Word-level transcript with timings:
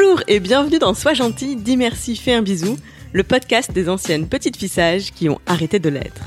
Bonjour 0.00 0.22
et 0.28 0.38
bienvenue 0.38 0.78
dans 0.78 0.94
Sois 0.94 1.14
gentil, 1.14 1.56
dis 1.56 1.76
merci, 1.76 2.14
fais 2.14 2.32
un 2.32 2.42
bisou, 2.42 2.76
le 3.12 3.24
podcast 3.24 3.72
des 3.72 3.88
anciennes 3.88 4.28
petites 4.28 4.56
fissages 4.56 5.10
qui 5.10 5.28
ont 5.28 5.40
arrêté 5.44 5.80
de 5.80 5.88
l'être. 5.88 6.22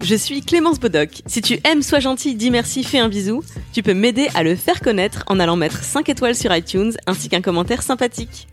Je 0.00 0.14
suis 0.14 0.42
Clémence 0.42 0.78
Bodoc. 0.78 1.22
Si 1.26 1.42
tu 1.42 1.58
aimes 1.64 1.82
Sois 1.82 1.98
gentil, 1.98 2.36
dis 2.36 2.52
merci, 2.52 2.84
fais 2.84 3.00
un 3.00 3.08
bisou, 3.08 3.42
tu 3.72 3.82
peux 3.82 3.94
m'aider 3.94 4.28
à 4.34 4.44
le 4.44 4.54
faire 4.54 4.80
connaître 4.80 5.24
en 5.26 5.40
allant 5.40 5.56
mettre 5.56 5.82
5 5.82 6.08
étoiles 6.08 6.36
sur 6.36 6.54
iTunes 6.54 6.92
ainsi 7.08 7.28
qu'un 7.28 7.40
commentaire 7.40 7.82
sympathique. 7.82 8.46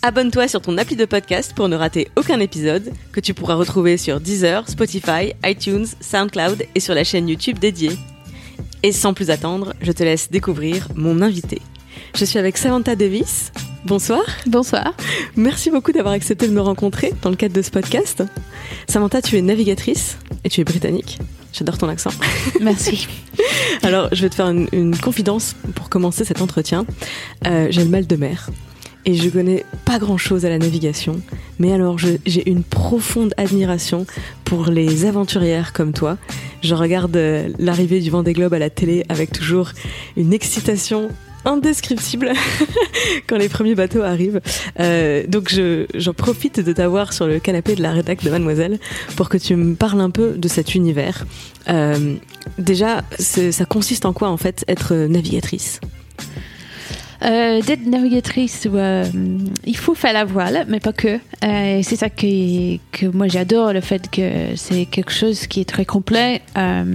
Abonne-toi 0.00 0.48
sur 0.48 0.62
ton 0.62 0.78
appli 0.78 0.96
de 0.96 1.04
podcast 1.04 1.52
pour 1.54 1.68
ne 1.68 1.76
rater 1.76 2.08
aucun 2.16 2.40
épisode 2.40 2.92
que 3.12 3.20
tu 3.20 3.34
pourras 3.34 3.56
retrouver 3.56 3.98
sur 3.98 4.20
Deezer, 4.20 4.66
Spotify, 4.70 5.34
iTunes, 5.44 5.86
SoundCloud 6.00 6.64
et 6.74 6.80
sur 6.80 6.94
la 6.94 7.04
chaîne 7.04 7.28
YouTube 7.28 7.58
dédiée. 7.58 7.98
Et 8.82 8.92
sans 8.92 9.12
plus 9.12 9.28
attendre, 9.28 9.74
je 9.82 9.92
te 9.92 10.02
laisse 10.02 10.30
découvrir 10.30 10.88
mon 10.94 11.20
invité. 11.20 11.60
Je 12.14 12.24
suis 12.24 12.38
avec 12.38 12.56
Samantha 12.56 12.96
Davis. 12.96 13.52
Bonsoir. 13.84 14.22
Bonsoir. 14.46 14.94
Merci 15.36 15.70
beaucoup 15.70 15.90
d'avoir 15.90 16.14
accepté 16.14 16.46
de 16.46 16.52
me 16.52 16.60
rencontrer 16.60 17.12
dans 17.20 17.30
le 17.30 17.36
cadre 17.36 17.54
de 17.54 17.62
ce 17.62 17.70
podcast. 17.70 18.22
Samantha, 18.86 19.20
tu 19.20 19.36
es 19.36 19.42
navigatrice 19.42 20.18
et 20.44 20.48
tu 20.48 20.60
es 20.60 20.64
britannique. 20.64 21.18
J'adore 21.52 21.78
ton 21.78 21.88
accent. 21.88 22.12
Merci. 22.60 23.08
Alors, 23.82 24.08
je 24.12 24.22
vais 24.22 24.28
te 24.28 24.36
faire 24.36 24.48
une, 24.48 24.96
confidence 24.96 25.56
pour 25.74 25.88
commencer 25.90 26.24
cet 26.24 26.40
entretien. 26.40 26.86
Euh, 27.46 27.66
j'ai 27.70 27.82
le 27.82 27.90
mal 27.90 28.06
de 28.06 28.14
mer 28.14 28.50
et 29.04 29.14
je 29.14 29.28
connais 29.28 29.64
pas 29.84 29.98
grand 29.98 30.16
chose 30.16 30.44
à 30.46 30.48
la 30.48 30.58
navigation, 30.58 31.20
mais 31.58 31.72
alors 31.72 31.98
j'ai 31.98 32.48
une 32.48 32.62
profonde 32.62 33.34
admiration 33.36 34.06
pour 34.44 34.66
les 34.66 35.06
aventurières 35.06 35.72
comme 35.72 35.92
toi. 35.92 36.18
Je 36.62 36.76
regarde 36.76 37.16
euh, 37.16 37.48
l'arrivée 37.58 37.98
du 37.98 38.10
Vendée 38.10 38.32
Globe 38.32 38.54
à 38.54 38.60
la 38.60 38.70
télé 38.70 39.04
avec 39.08 39.32
toujours 39.32 39.70
une 40.16 40.32
excitation 40.32 41.08
indescriptible 41.44 42.32
quand 43.26 43.36
les 43.36 43.48
premiers 43.48 43.74
bateaux 43.74 44.02
arrivent. 44.02 44.40
Euh, 44.80 45.24
donc 45.26 45.54
j'en 45.94 46.14
profite 46.14 46.60
de 46.60 46.72
t'avoir 46.72 47.12
sur 47.12 47.26
le 47.26 47.38
canapé 47.38 47.74
de 47.74 47.82
la 47.82 47.92
rédac 47.92 48.22
de 48.22 48.30
Mademoiselle 48.30 48.78
pour 49.16 49.28
que 49.28 49.38
tu 49.38 49.56
me 49.56 49.74
parles 49.74 50.00
un 50.00 50.10
peu 50.10 50.32
de 50.32 50.48
cet 50.48 50.74
univers. 50.74 51.26
Euh, 51.68 52.14
déjà, 52.58 53.02
ça 53.18 53.64
consiste 53.64 54.06
en 54.06 54.12
quoi 54.12 54.28
en 54.28 54.36
fait 54.36 54.64
être 54.68 54.94
navigatrice? 54.94 55.80
D'être 57.22 57.86
navigatrice, 57.86 58.66
euh, 58.72 59.04
il 59.64 59.76
faut 59.76 59.94
faire 59.94 60.12
la 60.12 60.24
voile, 60.24 60.64
mais 60.68 60.80
pas 60.80 60.92
que. 60.92 61.18
Euh, 61.44 61.80
c'est 61.82 61.96
ça 61.96 62.10
que, 62.10 62.76
que 62.90 63.06
moi 63.06 63.28
j'adore, 63.28 63.72
le 63.72 63.80
fait 63.80 64.10
que 64.10 64.56
c'est 64.56 64.86
quelque 64.86 65.12
chose 65.12 65.46
qui 65.46 65.60
est 65.60 65.68
très 65.68 65.84
complet, 65.84 66.42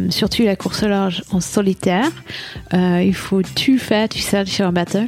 surtout 0.10 0.44
la 0.44 0.56
course 0.56 0.84
large 0.84 1.24
en 1.32 1.40
solitaire. 1.40 2.10
il 2.74 3.14
faut 3.14 3.42
tout 3.42 3.78
faire 3.78 4.10
tout 4.10 4.18
seul 4.18 4.48
sur 4.48 4.66
un 4.66 4.72
bateau. 4.72 5.08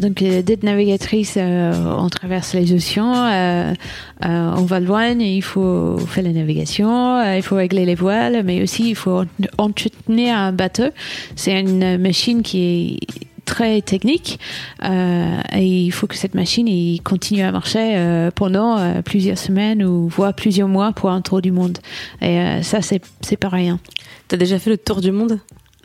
donc 0.00 0.22
d'être 0.22 0.62
navigatrice, 0.62 1.38
on 1.38 2.08
traverse 2.08 2.54
les 2.54 2.72
océans, 2.72 3.74
on 4.22 4.64
va 4.64 4.80
loin, 4.80 5.10
il 5.10 5.42
faut 5.42 5.98
faire 5.98 6.24
la 6.24 6.32
navigation, 6.32 7.22
il 7.34 7.42
faut 7.42 7.56
régler 7.56 7.84
les 7.84 7.94
voiles, 7.94 8.42
mais 8.44 8.62
aussi 8.62 8.90
il 8.90 8.96
faut 8.96 9.24
entretenir 9.56 10.36
un 10.36 10.52
bateau. 10.52 10.88
C'est 11.36 11.58
une 11.58 11.98
machine 11.98 12.42
qui 12.42 12.98
est 13.02 13.27
très 13.48 13.80
technique 13.80 14.38
euh, 14.84 15.40
et 15.54 15.66
il 15.66 15.90
faut 15.90 16.06
que 16.06 16.16
cette 16.16 16.34
machine 16.34 16.68
il 16.68 17.00
continue 17.00 17.42
à 17.42 17.50
marcher 17.50 17.96
euh, 17.96 18.30
pendant 18.30 18.78
euh, 18.78 19.00
plusieurs 19.00 19.38
semaines 19.38 19.82
ou 19.82 20.06
voire 20.06 20.34
plusieurs 20.34 20.68
mois 20.68 20.92
pour 20.92 21.10
un 21.10 21.22
tour 21.22 21.40
du 21.40 21.50
monde. 21.50 21.78
Et 22.20 22.62
ça 22.62 22.82
c'est 22.82 23.00
c'est 23.22 23.38
pas 23.38 23.48
rien. 23.48 23.80
T'as 24.28 24.36
déjà 24.36 24.58
fait 24.58 24.70
le 24.70 24.76
tour 24.76 25.00
du 25.00 25.12
monde? 25.12 25.40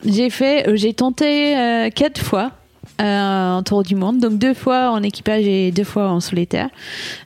J'ai 0.05 0.29
fait 0.29 0.75
j'ai 0.75 0.93
tenté 0.93 1.55
quatre 1.95 2.21
fois 2.21 2.51
un 2.99 3.61
tour 3.65 3.83
du 3.83 3.95
monde. 3.95 4.19
Donc 4.19 4.37
deux 4.37 4.53
fois 4.53 4.91
en 4.91 5.03
équipage 5.03 5.45
et 5.45 5.71
deux 5.71 5.83
fois 5.83 6.09
en 6.09 6.19
solitaire. 6.19 6.69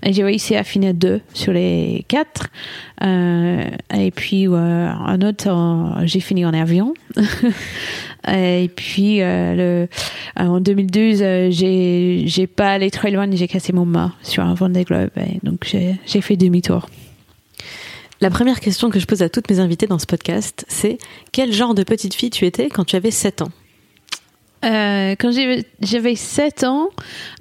Et 0.04 0.14
j'ai 0.14 0.24
réussi 0.24 0.56
à 0.56 0.64
finir 0.64 0.94
deux 0.94 1.22
sur 1.34 1.54
les 1.54 2.06
quatre. 2.08 2.48
et 3.02 4.12
puis 4.16 4.48
un 4.48 5.22
autre, 5.22 5.96
j'ai 6.06 6.20
fini 6.20 6.46
en 6.46 6.54
avion. 6.54 6.94
Et 8.28 8.70
puis 8.76 9.22
euh, 9.22 9.56
euh, 9.58 9.88
en 10.36 10.60
2012, 10.60 11.20
euh, 11.22 11.48
j'ai 11.52 12.48
pas 12.48 12.72
allé 12.72 12.92
très 12.92 13.12
loin, 13.12 13.28
j'ai 13.32 13.48
cassé 13.48 13.74
mon 13.74 13.86
mât 13.86 14.14
sur 14.22 14.44
un 14.44 14.54
Vendée 14.54 14.84
Globe, 14.84 15.12
et 15.18 15.40
donc 15.44 15.66
j'ai 15.66 16.22
fait 16.22 16.36
demi-tour. 16.36 16.90
La 18.20 18.30
première 18.30 18.60
question 18.60 18.90
que 18.90 19.00
je 19.00 19.06
pose 19.06 19.22
à 19.22 19.30
toutes 19.30 19.50
mes 19.50 19.60
invitées 19.60 19.88
dans 19.88 20.00
ce 20.00 20.08
podcast, 20.08 20.66
c'est 20.68 20.98
quel 21.32 21.54
genre 21.54 21.76
de 21.76 21.84
petite 21.84 22.16
fille 22.16 22.32
tu 22.32 22.46
étais 22.46 22.70
quand 22.70 22.84
tu 22.84 22.96
avais 22.96 23.12
7 23.12 23.44
ans? 23.44 23.52
Euh, 24.66 25.16
quand 25.20 25.32
j'avais 25.82 26.16
7 26.16 26.64
ans, 26.64 26.90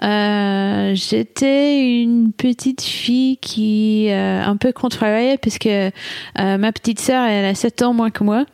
euh, 0.02 0.92
j'étais 0.94 2.02
une 2.02 2.32
petite 2.32 2.82
fille 2.82 3.38
qui 3.38 4.08
euh, 4.10 4.42
un 4.42 4.56
peu 4.56 4.72
contrariée 4.72 5.38
parce 5.38 5.58
que 5.58 5.88
euh, 5.88 6.58
ma 6.58 6.72
petite 6.72 7.00
sœur 7.00 7.24
elle 7.26 7.46
a 7.46 7.54
7 7.54 7.82
ans 7.82 7.94
moins 7.94 8.10
que 8.10 8.22
moi. 8.22 8.44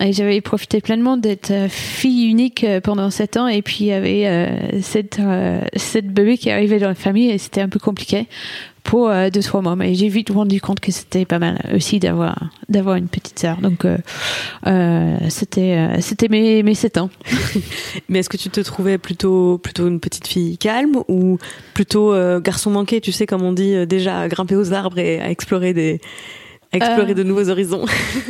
Et 0.00 0.12
j'avais 0.12 0.40
profité 0.40 0.80
pleinement 0.80 1.16
d'être 1.16 1.52
fille 1.68 2.26
unique 2.26 2.64
pendant 2.84 3.10
7 3.10 3.36
ans. 3.38 3.48
Et 3.48 3.62
puis 3.62 3.78
il 3.80 3.86
y 3.86 3.92
avait 3.92 4.80
cette 4.82 5.20
cette 5.76 6.08
bébé 6.08 6.38
qui 6.38 6.50
arrivait 6.50 6.78
dans 6.78 6.88
la 6.88 6.94
famille 6.94 7.30
et 7.30 7.38
c'était 7.38 7.60
un 7.60 7.68
peu 7.68 7.78
compliqué 7.78 8.28
pour 8.82 9.08
euh, 9.08 9.30
deux 9.30 9.42
trois 9.42 9.62
mois 9.62 9.76
mais 9.76 9.94
j'ai 9.94 10.08
vite 10.08 10.30
rendu 10.30 10.60
compte 10.60 10.80
que 10.80 10.92
c'était 10.92 11.24
pas 11.24 11.38
mal 11.38 11.58
aussi 11.74 11.98
d'avoir 11.98 12.50
d'avoir 12.68 12.96
une 12.96 13.08
petite 13.08 13.38
sœur. 13.38 13.58
Donc 13.58 13.84
euh, 13.84 13.98
euh, 14.66 15.16
c'était 15.28 15.76
euh, 15.76 16.00
c'était 16.00 16.28
mes 16.28 16.62
mes 16.62 16.74
sept 16.74 16.98
ans. 16.98 17.10
Mais 18.08 18.20
est-ce 18.20 18.28
que 18.28 18.36
tu 18.36 18.50
te 18.50 18.60
trouvais 18.60 18.98
plutôt 18.98 19.58
plutôt 19.58 19.88
une 19.88 20.00
petite 20.00 20.26
fille 20.26 20.58
calme 20.58 21.02
ou 21.08 21.38
plutôt 21.74 22.12
euh, 22.12 22.40
garçon 22.40 22.70
manqué 22.70 23.00
tu 23.00 23.12
sais 23.12 23.26
comme 23.26 23.42
on 23.42 23.52
dit 23.52 23.86
déjà 23.86 24.20
à 24.20 24.28
grimper 24.28 24.56
aux 24.56 24.72
arbres 24.72 24.98
et 24.98 25.20
à 25.20 25.30
explorer 25.30 25.72
des 25.72 26.00
à 26.72 26.78
explorer 26.78 27.14
de 27.14 27.22
nouveaux 27.22 27.50
horizons? 27.50 27.84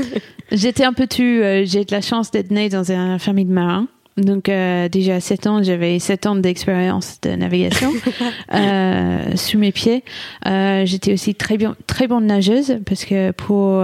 J'étais 0.53 0.85
un 0.85 0.93
peu 0.93 1.07
tu 1.07 1.41
j'ai 1.65 1.85
de 1.85 1.93
la 1.93 2.01
chance 2.01 2.31
d'être 2.31 2.51
née 2.51 2.69
dans 2.69 2.91
une 2.91 3.19
famille 3.19 3.47
de 3.47 3.53
marins 3.53 3.87
donc 4.17 4.49
euh, 4.49 4.89
déjà 4.89 5.17
à 5.17 5.21
7 5.21 5.47
ans, 5.47 5.63
j'avais 5.63 5.99
7 5.99 6.27
ans 6.27 6.37
d'expérience 6.37 7.19
de 7.23 7.31
navigation 7.31 7.93
euh, 8.55 9.37
sous 9.37 9.59
mes 9.59 9.73
pieds. 9.73 10.05
Euh, 10.47 10.85
J'étais 10.85 11.13
aussi 11.13 11.35
très 11.35 11.57
bien, 11.57 11.77
très 11.87 12.07
bonne 12.07 12.27
nageuse 12.27 12.79
parce 12.85 13.05
que 13.05 13.31
pour 13.31 13.83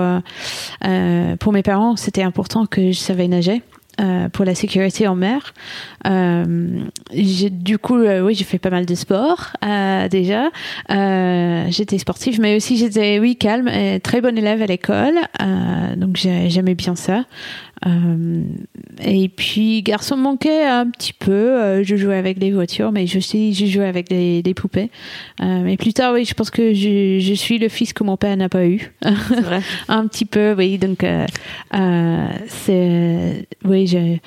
pour 1.41 1.53
mes 1.53 1.62
parents, 1.62 1.97
c'était 1.97 2.22
important 2.22 2.67
que 2.67 2.93
je 2.93 2.99
savais 2.99 3.28
nager. 3.28 3.62
Euh, 4.00 4.28
pour 4.28 4.44
la 4.44 4.55
sécurité 4.55 5.09
en 5.09 5.17
mer. 5.17 5.55
Euh, 6.06 6.44
du 7.50 7.78
coup, 7.78 7.97
euh, 7.97 8.21
oui, 8.21 8.37
j'ai 8.37 8.44
fait 8.44 8.61
pas 8.61 8.71
mal 8.71 8.87
de 8.87 8.94
sport 8.94 9.55
déjà. 10.09 10.50
j'étais 11.69 11.99
sportive, 11.99 12.41
mais 12.41 12.55
aussi 12.55 12.77
j'étais 12.77 13.19
oui 13.19 13.34
calme, 13.34 13.67
et 13.67 13.99
très 13.99 14.21
bonne 14.21 14.38
élève 14.38 14.62
à 14.62 14.67
l'école, 14.67 15.17
donc 15.97 16.17
j'aimais 16.17 16.77
bien 16.77 16.94
ça. 16.94 17.25
Euh, 17.87 18.43
et 19.03 19.28
puis 19.28 19.83
garçon 19.83 20.16
manquait 20.16 20.65
un 20.65 20.91
petit 20.91 21.12
peu. 21.12 21.33
Euh, 21.33 21.84
je 21.84 21.97
jouais 21.97 22.16
avec 22.16 22.39
des 22.39 22.50
voitures, 22.50 22.93
mais 22.93 23.06
je 23.06 23.19
aussi 23.19 23.55
je 23.55 23.66
jouais 23.66 23.87
avec 23.87 24.09
des, 24.09 24.43
des 24.43 24.55
poupées. 24.55 24.91
Euh, 25.41 25.62
mais 25.62 25.77
plus 25.77 25.93
tard, 25.93 26.15
oui, 26.15 26.25
je 26.25 26.34
pense 26.34 26.50
que 26.50 26.75
je, 26.75 27.19
je 27.21 27.34
suis 27.34 27.59
le 27.59 27.69
fils 27.69 27.93
que 27.93 28.05
mon 28.05 28.17
père 28.17 28.37
n'a 28.37 28.49
pas 28.49 28.67
eu. 28.67 28.93
Vrai. 29.03 29.61
un 29.88 30.06
petit 30.06 30.25
peu, 30.25 30.55
oui. 30.56 30.78
Donc 30.78 31.05
c'est 32.49 33.47
oui, 33.65 34.19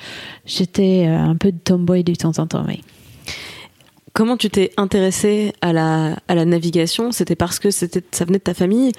j'étais 0.46 1.06
un 1.06 1.36
peu 1.36 1.52
de 1.52 1.58
tomboy 1.58 2.04
de 2.04 2.14
temps 2.14 2.38
en 2.38 2.46
temps, 2.46 2.64
oui. 2.66 2.80
Comment 4.14 4.36
tu 4.36 4.50
t'es 4.50 4.72
intéressée 4.76 5.54
à 5.62 5.72
la, 5.72 6.44
navigation? 6.44 7.12
C'était 7.12 7.34
parce 7.34 7.58
que 7.58 7.70
c'était, 7.70 8.02
ça 8.10 8.26
venait 8.26 8.38
de 8.38 8.42
ta 8.42 8.52
famille, 8.52 8.92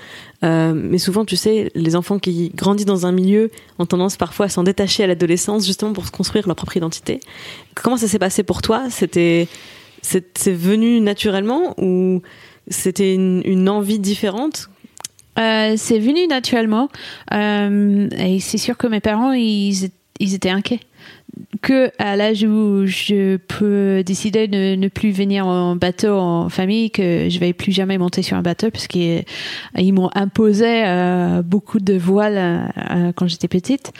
euh, 0.44 0.74
mais 0.74 0.98
souvent, 0.98 1.24
tu 1.24 1.36
sais, 1.36 1.72
les 1.76 1.96
enfants 1.96 2.18
qui 2.18 2.50
grandissent 2.56 2.88
dans 2.88 3.06
un 3.06 3.12
milieu 3.12 3.52
ont 3.78 3.86
tendance 3.86 4.18
parfois 4.18 4.48
à 4.48 4.50
s'en 4.50 4.64
détacher 4.64 5.04
à 5.04 5.08
l'adolescence, 5.08 5.68
justement 5.68 5.94
pour 5.94 6.08
se 6.08 6.12
construire 6.12 6.48
leur 6.48 6.56
propre 6.56 6.78
identité. 6.78 7.20
Comment 7.76 7.98
ça 7.98 8.08
s'est 8.08 8.18
passé 8.18 8.42
pour 8.42 8.64
toi? 8.64 8.90
C'était, 8.90 9.48
c'est, 10.02 10.26
venu 10.48 11.00
naturellement 11.00 11.76
ou 11.80 12.24
c'était 12.68 13.14
une, 13.14 13.44
une 13.46 13.70
envie 13.70 14.00
différente? 14.00 14.70
Euh, 15.38 15.76
C'est 15.78 16.00
venu 16.00 16.26
naturellement, 16.26 16.90
euh, 17.34 18.10
et 18.18 18.40
c'est 18.40 18.58
sûr 18.58 18.78
que 18.78 18.88
mes 18.88 19.00
parents, 19.00 19.32
ils, 19.32 19.92
ils 20.20 20.34
étaient 20.34 20.50
inquiets 20.50 20.80
que 21.64 21.92
à 21.98 22.18
l'âge 22.18 22.44
où 22.44 22.86
je 22.86 23.38
peux 23.38 24.04
décider 24.04 24.50
de 24.50 24.76
ne 24.76 24.90
plus 24.90 25.12
venir 25.12 25.48
en 25.48 25.78
bateau 25.78 26.18
en 26.20 26.50
famille, 26.50 26.92
que 26.92 27.30
je 27.30 27.40
vais 27.40 27.54
plus 27.54 27.72
jamais 27.72 27.98
monter 27.98 28.22
sur 28.22 28.36
un 28.36 28.42
bateau 28.42 28.70
parce 28.70 28.88
qu'ils 28.88 29.24
m'ont 29.94 30.10
imposé 30.14 30.84
euh, 30.86 31.42
beaucoup 31.42 31.80
de 31.80 31.94
voiles 31.94 32.38
euh, 32.38 33.14
quand 33.16 33.28
j'étais 33.28 33.48
petite. 33.48 33.94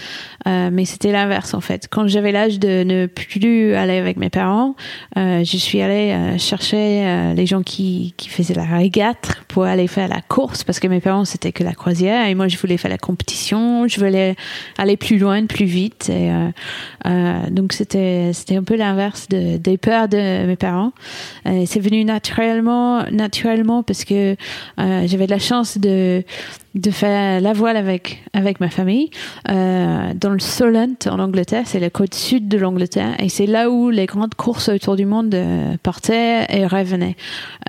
Euh, 0.46 0.70
mais 0.74 0.84
c'était 0.84 1.14
l'inverse 1.14 1.54
en 1.54 1.62
fait. 1.62 1.88
Quand 1.90 2.06
j'avais 2.08 2.34
l'âge 2.34 2.60
de 2.60 2.84
ne 2.84 3.06
plus 3.06 3.74
aller 3.76 3.98
avec 3.98 4.18
mes 4.18 4.30
parents, 4.30 4.76
je 5.16 5.58
suis 5.58 5.82
allée 5.82 6.38
chercher 6.38 7.34
les 7.34 7.46
gens 7.46 7.64
qui, 7.64 8.14
qui 8.18 8.28
faisaient 8.28 8.54
la 8.54 8.66
régate 8.66 9.38
pour 9.48 9.64
aller 9.64 9.88
faire 9.88 10.10
la 10.10 10.22
course 10.22 10.66
parce 10.66 10.80
que 10.80 10.88
mes 10.88 11.00
parents 11.00 11.24
c'était 11.24 11.54
que 11.54 11.64
la 11.64 11.74
croisière 11.74 12.28
et 12.28 12.36
moi 12.36 12.50
je 12.50 12.58
voulais 12.58 12.78
faire 12.78 12.92
la 12.92 12.98
compétition, 12.98 13.88
je 13.88 14.00
voulais 14.00 14.36
aller 14.78 14.98
plus 14.98 15.18
loin, 15.18 15.46
plus 15.46 15.66
vite 15.66 16.10
et 16.10 16.30
donc 17.54 17.74
c'était 17.74 18.32
c'était 18.34 18.56
un 18.56 18.64
peu 18.64 18.76
l'inverse 18.76 19.28
de, 19.30 19.58
des 19.58 19.78
peurs 19.78 20.08
de 20.08 20.46
mes 20.46 20.56
parents. 20.56 20.92
Euh, 21.46 21.64
c'est 21.66 21.80
venu 21.80 22.04
naturellement 22.04 23.04
naturellement 23.12 23.84
parce 23.84 24.04
que 24.04 24.36
euh, 24.80 25.04
j'avais 25.06 25.26
de 25.26 25.32
la 25.32 25.40
chance 25.40 25.78
de 25.78 26.24
de 26.76 26.92
faire 26.92 27.40
la 27.40 27.54
voile 27.54 27.78
avec 27.78 28.24
avec 28.34 28.60
ma 28.60 28.70
famille 28.70 29.10
euh, 29.50 30.14
dans 30.16 30.32
le 30.32 30.40
Solent 30.40 30.96
en 31.06 31.20
Angleterre, 31.20 31.64
c'est 31.66 31.80
la 31.80 31.90
côte 31.90 32.16
sud 32.16 32.48
de 32.48 32.58
l'Angleterre 32.58 33.16
et 33.20 33.30
c'est 33.30 33.46
là 33.46 33.70
où 33.70 33.90
les 33.90 34.06
grandes 34.06 34.36
courses 34.36 34.70
autour 34.70 34.96
du 34.96 35.06
monde 35.06 35.34
euh, 35.36 35.76
partaient 35.84 36.46
et 36.50 36.66
revenaient. 36.66 37.16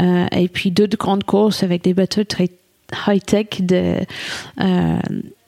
Euh, 0.01 0.27
et 0.33 0.49
puis 0.49 0.71
d'autres 0.71 0.97
grandes 0.97 1.25
courses 1.25 1.63
avec 1.63 1.83
des 1.83 1.95
bateaux 1.95 2.25
très 2.25 2.49
high 3.07 3.23
tech 3.23 3.61
de 3.61 3.97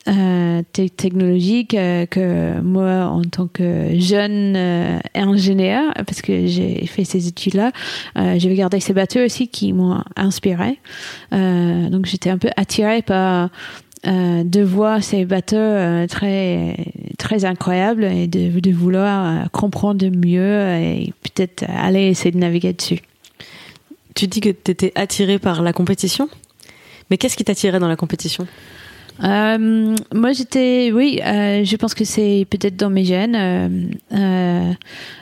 euh, 0.08 0.62
technologique 0.73 1.75
euh, 1.75 2.06
que 2.06 2.61
moi, 2.61 3.06
en 3.06 3.23
tant 3.23 3.47
que 3.47 3.99
jeune 3.99 4.55
euh, 4.56 4.99
ingénieur, 5.14 5.93
parce 5.94 6.23
que 6.23 6.47
j'ai 6.47 6.87
fait 6.87 7.05
ces 7.05 7.29
études-là, 7.29 7.73
euh, 8.17 8.37
j'avais 8.38 8.55
gardé 8.55 8.81
ces 8.81 8.93
bateaux 8.93 9.25
aussi 9.25 9.49
qui 9.49 9.73
m'ont 9.73 10.00
inspiré. 10.17 10.79
Donc 11.32 12.06
j'étais 12.06 12.31
un 12.31 12.38
peu 12.38 12.50
attirée 12.56 13.03
par 13.03 13.50
de 14.05 14.62
voir 14.62 15.03
ces 15.03 15.25
bateaux 15.25 16.06
très 16.08 16.76
très 17.19 17.44
incroyables 17.44 18.05
et 18.05 18.26
de, 18.29 18.61
de 18.61 18.70
vouloir 18.70 19.50
comprendre 19.50 20.06
mieux 20.06 20.69
et 20.76 21.12
peut-être 21.23 21.64
aller 21.69 22.08
essayer 22.08 22.31
de 22.31 22.38
naviguer 22.38 22.73
dessus. 22.73 23.00
Tu 24.14 24.29
dis 24.29 24.41
que 24.41 24.50
tu 24.50 24.70
étais 24.70 24.93
attirée 24.94 25.38
par 25.38 25.62
la 25.62 25.73
compétition, 25.73 26.29
mais 27.11 27.19
qu'est-ce 27.19 27.37
qui 27.37 27.44
t'attirait 27.44 27.81
dans 27.81 27.88
la 27.88 27.97
compétition? 27.97 28.47
Euh, 29.24 29.96
moi, 30.14 30.32
j'étais, 30.32 30.90
oui, 30.92 31.20
euh, 31.24 31.64
je 31.64 31.76
pense 31.76 31.94
que 31.94 32.04
c'est 32.04 32.46
peut-être 32.50 32.76
dans 32.76 32.90
mes 32.90 33.04
gènes. 33.04 33.36
Euh, 33.36 33.68
euh, 34.12 34.72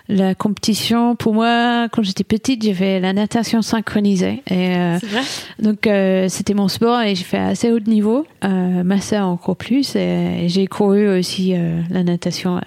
la 0.08 0.34
compétition, 0.34 1.16
pour 1.16 1.34
moi, 1.34 1.88
quand 1.90 2.02
j'étais 2.02 2.24
petite, 2.24 2.62
j'ai 2.62 2.74
fait 2.74 3.00
la 3.00 3.12
natation 3.12 3.62
synchronisée. 3.62 4.42
Et, 4.50 4.76
euh, 4.76 4.98
vrai 5.02 5.20
donc, 5.58 5.86
euh, 5.86 6.28
c'était 6.28 6.54
mon 6.54 6.68
sport 6.68 7.00
et 7.02 7.14
j'ai 7.14 7.24
fait 7.24 7.38
assez 7.38 7.70
haut 7.70 7.80
de 7.80 7.88
niveau. 7.88 8.26
Euh, 8.44 8.82
ma 8.82 9.00
sœur 9.00 9.28
encore 9.28 9.56
plus. 9.56 9.96
Et 9.96 10.46
j'ai 10.48 10.66
couru 10.66 11.08
aussi 11.08 11.54
euh, 11.54 11.80
la 11.90 12.02
natation 12.02 12.60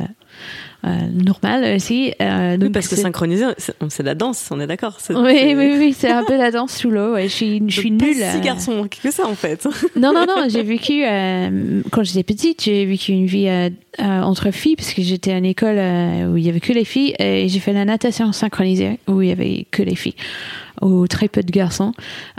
euh, 0.85 0.88
euh, 0.88 1.24
normale 1.24 1.75
aussi. 1.75 2.13
Euh, 2.21 2.51
Oui, 2.53 2.57
donc 2.59 2.71
parce 2.71 2.88
que 2.88 2.95
synchroniser, 2.95 3.45
c'est 3.57 4.03
la 4.03 4.15
danse, 4.15 4.47
on 4.51 4.59
est 4.59 4.68
d'accord. 4.68 4.97
Oui, 5.09 5.53
oui, 5.56 5.75
oui, 5.77 5.95
c'est 5.97 6.09
un 6.12 6.24
peu 6.24 6.38
la 6.38 6.51
danse 6.51 6.74
sous 6.75 6.89
l'eau. 6.89 7.13
ouais. 7.13 7.24
Je 7.27 7.33
suis, 7.33 7.62
je 7.68 7.79
suis 7.79 7.91
pas 7.91 8.06
nulle. 8.06 8.15
si 8.15 8.24
euh, 8.38 8.39
garçon 8.41 8.88
que 9.03 9.12
ça 9.12 9.25
en 9.27 9.35
fait. 9.35 9.68
non, 9.95 10.13
non, 10.13 10.25
non, 10.27 10.47
j'ai 10.50 10.63
vécu, 10.63 11.03
euh, 11.06 11.81
quand 11.91 12.03
j'étais 12.03 12.24
petite, 12.24 12.63
j'ai 12.63 12.85
vécu 12.85 13.12
une 13.12 13.25
vie 13.25 13.47
euh, 13.47 13.69
euh, 14.00 14.21
entre 14.21 14.51
filles, 14.51 14.75
parce 14.75 14.94
que 14.94 15.01
j'étais 15.01 15.31
à 15.31 15.38
une 15.39 15.45
école 15.45 15.77
euh, 15.77 16.31
où 16.31 16.38
il 16.38 16.45
y 16.45 16.50
avait 16.50 16.59
que 16.59 16.74
les 16.74 16.85
filles, 16.85 17.15
et 17.19 17.47
j'ai 17.50 17.59
fait 17.59 17.73
la 17.73 17.85
natation 17.85 18.31
synchronisée, 18.31 19.00
où 19.07 19.21
il 19.21 19.30
y 19.30 19.31
avait 19.31 19.65
que 19.71 19.81
les 19.83 19.95
filles, 19.95 20.15
ou 20.81 21.07
très 21.07 21.27
peu 21.27 21.41
de 21.41 21.51
garçons. 21.51 21.94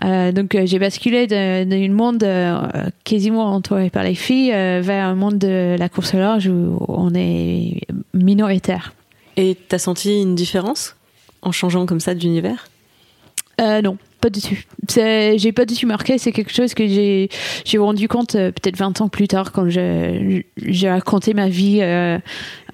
Euh, 0.04 0.32
donc 0.32 0.54
euh, 0.54 0.66
j'ai 0.66 0.78
basculé 0.78 1.26
d'un 1.26 1.88
monde 1.88 2.22
euh, 2.22 2.60
quasiment 3.04 3.54
entouré 3.54 3.90
par 3.90 4.04
les 4.04 4.14
filles 4.14 4.50
vers 4.50 5.06
un 5.06 5.14
monde 5.14 5.38
de 5.38 5.76
la 5.78 5.88
course 5.88 6.14
au 6.14 6.18
large 6.18 6.48
où 6.48 6.78
on 6.88 7.12
est 7.14 7.80
minoritaire. 8.14 8.92
Et 9.36 9.56
t'as 9.68 9.78
senti 9.78 10.20
une 10.20 10.34
différence 10.34 10.96
en 11.42 11.52
changeant 11.52 11.86
comme 11.86 12.00
ça 12.00 12.14
d'univers? 12.14 12.68
Euh, 13.60 13.82
non, 13.82 13.96
pas. 14.20 14.28
C'est- 14.88 15.38
J'ai 15.38 15.52
pas 15.52 15.66
tout 15.66 15.86
marqué. 15.86 16.18
C'est 16.18 16.32
quelque 16.32 16.52
chose 16.52 16.74
que 16.74 16.86
j'ai 16.86 17.28
rendu 17.78 18.08
compte 18.08 18.34
euh, 18.34 18.50
peut-être 18.50 18.76
20 18.76 19.00
ans 19.00 19.08
plus 19.08 19.28
tard 19.28 19.52
quand 19.52 19.68
j'ai 19.68 20.44
raconté 20.88 21.34
ma 21.34 21.48
vie 21.48 21.78
euh, 21.82 22.18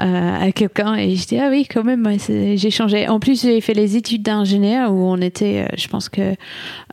euh, 0.01 0.47
à 0.49 0.53
quelqu'un 0.53 0.95
et 0.97 1.15
je 1.17 1.27
dis 1.27 1.39
ah 1.39 1.49
oui 1.51 1.67
quand 1.73 1.85
même 1.85 2.17
j'ai 2.29 2.71
changé. 2.71 3.09
En 3.09 3.21
plus 3.21 3.43
j'ai 3.43 3.61
fait 3.61 3.75
les 3.75 3.97
études 3.97 4.23
d'ingénieur 4.23 4.93
où 4.93 4.97
on 5.05 5.19
était, 5.21 5.67
je 5.77 5.89
pense 5.89 6.09
que 6.09 6.35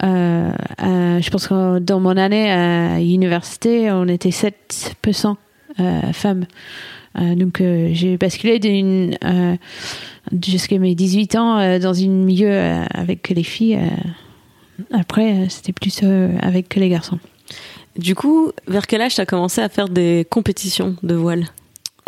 je 0.01 1.29
pense 1.29 1.47
que 1.47 1.79
dans 1.79 1.99
mon 1.99 2.17
année 2.17 2.51
à 2.51 2.99
l'université 2.99 3.91
on 3.91 4.07
était 4.07 4.29
7% 4.29 5.35
euh, 5.79 6.01
femmes. 6.13 6.45
Donc 7.19 7.61
j'ai 7.91 8.17
basculé 8.17 8.59
d'une 8.59 9.17
jusqu'à 10.45 10.77
mes 10.77 10.95
18 10.95 11.35
ans 11.35 11.79
dans 11.79 12.03
un 12.03 12.07
milieu 12.07 12.51
avec 12.93 13.29
les 13.29 13.43
filles. 13.43 13.79
Après, 14.91 15.31
euh, 15.33 15.45
c'était 15.49 15.73
plus 15.73 15.99
euh, 16.03 16.29
avec 16.41 16.69
que 16.69 16.79
les 16.79 16.89
garçons. 16.89 17.19
Du 17.97 18.15
coup, 18.15 18.51
vers 18.67 18.87
quel 18.87 19.01
âge 19.01 19.15
t'as 19.15 19.25
commencé 19.25 19.61
à 19.61 19.69
faire 19.69 19.89
des 19.89 20.25
compétitions 20.29 20.95
de 21.03 21.15
voile? 21.15 21.45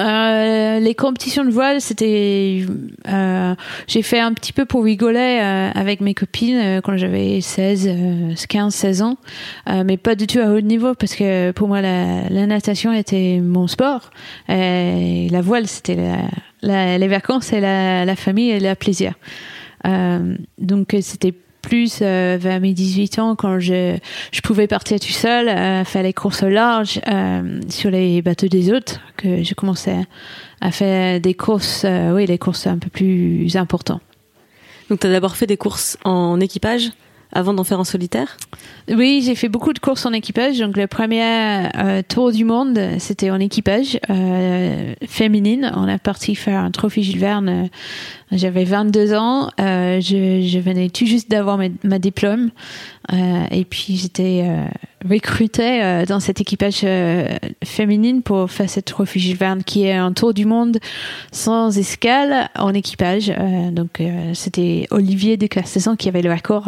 Euh, 0.01 0.79
les 0.79 0.95
compétitions 0.95 1.45
de 1.45 1.51
voile, 1.51 1.79
c'était. 1.79 2.65
euh, 3.07 3.53
j'ai 3.87 4.01
fait 4.01 4.19
un 4.19 4.33
petit 4.33 4.51
peu 4.51 4.65
pour 4.65 4.83
rigoler 4.85 5.39
euh, 5.41 5.69
avec 5.75 6.01
mes 6.01 6.15
copines 6.15 6.57
euh, 6.57 6.81
quand 6.81 6.97
j'avais 6.97 7.41
16, 7.41 7.87
euh, 7.91 8.33
15, 8.49 8.73
16 8.73 9.01
ans, 9.03 9.17
euh, 9.69 9.83
mais 9.85 9.97
pas 9.97 10.15
du 10.15 10.25
tout 10.25 10.39
à 10.39 10.47
haut 10.49 10.61
niveau 10.61 10.95
parce 10.95 11.13
que 11.13 11.51
pour 11.51 11.67
moi, 11.67 11.79
la, 11.81 12.27
la 12.29 12.47
natation 12.47 12.91
était 12.91 13.39
mon 13.39 13.67
sport 13.67 14.09
et 14.49 15.27
la 15.29 15.41
voile, 15.41 15.67
c'était 15.67 15.95
la, 15.95 16.17
la- 16.63 16.97
les 16.97 17.07
vacances 17.07 17.53
et 17.53 17.59
la, 17.61 18.03
la 18.03 18.15
famille 18.15 18.49
et 18.49 18.59
le 18.59 18.73
plaisir. 18.73 19.13
Euh, 19.85 20.35
donc, 20.57 20.95
c'était 21.01 21.35
plus 21.63 21.99
euh, 22.01 22.37
vers 22.39 22.59
mes 22.59 22.73
18 22.73 23.17
ans 23.17 23.35
quand 23.35 23.59
je, 23.59 23.97
je 24.31 24.41
pouvais 24.41 24.67
partir 24.67 24.99
tout 24.99 25.07
seul, 25.07 25.47
euh, 25.49 25.83
faire 25.83 26.03
les 26.03 26.13
courses 26.13 26.43
au 26.43 26.49
large 26.49 27.01
euh, 27.07 27.61
sur 27.69 27.89
les 27.89 28.21
bateaux 28.21 28.47
des 28.47 28.71
autres, 28.71 28.99
que 29.17 29.41
je 29.41 29.55
commençais 29.55 30.05
à 30.61 30.71
faire 30.71 31.19
des 31.19 31.33
courses, 31.33 31.83
euh, 31.85 32.13
oui, 32.13 32.27
les 32.27 32.37
courses 32.37 32.67
un 32.67 32.77
peu 32.77 32.89
plus 32.89 33.55
importantes. 33.55 34.01
Donc 34.89 34.99
t'as 34.99 35.09
d'abord 35.09 35.35
fait 35.35 35.47
des 35.47 35.57
courses 35.57 35.97
en 36.03 36.39
équipage? 36.39 36.91
Avant 37.33 37.53
d'en 37.53 37.63
faire 37.63 37.79
en 37.79 37.83
solitaire? 37.83 38.37
Oui, 38.89 39.23
j'ai 39.25 39.35
fait 39.35 39.47
beaucoup 39.47 39.71
de 39.71 39.79
courses 39.79 40.05
en 40.05 40.11
équipage. 40.11 40.59
Donc 40.59 40.75
le 40.75 40.87
premier 40.87 41.23
euh, 41.23 42.01
tour 42.07 42.31
du 42.31 42.43
monde, 42.43 42.79
c'était 42.99 43.31
en 43.31 43.39
équipage 43.39 43.97
euh, 44.09 44.93
féminine. 45.07 45.71
On 45.75 45.87
a 45.87 45.97
parti 45.97 46.35
faire 46.35 46.59
un 46.59 46.71
trophée 46.71 47.01
Jules 47.01 47.23
euh, 47.23 47.65
J'avais 48.31 48.65
22 48.65 49.13
ans. 49.13 49.49
Je, 49.57 50.59
venais 50.59 50.89
tout 50.89 51.05
juste 51.05 51.29
d'avoir 51.29 51.57
ma, 51.57 51.99
diplôme. 51.99 52.51
Et 53.51 53.65
puis 53.65 53.97
j'étais 53.97 54.45
recrutée 55.07 56.03
dans 56.07 56.19
cet 56.19 56.39
équipage 56.41 56.85
féminine 57.63 58.21
pour 58.21 58.49
faire 58.49 58.69
cette 58.69 58.85
trophée 58.85 59.19
Jules 59.19 59.37
qui 59.65 59.85
est 59.85 59.93
un 59.93 60.13
tour 60.13 60.33
du 60.33 60.45
monde 60.45 60.79
sans 61.31 61.77
escale 61.77 62.49
en 62.57 62.73
équipage. 62.73 63.31
Donc 63.71 64.01
c'était 64.33 64.87
Olivier 64.91 65.37
de 65.37 65.47
Castelsan 65.47 65.95
qui 65.95 66.09
avait 66.09 66.21
le 66.21 66.31
record 66.31 66.67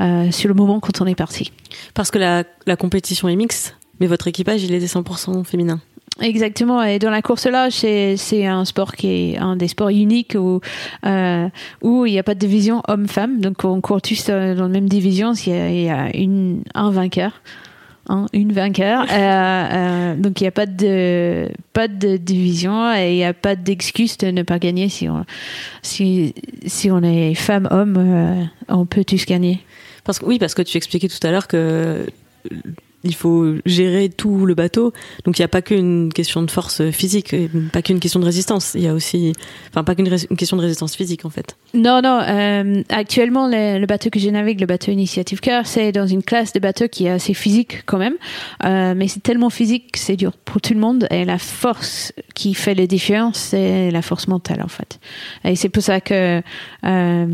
euh, 0.00 0.30
sur 0.30 0.48
le 0.48 0.54
moment 0.54 0.80
quand 0.80 1.00
on 1.00 1.06
est 1.06 1.14
parti. 1.14 1.52
Parce 1.94 2.10
que 2.10 2.18
la, 2.18 2.44
la 2.66 2.76
compétition 2.76 3.28
est 3.28 3.36
mixte, 3.36 3.76
mais 4.00 4.06
votre 4.06 4.28
équipage, 4.28 4.62
il 4.62 4.74
était 4.74 4.86
100% 4.86 5.44
féminin. 5.44 5.80
Exactement. 6.20 6.82
Et 6.82 6.98
dans 6.98 7.10
la 7.10 7.22
course 7.22 7.46
là, 7.46 7.70
c'est 7.70 8.16
c'est 8.16 8.46
un 8.46 8.64
sport 8.64 8.94
qui 8.94 9.08
est 9.08 9.38
un 9.38 9.56
des 9.56 9.66
sports 9.66 9.88
uniques 9.88 10.36
où 10.38 10.60
euh, 11.04 11.48
où 11.82 12.06
il 12.06 12.12
n'y 12.12 12.18
a 12.20 12.22
pas 12.22 12.34
de 12.34 12.38
division 12.38 12.82
homme-femme. 12.86 13.40
Donc 13.40 13.64
on 13.64 13.80
court 13.80 14.00
tous 14.00 14.26
euh, 14.28 14.54
dans 14.54 14.64
la 14.64 14.68
même 14.68 14.88
division. 14.88 15.32
Il 15.32 15.52
y 15.52 15.56
a, 15.56 15.68
il 15.70 15.82
y 15.82 15.90
a 15.90 16.16
une 16.16 16.62
un 16.74 16.90
vainqueur. 16.90 17.42
Hein, 18.08 18.26
une 18.32 18.52
vainqueur. 18.52 19.06
Euh, 19.14 19.16
euh, 19.16 20.16
donc 20.16 20.40
il 20.40 20.44
n'y 20.44 20.48
a 20.48 20.52
pas 20.52 20.66
de 20.66 21.48
pas 21.72 21.88
de 21.88 22.16
division 22.16 22.92
et 22.94 23.12
il 23.12 23.16
n'y 23.16 23.24
a 23.24 23.32
pas 23.32 23.54
d'excuse 23.54 24.16
de 24.18 24.26
ne 24.28 24.42
pas 24.42 24.58
gagner 24.58 24.88
si 24.88 25.08
on 25.08 25.24
si 25.82 26.34
si 26.66 26.90
on 26.90 27.02
est 27.02 27.34
femme 27.34 27.68
homme, 27.70 27.96
euh, 27.96 28.44
on 28.68 28.86
peut 28.86 29.04
tous 29.04 29.24
gagner. 29.24 29.60
Parce 30.04 30.18
que, 30.18 30.26
oui, 30.26 30.38
parce 30.38 30.54
que 30.54 30.62
tu 30.62 30.76
expliquais 30.76 31.08
tout 31.08 31.24
à 31.26 31.30
l'heure 31.30 31.46
que 31.46 32.06
il 33.04 33.14
faut 33.14 33.54
gérer 33.66 34.08
tout 34.08 34.46
le 34.46 34.54
bateau. 34.54 34.92
Donc 35.24 35.38
il 35.38 35.42
n'y 35.42 35.44
a 35.44 35.48
pas 35.48 35.62
qu'une 35.62 36.12
question 36.12 36.42
de 36.42 36.50
force 36.50 36.90
physique, 36.90 37.34
pas 37.72 37.82
qu'une 37.82 38.00
question 38.00 38.20
de 38.20 38.24
résistance. 38.24 38.72
Il 38.74 38.82
y 38.82 38.88
a 38.88 38.94
aussi, 38.94 39.32
enfin 39.70 39.84
pas 39.84 39.94
qu'une 39.94 40.08
question 40.36 40.56
de 40.56 40.62
résistance 40.62 40.96
physique 40.96 41.24
en 41.24 41.30
fait. 41.30 41.56
Non, 41.74 42.00
non. 42.02 42.20
euh, 42.20 42.82
actuellement, 42.88 43.48
le, 43.48 43.84
bateau 43.86 44.10
que 44.10 44.18
je 44.18 44.30
navigue, 44.30 44.60
le 44.60 44.66
bateau 44.66 44.90
Initiative 44.92 45.40
Cœur, 45.40 45.66
c'est 45.66 45.92
dans 45.92 46.06
une 46.06 46.22
classe 46.22 46.52
de 46.52 46.60
bateau 46.60 46.88
qui 46.88 47.06
est 47.06 47.10
assez 47.10 47.34
physique 47.34 47.82
quand 47.86 47.98
même. 47.98 48.14
Euh, 48.64 48.94
mais 48.96 49.08
c'est 49.08 49.22
tellement 49.22 49.50
physique 49.50 49.92
que 49.92 49.98
c'est 49.98 50.16
dur 50.16 50.32
pour 50.32 50.60
tout 50.60 50.74
le 50.74 50.80
monde. 50.80 51.06
Et 51.10 51.24
la 51.24 51.38
force 51.38 52.12
qui 52.34 52.54
fait 52.54 52.74
la 52.74 52.86
différence, 52.86 53.38
c'est 53.38 53.90
la 53.90 54.02
force 54.02 54.28
mentale 54.28 54.62
en 54.62 54.68
fait. 54.68 54.98
Et 55.44 55.56
c'est 55.56 55.68
pour 55.68 55.82
ça 55.82 56.00
que 56.00 56.42
euh, 56.84 57.26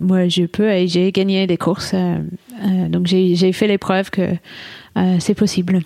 moi, 0.00 0.28
je 0.28 0.44
peux 0.44 0.70
et 0.70 0.88
j'ai 0.88 1.12
gagné 1.12 1.46
des 1.46 1.56
courses. 1.56 1.92
euh, 1.94 2.18
euh, 2.64 2.88
donc 2.88 3.06
j'ai 3.06 3.52
fait 3.52 3.66
l'épreuve 3.66 4.10
que 4.10 4.28
c'est 5.18 5.34
possible. 5.34 5.80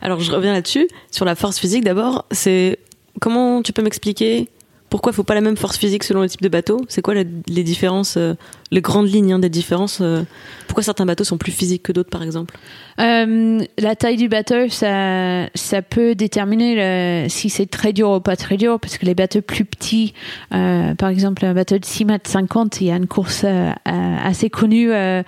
Alors 0.00 0.20
je 0.20 0.32
reviens 0.32 0.52
là-dessus 0.52 0.88
sur 1.10 1.24
la 1.24 1.34
force 1.34 1.58
physique 1.58 1.84
d'abord. 1.84 2.24
C'est 2.30 2.78
comment 3.20 3.62
tu 3.62 3.72
peux 3.72 3.82
m'expliquer 3.82 4.48
pourquoi 4.90 5.12
il 5.12 5.14
faut 5.14 5.24
pas 5.24 5.34
la 5.34 5.40
même 5.40 5.56
force 5.56 5.76
physique 5.76 6.02
selon 6.04 6.22
le 6.22 6.28
type 6.28 6.40
de 6.40 6.48
bateau? 6.48 6.80
C'est 6.88 7.02
quoi 7.02 7.14
les 7.14 7.62
différences, 7.62 8.16
euh, 8.16 8.34
les 8.70 8.80
grandes 8.80 9.08
lignes 9.08 9.32
hein, 9.32 9.38
des 9.38 9.48
différences 9.48 9.98
euh, 10.00 10.22
Pourquoi 10.66 10.82
certains 10.82 11.06
bateaux 11.06 11.24
sont 11.24 11.38
plus 11.38 11.52
physiques 11.52 11.82
que 11.82 11.92
d'autres, 11.92 12.10
par 12.10 12.22
exemple? 12.22 12.56
Euh, 13.00 13.60
La 13.78 13.96
taille 13.96 14.16
du 14.16 14.28
bateau, 14.28 14.68
ça, 14.68 15.46
ça 15.54 15.82
peut 15.82 16.14
déterminer 16.14 17.26
si 17.28 17.50
c'est 17.50 17.66
très 17.66 17.92
dur 17.92 18.10
ou 18.10 18.20
pas 18.20 18.36
très 18.36 18.56
dur, 18.56 18.78
parce 18.80 18.98
que 18.98 19.06
les 19.06 19.14
bateaux 19.14 19.40
plus 19.40 19.64
petits, 19.64 20.14
par 20.50 21.08
exemple 21.08 21.44
un 21.44 21.54
bateau 21.54 21.78
de 21.78 21.84
6 21.84 22.04
mètres 22.04 22.30
50, 22.30 22.80
il 22.80 22.88
y 22.88 22.90
a 22.90 22.96
une 22.96 23.06
course 23.06 23.44
assez 23.84 24.50
connue 24.50 24.88
dans 24.88 25.24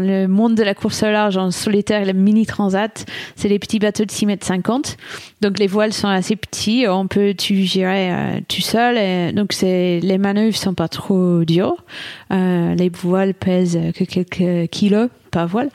le 0.00 0.26
monde 0.26 0.54
de 0.54 0.62
la 0.62 0.74
course 0.74 1.02
au 1.02 1.10
large 1.10 1.36
en 1.36 1.50
solitaire, 1.50 2.04
le 2.04 2.12
mini 2.12 2.46
transat, 2.46 3.06
c'est 3.36 3.48
les 3.48 3.58
petits 3.58 3.78
bateaux 3.78 4.04
de 4.04 4.10
6 4.10 4.26
mètres 4.26 4.46
50. 4.46 4.96
Donc 5.40 5.58
les 5.58 5.66
voiles 5.66 5.92
sont 5.92 6.08
assez 6.08 6.36
petits, 6.36 6.86
on 6.88 7.06
peut 7.06 7.34
tu 7.36 7.64
gérer 7.64 8.42
tu 8.48 8.62
seul. 8.62 8.98
Et 8.98 9.32
donc, 9.32 9.54
les 9.60 10.18
manœuvres 10.18 10.56
sont 10.56 10.74
pas 10.74 10.88
trop 10.88 11.44
dures. 11.44 11.84
Euh, 12.32 12.51
les 12.74 12.88
voiles 12.88 13.34
pèsent 13.34 13.78
que 13.94 14.04
quelques 14.04 14.70
kilos 14.70 15.08
par 15.30 15.48
voile. 15.48 15.70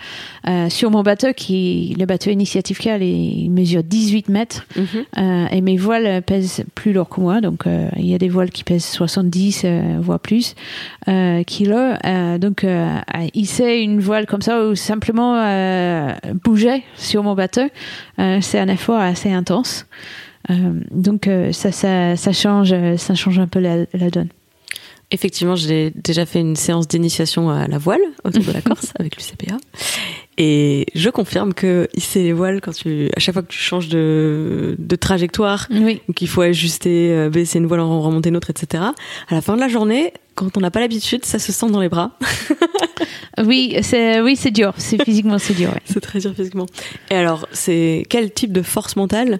Euh, 0.47 0.69
sur 0.69 0.91
mon 0.91 1.01
bateau, 1.01 1.33
qui, 1.35 1.95
le 1.97 2.05
bateau 2.05 2.29
Initiative 2.29 2.77
Cal, 2.77 3.01
il 3.01 3.49
mesure 3.49 3.83
18 3.83 4.29
mètres. 4.29 4.67
Mhm. 4.75 4.85
Euh, 5.17 5.47
et 5.51 5.61
mes 5.61 5.77
voiles 5.77 6.21
pèsent 6.21 6.63
plus 6.75 6.93
lourd 6.93 7.09
que 7.09 7.19
moi. 7.19 7.41
Donc, 7.41 7.63
il 7.97 8.05
y 8.05 8.13
a 8.13 8.19
des 8.19 8.29
voiles 8.29 8.51
qui 8.51 8.63
pèsent 8.63 8.85
70, 8.85 9.65
voire 9.99 10.19
plus, 10.19 10.55
kilos. 11.47 11.97
donc, 12.39 12.65
hisser 13.33 13.77
une 13.77 13.99
voile 13.99 14.27
comme 14.27 14.41
ça 14.41 14.67
ou 14.67 14.75
simplement 14.75 16.07
bouger 16.43 16.83
sur 16.95 17.23
mon 17.23 17.33
bateau, 17.33 17.67
c'est 18.17 18.59
un 18.59 18.67
effort 18.67 18.99
assez 18.99 19.31
intense. 19.31 19.85
Euh, 20.49 20.79
donc 20.91 21.27
euh, 21.27 21.51
ça, 21.51 21.71
ça, 21.71 22.15
ça, 22.15 22.31
change, 22.31 22.73
ça 22.97 23.15
change 23.15 23.39
un 23.39 23.47
peu 23.47 23.59
la, 23.59 23.85
donne. 24.09 24.29
Effectivement, 25.09 25.55
j'ai 25.55 25.91
déjà 25.91 26.25
fait 26.25 26.41
une 26.41 26.57
séance 26.57 26.85
d'initiation 26.85 27.49
à 27.49 27.67
la 27.67 27.77
voile 27.77 28.01
autour 28.25 28.43
de 28.43 28.51
la 28.51 28.61
Corse 28.67 28.91
avec 28.99 29.15
l'UCPA. 29.15 29.57
Et 30.37 30.85
je 30.93 31.09
confirme 31.09 31.53
que 31.53 31.87
hisser 31.95 32.23
les 32.23 32.33
voiles, 32.33 32.59
quand 32.59 32.73
tu, 32.73 33.09
à 33.15 33.19
chaque 33.19 33.33
fois 33.33 33.41
que 33.41 33.47
tu 33.47 33.57
changes 33.57 33.87
de, 33.87 34.75
de 34.77 34.95
trajectoire, 34.97 35.67
oui. 35.71 36.01
qu'il 36.15 36.27
faut 36.27 36.41
ajuster, 36.41 37.11
euh, 37.13 37.29
baisser 37.29 37.57
une 37.57 37.67
voile, 37.67 37.79
en 37.79 38.01
remonter 38.01 38.29
une 38.29 38.35
autre, 38.35 38.49
etc. 38.49 38.83
À 39.29 39.33
la 39.33 39.41
fin 39.41 39.55
de 39.55 39.61
la 39.61 39.69
journée, 39.69 40.13
quand 40.35 40.57
on 40.57 40.59
n'a 40.59 40.71
pas 40.71 40.81
l'habitude, 40.81 41.23
ça 41.23 41.39
se 41.39 41.53
sent 41.53 41.71
dans 41.71 41.79
les 41.79 41.89
bras. 41.89 42.11
oui, 43.45 43.77
c'est 43.81 44.19
oui, 44.19 44.35
c'est 44.35 44.51
dur. 44.51 44.73
C'est 44.77 45.01
physiquement, 45.03 45.39
c'est 45.39 45.55
dur. 45.55 45.71
C'est 45.85 46.01
très 46.01 46.19
dur 46.19 46.33
physiquement. 46.35 46.65
Et 47.09 47.15
alors, 47.15 47.47
c'est 47.51 48.05
quel 48.09 48.31
type 48.31 48.51
de 48.51 48.61
force 48.61 48.95
mentale 48.95 49.39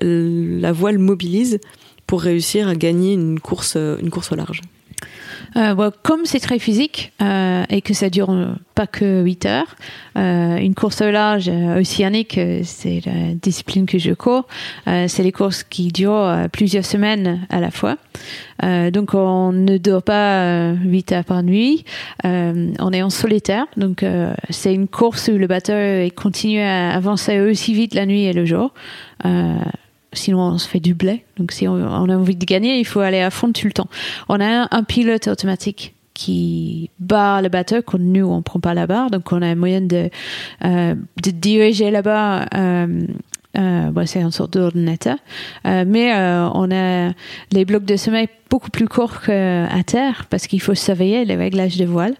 la 0.00 0.72
voile 0.72 0.98
mobilise 0.98 1.58
pour 2.06 2.22
réussir 2.22 2.68
à 2.68 2.74
gagner 2.74 3.12
une 3.12 3.40
course, 3.40 3.76
une 3.76 4.10
course 4.10 4.32
au 4.32 4.36
large? 4.36 4.62
Euh, 5.56 5.90
comme 6.02 6.24
c'est 6.24 6.40
très 6.40 6.58
physique 6.58 7.12
euh, 7.22 7.64
et 7.68 7.80
que 7.80 7.94
ça 7.94 8.10
dure 8.10 8.34
pas 8.74 8.86
que 8.86 9.22
8 9.22 9.46
heures, 9.46 9.76
euh, 10.16 10.56
une 10.56 10.74
course 10.74 11.00
au 11.00 11.10
large 11.10 11.48
océanique, 11.48 12.38
c'est 12.64 13.00
la 13.06 13.34
discipline 13.34 13.86
que 13.86 13.98
je 13.98 14.12
cours, 14.12 14.46
c'est 14.86 15.22
les 15.22 15.32
courses 15.32 15.62
qui 15.62 15.88
durent 15.88 16.48
plusieurs 16.52 16.84
semaines 16.84 17.46
à 17.50 17.60
la 17.60 17.70
fois. 17.70 17.96
donc 18.62 19.14
on 19.14 19.52
ne 19.52 19.78
dort 19.78 20.02
pas 20.02 20.72
8 20.72 21.12
heures 21.12 21.24
par 21.24 21.42
nuit, 21.42 21.84
on 22.24 22.92
est 22.92 23.02
en 23.02 23.10
solitaire, 23.10 23.66
donc 23.76 24.04
c'est 24.50 24.74
une 24.74 24.88
course 24.88 25.30
où 25.32 25.38
le 25.38 25.46
bateau 25.46 25.72
continue 26.16 26.60
à 26.60 26.90
avancer 26.90 27.40
aussi 27.40 27.74
vite 27.74 27.94
la 27.94 28.06
nuit 28.06 28.24
et 28.24 28.32
le 28.32 28.44
jour 28.44 28.72
sinon 30.14 30.40
on 30.40 30.58
se 30.58 30.68
fait 30.68 30.80
du 30.80 30.94
blé. 30.94 31.24
Donc 31.38 31.52
si 31.52 31.68
on, 31.68 31.76
a 31.76 32.16
envie 32.16 32.36
de 32.36 32.44
gagner, 32.44 32.78
il 32.78 32.84
faut 32.84 33.00
aller 33.00 33.20
à 33.20 33.30
fond 33.30 33.52
tout 33.52 33.66
le 33.66 33.72
temps. 33.72 33.88
On 34.28 34.40
a 34.40 34.68
un, 34.70 34.82
pilote 34.84 35.28
automatique 35.28 35.94
qui 36.12 36.90
barre 37.00 37.42
le 37.42 37.48
bateau 37.48 37.82
quand 37.82 37.98
nous 37.98 38.26
on 38.26 38.42
prend 38.42 38.60
pas 38.60 38.74
la 38.74 38.86
barre, 38.86 39.10
donc 39.10 39.32
on 39.32 39.42
a 39.42 39.46
un 39.46 39.54
moyen 39.54 39.80
de, 39.80 40.10
euh, 40.64 40.94
de 41.22 41.30
diriger 41.30 41.90
là-bas. 41.90 42.46
Euh, 42.54 43.06
euh, 43.56 44.06
c'est 44.06 44.20
une 44.20 44.30
sorte 44.30 44.54
d'ordinateur. 44.54 45.16
Euh, 45.66 45.84
mais 45.86 46.14
euh, 46.14 46.48
on 46.54 46.70
a 46.70 47.12
les 47.52 47.64
blocs 47.64 47.84
de 47.84 47.96
sommeil 47.96 48.28
beaucoup 48.54 48.70
plus 48.70 48.86
courts 48.86 49.20
qu'à 49.22 49.82
terre 49.84 50.26
parce 50.30 50.46
qu'il 50.46 50.60
faut 50.60 50.76
surveiller 50.76 51.24
les 51.24 51.34
réglages 51.34 51.76
de 51.76 51.84
voile. 51.84 52.14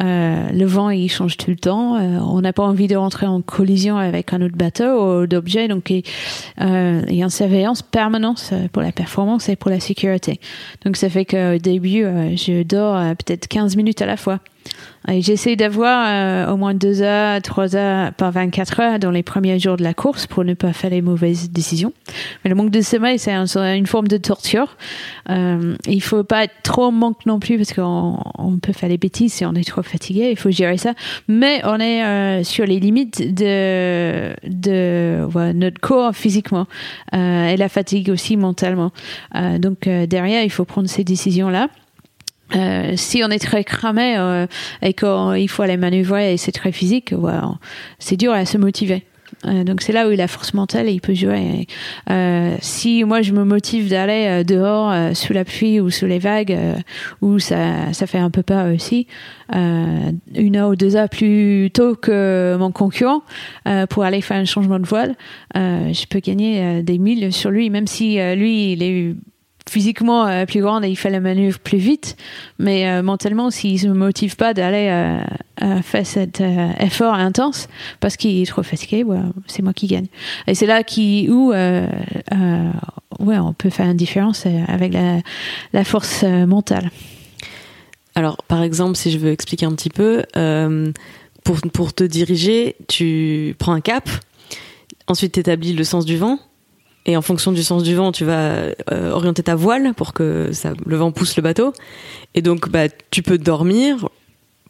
Euh, 0.00 0.48
le 0.52 0.64
vent, 0.64 0.90
il 0.90 1.10
change 1.10 1.36
tout 1.36 1.50
le 1.50 1.56
temps. 1.56 1.96
Euh, 1.96 2.20
on 2.20 2.40
n'a 2.40 2.52
pas 2.52 2.62
envie 2.62 2.86
de 2.86 2.94
rentrer 2.94 3.26
en 3.26 3.40
collision 3.40 3.96
avec 3.96 4.32
un 4.32 4.42
autre 4.42 4.56
bateau 4.56 5.22
ou 5.22 5.26
d'objet. 5.26 5.66
Donc, 5.66 5.90
il, 5.90 6.04
euh, 6.60 7.02
il 7.08 7.16
y 7.16 7.22
a 7.22 7.24
une 7.24 7.30
surveillance 7.30 7.82
permanente 7.82 8.52
pour 8.72 8.80
la 8.80 8.92
performance 8.92 9.48
et 9.48 9.56
pour 9.56 9.72
la 9.72 9.80
sécurité. 9.80 10.38
Donc, 10.84 10.96
ça 10.96 11.08
fait 11.08 11.24
qu'au 11.24 11.58
début, 11.58 12.04
je 12.36 12.62
dors 12.62 13.16
peut-être 13.16 13.48
15 13.48 13.74
minutes 13.74 14.02
à 14.02 14.06
la 14.06 14.16
fois. 14.16 14.38
J'essaie 15.08 15.56
d'avoir 15.56 16.06
euh, 16.06 16.52
au 16.52 16.56
moins 16.56 16.74
2 16.74 17.02
heures, 17.02 17.42
3 17.42 17.76
heures 17.76 18.12
par 18.12 18.30
24 18.30 18.80
heures 18.80 18.98
dans 18.98 19.10
les 19.10 19.24
premiers 19.24 19.58
jours 19.58 19.76
de 19.76 19.82
la 19.82 19.94
course 19.94 20.26
pour 20.26 20.44
ne 20.44 20.54
pas 20.54 20.72
faire 20.72 20.90
les 20.90 21.02
mauvaises 21.02 21.50
décisions. 21.50 21.92
Mais 22.44 22.50
le 22.50 22.54
manque 22.54 22.70
de 22.70 22.80
sommeil, 22.80 23.18
c'est 23.18 23.32
une 23.32 23.86
forme 23.86 24.06
de 24.06 24.16
torture. 24.16 24.76
Euh, 25.28 25.74
il 25.86 26.02
faut 26.02 26.22
pas 26.22 26.44
être 26.44 26.54
trop 26.62 26.90
manque 26.92 27.26
non 27.26 27.40
plus 27.40 27.56
parce 27.56 27.72
qu'on 27.72 28.18
on 28.38 28.58
peut 28.58 28.72
faire 28.72 28.88
des 28.88 28.98
bêtises 28.98 29.32
si 29.32 29.44
on 29.44 29.54
est 29.54 29.66
trop 29.66 29.82
fatigué. 29.82 30.30
Il 30.30 30.38
faut 30.38 30.50
gérer 30.50 30.78
ça. 30.78 30.94
Mais 31.26 31.60
on 31.64 31.80
est 31.80 32.04
euh, 32.04 32.44
sur 32.44 32.64
les 32.64 32.78
limites 32.78 33.34
de, 33.34 34.36
notre 35.52 35.80
corps 35.80 36.14
physiquement 36.14 36.66
euh, 37.14 37.48
et 37.48 37.56
la 37.56 37.68
fatigue 37.68 38.08
aussi 38.10 38.36
mentalement. 38.36 38.92
Donc 39.58 39.88
derrière, 39.88 40.44
il 40.44 40.50
faut 40.50 40.64
prendre 40.64 40.88
ces 40.88 41.04
décisions-là. 41.04 41.68
Euh, 42.54 42.92
si 42.96 43.22
on 43.24 43.30
est 43.30 43.38
très 43.38 43.64
cramé 43.64 44.16
euh, 44.18 44.46
et 44.82 44.92
qu'il 44.94 45.48
faut 45.48 45.62
aller 45.62 45.76
manœuvrer 45.76 46.34
et 46.34 46.36
c'est 46.36 46.52
très 46.52 46.72
physique, 46.72 47.14
c'est 47.98 48.16
dur 48.16 48.32
à 48.32 48.44
se 48.44 48.58
motiver. 48.58 49.04
Euh, 49.46 49.64
donc 49.64 49.82
c'est 49.82 49.92
là 49.92 50.08
où 50.08 50.10
la 50.10 50.28
force 50.28 50.54
mentale 50.54 50.88
il 50.88 51.00
peut 51.00 51.14
jouer. 51.14 51.66
Euh, 52.10 52.56
si 52.60 53.04
moi 53.04 53.22
je 53.22 53.32
me 53.32 53.44
motive 53.44 53.88
d'aller 53.88 54.26
euh, 54.28 54.44
dehors 54.44 54.92
sous 55.16 55.32
la 55.32 55.44
pluie 55.44 55.80
ou 55.80 55.90
sous 55.90 56.06
les 56.06 56.18
vagues, 56.18 56.56
où 57.20 57.38
ça, 57.38 57.92
ça 57.92 58.06
fait 58.06 58.18
un 58.18 58.30
peu 58.30 58.42
peur 58.42 58.72
aussi, 58.72 59.06
une 59.52 60.56
heure 60.56 60.70
ou 60.70 60.76
deux 60.76 60.96
heures 60.96 61.08
plus 61.08 61.70
tôt 61.72 61.94
que 61.94 62.56
mon 62.58 62.70
concurrent 62.70 63.22
pour 63.90 64.04
aller 64.04 64.20
faire 64.20 64.36
un 64.36 64.44
changement 64.44 64.78
de 64.78 64.86
voile, 64.86 65.16
je 65.54 66.06
peux 66.06 66.20
gagner 66.20 66.82
des 66.82 66.98
milles 66.98 67.32
sur 67.32 67.50
lui, 67.50 67.70
même 67.70 67.86
si 67.86 68.18
lui 68.34 68.72
il 68.72 68.82
est 68.82 69.14
physiquement 69.68 70.26
euh, 70.26 70.44
plus 70.44 70.60
grande 70.60 70.84
et 70.84 70.88
il 70.88 70.96
fait 70.96 71.10
la 71.10 71.20
manœuvre 71.20 71.58
plus 71.58 71.78
vite, 71.78 72.16
mais 72.58 72.88
euh, 72.88 73.02
mentalement, 73.02 73.50
s'il 73.50 73.88
me 73.88 73.94
motive 73.94 74.36
pas 74.36 74.54
d'aller 74.54 74.88
euh, 75.62 75.82
faire 75.82 76.06
cet 76.06 76.42
effort 76.80 77.14
intense 77.14 77.68
parce 78.00 78.16
qu'il 78.16 78.40
est 78.42 78.46
trop 78.46 78.62
fatigué, 78.62 79.04
c'est 79.46 79.62
moi 79.62 79.72
qui 79.72 79.86
gagne. 79.86 80.06
Et 80.46 80.54
c'est 80.54 80.66
là 80.66 80.82
qui, 80.82 81.28
où 81.30 81.52
ouais, 81.52 83.38
on 83.38 83.52
peut 83.52 83.70
faire 83.70 83.86
une 83.86 83.96
différence 83.96 84.46
avec 84.66 84.92
la, 84.92 85.18
la 85.72 85.84
force 85.84 86.24
mentale. 86.24 86.90
Alors, 88.14 88.36
par 88.48 88.62
exemple, 88.62 88.96
si 88.96 89.10
je 89.10 89.18
veux 89.18 89.30
expliquer 89.30 89.66
un 89.66 89.74
petit 89.74 89.90
peu, 89.90 90.24
pour, 91.44 91.60
pour 91.72 91.94
te 91.94 92.04
diriger, 92.04 92.76
tu 92.88 93.54
prends 93.58 93.72
un 93.72 93.80
cap, 93.80 94.08
ensuite 95.06 95.32
tu 95.32 95.40
établis 95.40 95.72
le 95.72 95.84
sens 95.84 96.04
du 96.04 96.16
vent, 96.16 96.38
et 97.06 97.16
en 97.16 97.22
fonction 97.22 97.52
du 97.52 97.62
sens 97.62 97.82
du 97.82 97.94
vent, 97.94 98.12
tu 98.12 98.24
vas 98.24 98.72
euh, 98.92 99.10
orienter 99.10 99.42
ta 99.42 99.54
voile 99.54 99.92
pour 99.94 100.12
que 100.12 100.50
ça, 100.52 100.72
le 100.86 100.96
vent 100.96 101.10
pousse 101.10 101.36
le 101.36 101.42
bateau. 101.42 101.72
Et 102.34 102.42
donc, 102.42 102.68
bah, 102.68 102.88
tu 103.10 103.22
peux 103.22 103.38
dormir 103.38 104.08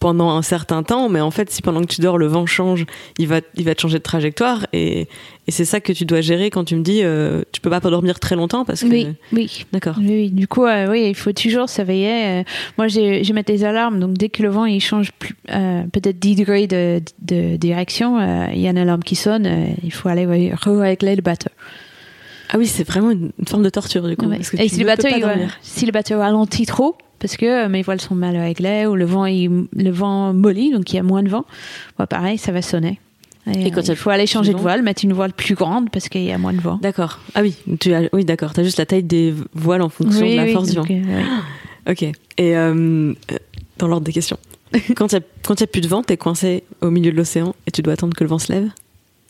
pendant 0.03 0.31
un 0.31 0.43
certain 0.43 0.83
temps, 0.83 1.09
mais 1.09 1.21
en 1.21 1.31
fait, 1.31 1.49
si 1.51 1.62
pendant 1.62 1.81
que 1.81 1.87
tu 1.87 2.01
dors, 2.01 2.19
le 2.19 2.27
vent 2.27 2.45
change, 2.45 2.87
il 3.19 3.29
va, 3.29 3.41
il 3.55 3.65
va 3.65 3.73
te 3.77 3.83
changer 3.83 3.99
de 3.99 4.03
trajectoire. 4.03 4.67
Et, 4.73 5.03
et 5.47 5.51
c'est 5.51 5.65
ça 5.65 5.79
que 5.81 5.93
tu 5.93 6.05
dois 6.05 6.21
gérer 6.21 6.51
quand 6.51 6.65
tu 6.65 6.75
me 6.75 6.83
dis, 6.83 7.03
euh, 7.05 7.43
tu 7.53 7.61
peux 7.61 7.71
pas 7.71 7.79
dormir 7.79 8.19
très 8.19 8.35
longtemps 8.35 8.65
parce 8.65 8.81
que. 8.81 8.89
Oui, 8.89 9.07
oui. 9.33 9.65
D'accord. 9.73 9.95
Oui, 10.01 10.31
Du 10.31 10.49
coup, 10.49 10.65
euh, 10.65 10.91
oui, 10.91 11.07
il 11.09 11.15
faut 11.15 11.33
toujours 11.33 11.69
s'éveiller. 11.69 12.41
Euh, 12.41 12.43
moi, 12.79 12.89
je 12.89 13.33
mets 13.33 13.45
des 13.45 13.62
alarmes, 13.62 14.01
donc 14.01 14.15
dès 14.15 14.29
que 14.29 14.43
le 14.43 14.49
vent 14.49 14.65
il 14.65 14.81
change 14.81 15.12
plus, 15.12 15.37
peut-être 15.45 16.19
10 16.19 16.35
degrés 16.35 16.67
de, 16.67 17.01
de 17.21 17.57
direction, 17.57 18.19
il 18.53 18.61
y 18.61 18.67
a 18.67 18.71
une 18.71 18.79
alarme 18.79 19.05
qui 19.05 19.15
sonne, 19.15 19.49
il 19.85 19.93
faut 19.93 20.09
aller 20.09 20.27
régler 20.27 21.15
le 21.15 21.23
bateau. 21.23 21.51
Ah 22.52 22.59
oui, 22.59 22.66
c'est 22.66 22.85
vraiment 22.85 23.11
une, 23.11 23.32
forme 23.49 23.62
de 23.62 23.71
torture 23.71 24.06
du 24.06 24.16
coup. 24.16 24.30
et 24.30 24.68
si 24.68 24.78
le, 24.78 24.85
bateau, 24.85 25.09
si 25.62 25.87
le 25.87 25.92
bateau 25.92 26.18
ralentit 26.18 26.66
trop, 26.66 26.97
parce 27.18 27.38
que 27.38 27.47
euh, 27.47 27.68
mes 27.68 27.80
voiles 27.80 28.00
sont 28.00 28.14
mal 28.14 28.37
réglées 28.37 28.85
ou 28.85 28.94
le 28.94 29.06
vent, 29.06 29.25
il, 29.25 29.66
le 29.75 29.90
vent 29.90 30.35
mollit, 30.35 30.71
donc 30.71 30.92
il 30.92 30.97
y 30.97 30.99
a 30.99 31.02
moins 31.02 31.23
de 31.23 31.30
vent, 31.30 31.47
bah, 31.99 32.06
pareil, 32.06 32.37
ça 32.37 32.52
va 32.52 32.61
sonner. 32.61 33.00
Et, 33.47 33.71
quand 33.73 33.88
il 33.88 33.97
faut 33.97 34.11
aller 34.11 34.26
changer 34.26 34.52
de 34.52 34.59
voile, 34.59 34.82
mettre 34.82 35.04
une 35.04 35.14
voile 35.14 35.32
plus 35.32 35.54
grande 35.54 35.90
parce 35.90 36.09
qu'il 36.09 36.23
y 36.23 36.30
a 36.30 36.38
moins 36.38 36.52
de 36.52 36.61
vent. 36.61 36.78
D'accord. 36.80 37.18
Ah 37.35 37.42
oui, 37.42 37.56
tu 37.80 37.92
as, 37.92 38.02
oui, 38.12 38.25
d'accord. 38.25 38.54
Tu 38.54 38.61
as 38.61 38.64
juste 38.64 38.78
la 38.78 38.87
taille 38.87 39.02
des 39.02 39.35
voiles 39.52 39.82
en 39.82 39.88
fonction 39.88 40.28
de 40.28 40.37
la 40.37 40.47
force 40.49 40.68
du 40.68 40.76
vent. 40.76 40.85
Euh, 40.88 41.23
ok. 41.90 42.02
Et 42.02 42.56
euh, 42.56 43.12
dans 43.78 43.88
l'ordre 43.88 44.04
des 44.04 44.12
questions. 44.12 44.38
quand 44.94 45.12
il 45.12 45.16
n'y 45.16 45.25
a, 45.25 45.62
a, 45.64 45.66
plus 45.66 45.80
de 45.80 45.88
vent, 45.88 46.02
tu 46.02 46.12
es 46.12 46.16
coincé 46.16 46.62
au 46.82 46.90
milieu 46.90 47.11
de 47.11 47.16
l'océan 47.16 47.54
et 47.66 47.73
tu 47.73 47.82
dois 47.82 47.94
attendre 47.94 48.14
que 48.14 48.23
le 48.23 48.30
vent 48.30 48.38
se 48.38 48.52
lève? 48.52 48.68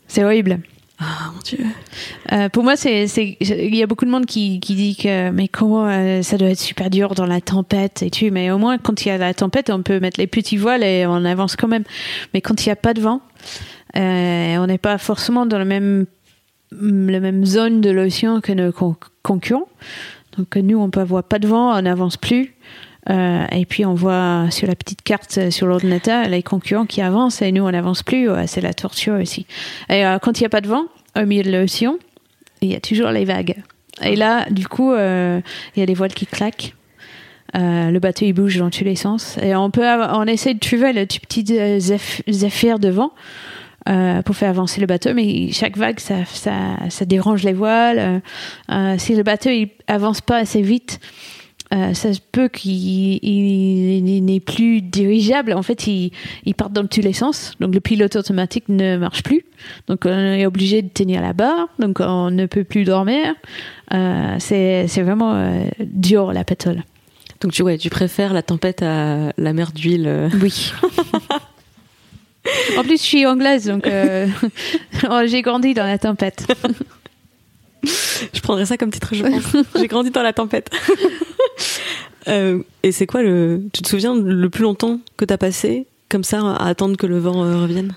C'est 0.07 0.23
horrible. 0.23 0.59
Ah 0.99 1.31
mon 1.33 1.41
dieu. 1.41 1.65
Euh, 2.31 2.49
pour 2.49 2.63
moi, 2.63 2.75
c'est, 2.75 3.05
il 3.41 3.75
y 3.75 3.83
a 3.83 3.87
beaucoup 3.87 4.05
de 4.05 4.11
monde 4.11 4.25
qui, 4.25 4.59
qui 4.59 4.75
dit 4.75 4.95
que 4.95 5.31
mais 5.31 5.47
comment 5.47 5.87
euh, 5.87 6.21
ça 6.21 6.37
doit 6.37 6.49
être 6.49 6.59
super 6.59 6.89
dur 6.89 7.15
dans 7.15 7.25
la 7.25 7.41
tempête 7.41 8.03
et 8.03 8.09
tu, 8.09 8.31
mais 8.31 8.51
au 8.51 8.57
moins 8.57 8.77
quand 8.77 9.03
il 9.03 9.09
y 9.09 9.11
a 9.11 9.17
la 9.17 9.33
tempête, 9.33 9.69
on 9.69 9.81
peut 9.81 9.99
mettre 9.99 10.19
les 10.19 10.27
petits 10.27 10.55
voiles 10.55 10.83
et 10.83 11.05
on 11.07 11.25
avance 11.25 11.55
quand 11.55 11.67
même. 11.67 11.83
Mais 12.33 12.41
quand 12.41 12.63
il 12.63 12.69
n'y 12.69 12.73
a 12.73 12.77
pas 12.77 12.93
de 12.93 13.01
vent, 13.01 13.21
euh, 13.97 14.57
on 14.57 14.67
n'est 14.67 14.77
pas 14.77 14.97
forcément 14.97 15.45
dans 15.45 15.57
la 15.57 15.65
même 15.65 16.05
la 16.71 17.19
même 17.19 17.45
zone 17.45 17.81
de 17.81 17.91
l'océan 17.91 18.39
que 18.41 18.51
nos 18.51 18.71
con- 18.71 18.95
concurrents. 19.23 19.67
Donc 20.37 20.55
nous, 20.55 20.79
on 20.79 20.89
peut 20.89 21.03
voir 21.03 21.23
pas 21.23 21.37
de 21.37 21.47
vent, 21.47 21.77
on 21.77 21.81
n'avance 21.81 22.17
plus. 22.17 22.52
Euh, 23.09 23.45
et 23.51 23.65
puis 23.65 23.85
on 23.85 23.93
voit 23.93 24.47
sur 24.49 24.65
la 24.67 24.75
petite 24.75 25.01
carte 25.01 25.37
euh, 25.37 25.51
sur 25.51 25.67
l'ordinateur 25.67 26.29
les 26.29 26.41
concurrents 26.41 26.85
qui 26.85 27.01
avancent 27.01 27.41
et 27.41 27.51
nous 27.51 27.63
on 27.63 27.71
n'avance 27.71 28.01
plus. 28.01 28.29
C'est 28.47 28.61
la 28.61 28.73
torture 28.73 29.15
aussi. 29.15 29.45
Et 29.89 30.05
euh, 30.05 30.19
quand 30.19 30.39
il 30.39 30.43
n'y 30.43 30.47
a 30.47 30.49
pas 30.49 30.61
de 30.61 30.69
vent 30.69 30.85
au 31.21 31.25
milieu 31.25 31.43
de 31.43 31.51
l'océan, 31.51 31.95
il 32.61 32.71
y 32.71 32.75
a 32.75 32.79
toujours 32.79 33.09
les 33.09 33.25
vagues. 33.25 33.55
Et 34.01 34.15
là, 34.15 34.45
du 34.49 34.67
coup, 34.67 34.93
il 34.93 35.41
y 35.75 35.81
a 35.81 35.85
des 35.85 35.93
voiles 35.93 36.13
qui 36.13 36.25
claquent. 36.25 36.73
Le 37.53 37.99
bateau 37.99 38.25
il 38.25 38.33
bouge 38.33 38.57
dans 38.57 38.71
tous 38.71 38.83
les 38.83 38.95
sens 38.95 39.37
et 39.41 39.53
on 39.55 39.69
peut 39.69 39.87
avoir- 39.87 40.17
on 40.17 40.23
essaie 40.25 40.55
de 40.55 40.59
trouver 40.59 40.91
le 40.93 41.05
petit 41.05 41.45
euh, 41.51 41.77
zéph- 41.77 42.23
zéphyr 42.27 42.79
de 42.79 42.89
vent 42.89 43.11
pour 44.25 44.35
faire 44.35 44.49
avancer 44.49 44.79
le 44.79 44.87
bateau 44.87 45.13
mais 45.13 45.51
chaque 45.51 45.75
vague 45.77 45.99
ça, 45.99 46.23
ça, 46.25 46.77
ça 46.89 47.03
dérange 47.05 47.43
les 47.43 47.51
voiles 47.51 48.21
si 48.97 49.13
le 49.13 49.23
bateau 49.23 49.49
il 49.49 49.69
avance 49.87 50.21
pas 50.21 50.37
assez 50.37 50.61
vite 50.61 51.01
euh, 51.73 51.93
ça 51.93 52.13
se 52.13 52.19
peut 52.31 52.49
qu'il 52.49 52.71
il- 52.71 54.07
il 54.07 54.25
n'est 54.25 54.39
plus 54.39 54.81
dirigeable. 54.81 55.53
En 55.53 55.63
fait, 55.63 55.87
il, 55.87 56.11
il 56.45 56.53
part 56.53 56.69
dans 56.69 56.85
tous 56.85 57.01
les 57.01 57.13
sens. 57.13 57.53
Donc, 57.59 57.73
le 57.73 57.79
pilote 57.79 58.15
automatique 58.15 58.65
ne 58.69 58.97
marche 58.97 59.23
plus. 59.23 59.43
Donc, 59.87 60.01
on 60.05 60.09
est 60.09 60.45
obligé 60.45 60.81
de 60.81 60.89
tenir 60.89 61.21
la 61.21 61.33
barre. 61.33 61.67
Donc, 61.79 61.99
on 61.99 62.29
ne 62.31 62.45
peut 62.45 62.63
plus 62.63 62.83
dormir. 62.83 63.33
Euh, 63.93 64.35
c'est 64.39 64.87
vraiment 65.01 65.33
euh, 65.35 65.63
dur, 65.79 66.33
la 66.33 66.43
pétole. 66.43 66.83
Donc 67.41 67.51
tu 67.51 67.61
ouais, 67.61 67.77
tu 67.77 67.89
préfères 67.89 68.33
la 68.33 68.41
tempête 68.41 68.81
à 68.81 69.33
la 69.37 69.53
mer 69.53 69.71
d'huile. 69.73 70.29
Oui. 70.41 70.71
en 72.77 72.83
plus, 72.83 72.97
je 72.97 73.03
suis 73.03 73.25
anglaise, 73.25 73.65
donc 73.67 73.87
oh, 75.09 75.21
j'ai 75.25 75.41
grandi 75.41 75.73
dans 75.73 75.85
la 75.85 75.97
tempête. 75.97 76.45
Je 77.83 78.39
prendrais 78.41 78.65
ça 78.65 78.77
comme 78.77 78.91
titre, 78.91 79.09
je 79.13 79.23
pense. 79.23 79.63
J'ai 79.75 79.87
grandi 79.87 80.11
dans 80.11 80.23
la 80.23 80.33
tempête. 80.33 80.69
Euh, 82.29 82.63
et 82.83 82.93
c'est 82.93 83.05
quoi 83.05 83.21
le. 83.21 83.63
Tu 83.73 83.81
te 83.81 83.89
souviens 83.89 84.15
le 84.15 84.49
plus 84.49 84.63
longtemps 84.63 85.01
que 85.17 85.25
t'as 85.25 85.35
passé 85.35 85.87
comme 86.07 86.23
ça 86.23 86.39
à 86.53 86.69
attendre 86.69 86.95
que 86.95 87.05
le 87.05 87.19
vent 87.19 87.43
euh, 87.43 87.63
revienne? 87.63 87.95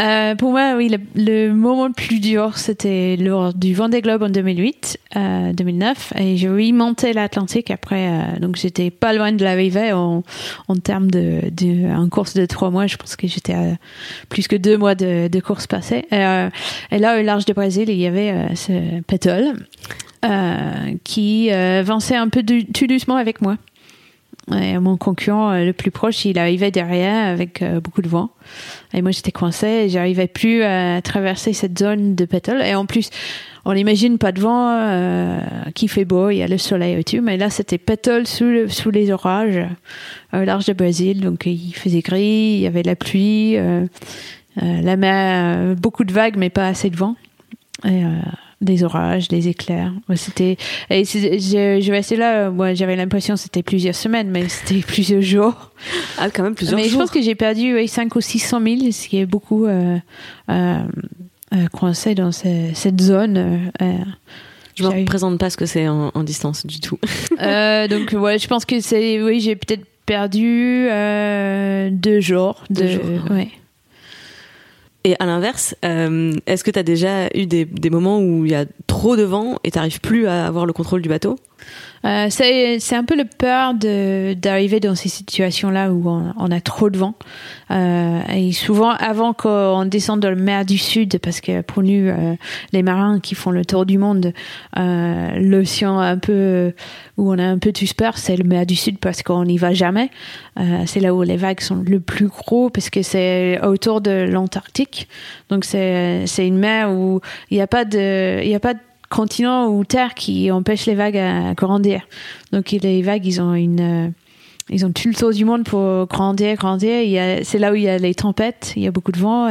Euh, 0.00 0.36
pour 0.36 0.52
moi, 0.52 0.74
oui, 0.76 0.88
le, 0.88 0.98
le 1.20 1.52
moment 1.52 1.88
le 1.88 1.92
plus 1.92 2.20
dur, 2.20 2.56
c'était 2.56 3.16
lors 3.16 3.52
du 3.52 3.74
Vendée 3.74 4.00
Globe 4.00 4.22
en 4.22 4.28
2008, 4.28 4.98
euh, 5.16 5.52
2009, 5.52 6.12
et 6.16 6.36
j'ai 6.36 6.48
remonté 6.48 7.12
l'Atlantique 7.12 7.70
après. 7.72 8.08
euh, 8.08 8.38
donc, 8.38 8.54
j'étais 8.56 8.90
pas 8.90 9.12
loin 9.12 9.32
de 9.32 9.42
l'arrivée 9.42 9.92
en, 9.92 10.22
en 10.68 10.76
termes 10.76 11.10
de, 11.10 11.40
de 11.50 11.92
en 11.92 12.08
course 12.08 12.34
de 12.34 12.46
trois 12.46 12.70
mois. 12.70 12.86
Je 12.86 12.96
pense 12.96 13.16
que 13.16 13.26
j'étais 13.26 13.54
à 13.54 13.76
plus 14.28 14.46
que 14.46 14.54
deux 14.54 14.76
mois 14.78 14.94
de, 14.94 15.26
de 15.26 15.40
course 15.40 15.66
passée. 15.66 16.04
Et, 16.12 16.16
euh, 16.24 16.48
là, 16.92 17.18
au 17.18 17.22
large 17.22 17.44
du 17.44 17.52
Brésil, 17.52 17.88
il 17.88 17.98
y 17.98 18.06
avait 18.06 18.30
euh, 18.30 18.54
ce 18.54 19.00
pétole 19.02 19.54
euh, 20.24 20.72
qui 21.02 21.50
avançait 21.50 22.16
un 22.16 22.28
peu 22.28 22.44
du- 22.44 22.66
tout 22.66 22.86
doucement 22.86 23.16
avec 23.16 23.40
moi. 23.42 23.56
Et 24.56 24.78
mon 24.78 24.96
concurrent 24.96 25.50
euh, 25.50 25.64
le 25.64 25.72
plus 25.72 25.90
proche, 25.90 26.24
il 26.24 26.38
arrivait 26.38 26.70
derrière 26.70 27.28
avec 27.28 27.60
euh, 27.60 27.80
beaucoup 27.80 28.00
de 28.02 28.08
vent. 28.08 28.30
Et 28.94 29.02
moi, 29.02 29.10
j'étais 29.10 29.32
coincée 29.32 29.66
et 29.84 29.88
j'arrivais 29.90 30.26
plus 30.26 30.62
à 30.62 31.02
traverser 31.02 31.52
cette 31.52 31.78
zone 31.78 32.14
de 32.14 32.24
pétole. 32.24 32.62
Et 32.62 32.74
en 32.74 32.86
plus, 32.86 33.10
on 33.66 33.74
imagine 33.74 34.16
pas 34.16 34.32
de 34.32 34.40
vent, 34.40 34.70
euh, 34.70 35.40
qui 35.74 35.88
fait 35.88 36.06
beau, 36.06 36.30
il 36.30 36.36
y 36.38 36.42
a 36.42 36.46
le 36.48 36.56
soleil 36.56 36.96
au-dessus. 36.98 37.20
Mais 37.20 37.36
là, 37.36 37.50
c'était 37.50 37.76
pétole 37.78 38.26
sous, 38.26 38.44
le- 38.44 38.68
sous 38.68 38.90
les 38.90 39.10
orages, 39.10 39.58
euh, 40.32 40.42
au 40.42 40.44
large 40.44 40.64
de 40.64 40.72
Brésil. 40.72 41.20
Donc, 41.20 41.44
il 41.44 41.74
faisait 41.74 42.00
gris, 42.00 42.54
il 42.54 42.60
y 42.60 42.66
avait 42.66 42.82
la 42.82 42.96
pluie, 42.96 43.56
euh, 43.58 43.84
euh, 44.62 44.80
la 44.82 44.96
mer, 44.96 45.58
euh, 45.58 45.74
beaucoup 45.74 46.04
de 46.04 46.12
vagues, 46.12 46.36
mais 46.38 46.48
pas 46.48 46.66
assez 46.68 46.88
de 46.88 46.96
vent. 46.96 47.16
Euh, 47.84 48.18
des 48.60 48.82
orages, 48.82 49.28
des 49.28 49.46
éclairs. 49.48 49.92
C'était, 50.16 50.56
et 50.90 51.04
je, 51.04 51.78
je 51.80 51.92
restais 51.92 52.16
là, 52.16 52.46
euh, 52.46 52.50
moi, 52.50 52.74
j'avais 52.74 52.96
l'impression 52.96 53.34
que 53.34 53.40
c'était 53.40 53.62
plusieurs 53.62 53.94
semaines, 53.94 54.30
mais 54.30 54.48
c'était 54.48 54.80
plusieurs 54.86 55.22
jours. 55.22 55.70
Ah, 56.18 56.28
quand 56.30 56.42
même 56.42 56.54
plusieurs 56.54 56.76
Mais 56.76 56.84
je 56.84 56.90
jours. 56.90 57.02
pense 57.02 57.10
que 57.10 57.22
j'ai 57.22 57.34
perdu 57.36 57.74
oui, 57.74 57.86
5 57.86 58.14
ou 58.16 58.20
600 58.20 58.60
000, 58.62 58.76
ce 58.92 59.08
qui 59.08 59.18
est 59.18 59.26
beaucoup 59.26 59.66
euh, 59.66 59.96
euh, 60.50 60.78
euh, 61.54 61.66
coincé 61.72 62.14
dans 62.14 62.32
ce- 62.32 62.70
cette 62.74 63.00
zone. 63.00 63.36
euh. 63.80 63.96
Je 64.74 64.84
me 64.84 64.88
J'arrive. 64.90 65.04
représente 65.06 65.38
pas 65.38 65.50
ce 65.50 65.56
que 65.56 65.66
c'est 65.66 65.88
en, 65.88 66.10
en 66.14 66.22
distance 66.22 66.64
du 66.66 66.78
tout. 66.80 66.98
Donc, 67.32 68.12
ouais, 68.12 68.38
je 68.38 68.46
pense 68.48 68.64
que 68.64 68.80
c'est. 68.80 69.20
Oui, 69.22 69.40
j'ai 69.40 69.56
peut-être 69.56 69.84
perdu 70.06 70.88
deux 71.92 72.20
jours. 72.20 72.62
Deux 72.70 72.82
de, 72.84 72.88
jours, 72.88 73.02
ouais. 73.30 73.48
Et 75.04 75.14
à 75.20 75.26
l'inverse, 75.26 75.76
euh, 75.84 76.32
est-ce 76.46 76.64
que 76.64 76.70
t'as 76.70 76.82
déjà 76.82 77.28
eu 77.34 77.46
des, 77.46 77.64
des 77.64 77.90
moments 77.90 78.20
où 78.20 78.44
il 78.44 78.50
y 78.50 78.54
a 78.54 78.64
trop 78.98 79.14
de 79.14 79.22
vent 79.22 79.54
et 79.62 79.70
t'arrives 79.70 80.00
plus 80.00 80.26
à 80.26 80.44
avoir 80.48 80.66
le 80.66 80.72
contrôle 80.72 81.02
du 81.02 81.08
bateau 81.08 81.36
Euh, 82.04 82.28
c'est 82.30 82.94
un 82.94 83.02
peu 83.02 83.16
le 83.16 83.24
peur 83.24 83.74
d'arriver 83.74 84.78
dans 84.78 84.94
ces 84.94 85.08
situations-là 85.08 85.90
où 85.90 86.08
on, 86.08 86.50
a 86.50 86.60
trop 86.60 86.90
de 86.90 86.96
vent. 86.96 87.14
Euh, 87.72 88.20
et 88.32 88.52
souvent, 88.52 88.90
avant 88.90 89.32
qu'on 89.32 89.84
descende 89.84 90.20
dans 90.20 90.30
la 90.30 90.36
mer 90.36 90.64
du 90.64 90.78
Sud, 90.78 91.18
parce 91.18 91.40
que 91.40 91.60
pour 91.62 91.82
nous, 91.82 92.06
euh, 92.06 92.36
les 92.72 92.84
marins 92.84 93.18
qui 93.18 93.34
font 93.34 93.50
le 93.50 93.64
tour 93.64 93.84
du 93.84 93.98
monde, 93.98 94.32
euh, 94.78 95.30
l'océan 95.40 95.98
un 95.98 96.18
peu 96.18 96.72
où 97.16 97.32
on 97.32 97.38
a 97.38 97.44
un 97.44 97.58
peu 97.58 97.72
tous 97.72 97.92
peur, 97.94 98.16
c'est 98.16 98.36
le 98.36 98.44
mer 98.44 98.64
du 98.64 98.76
Sud 98.76 98.98
parce 98.98 99.24
qu'on 99.24 99.44
n'y 99.44 99.58
va 99.58 99.74
jamais. 99.74 100.10
C'est 100.86 101.00
là 101.00 101.14
où 101.14 101.22
les 101.22 101.36
vagues 101.36 101.60
sont 101.60 101.82
le 101.84 102.00
plus 102.00 102.28
gros 102.28 102.70
parce 102.70 102.90
que 102.90 103.02
c'est 103.02 103.60
autour 103.64 104.00
de 104.00 104.26
l'Antarctique. 104.30 105.08
Donc 105.50 105.64
c'est 105.64 106.26
une 106.38 106.58
mer 106.58 106.92
où 106.92 107.20
il 107.50 107.56
n'y 107.56 107.62
a 107.62 107.66
pas 107.66 107.84
de 107.84 108.40
il 108.44 108.54
a 108.54 108.60
pas 108.60 108.74
de 108.74 108.80
continent 109.08 109.68
ou 109.68 109.84
terre 109.84 110.14
qui 110.14 110.50
empêche 110.50 110.86
les 110.86 110.94
vagues 110.94 111.16
à 111.16 111.54
grandir. 111.54 112.02
Donc 112.52 112.70
les 112.70 113.02
vagues, 113.02 113.24
ils 113.26 113.40
ont 113.40 113.54
une, 113.54 113.80
euh, 113.80 114.08
ils 114.70 114.84
ont 114.84 114.92
tout 114.92 115.08
le 115.08 115.14
tour 115.14 115.32
du 115.32 115.44
monde 115.44 115.64
pour 115.64 116.06
grandir, 116.06 116.56
grandir. 116.56 117.40
C'est 117.42 117.58
là 117.58 117.72
où 117.72 117.74
il 117.74 117.82
y 117.82 117.88
a 117.88 117.96
les 117.96 118.14
tempêtes, 118.14 118.74
il 118.76 118.82
y 118.82 118.86
a 118.86 118.90
beaucoup 118.90 119.12
de 119.12 119.18
vent, 119.18 119.48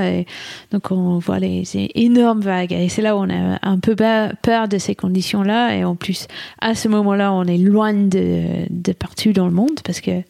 donc 0.71 0.91
on 0.91 1.17
voit 1.17 1.39
les, 1.39 1.63
énormes 1.95 2.41
vagues. 2.41 2.71
Et 2.71 2.87
c'est 2.87 3.01
là 3.01 3.15
où 3.15 3.19
on 3.19 3.29
a 3.29 3.57
un 3.63 3.79
peu 3.79 3.95
peur 3.95 4.67
de 4.67 4.77
ces 4.77 4.93
conditions-là. 4.93 5.75
Et 5.75 5.83
en 5.83 5.95
plus, 5.95 6.27
à 6.61 6.75
ce 6.75 6.87
moment-là, 6.87 7.33
on 7.33 7.45
est 7.45 7.57
loin 7.57 7.93
de, 7.93 8.93
partout 8.93 9.33
dans 9.33 9.47
le 9.47 9.53
monde 9.53 9.79
parce 9.83 10.01
que 10.01 10.21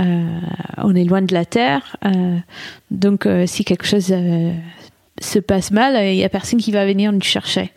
euh, 0.00 0.40
on 0.78 0.96
est 0.96 1.04
loin 1.04 1.22
de 1.22 1.32
la 1.32 1.44
terre. 1.44 1.96
Euh, 2.04 2.38
donc 2.90 3.28
si 3.46 3.64
quelque 3.64 3.86
chose 3.86 4.12
se 5.20 5.38
passe 5.38 5.70
mal, 5.70 5.94
il 6.12 6.16
y 6.16 6.24
a 6.24 6.28
personne 6.28 6.58
qui 6.58 6.72
va 6.72 6.84
venir 6.84 7.12
nous 7.12 7.22
chercher. 7.22 7.70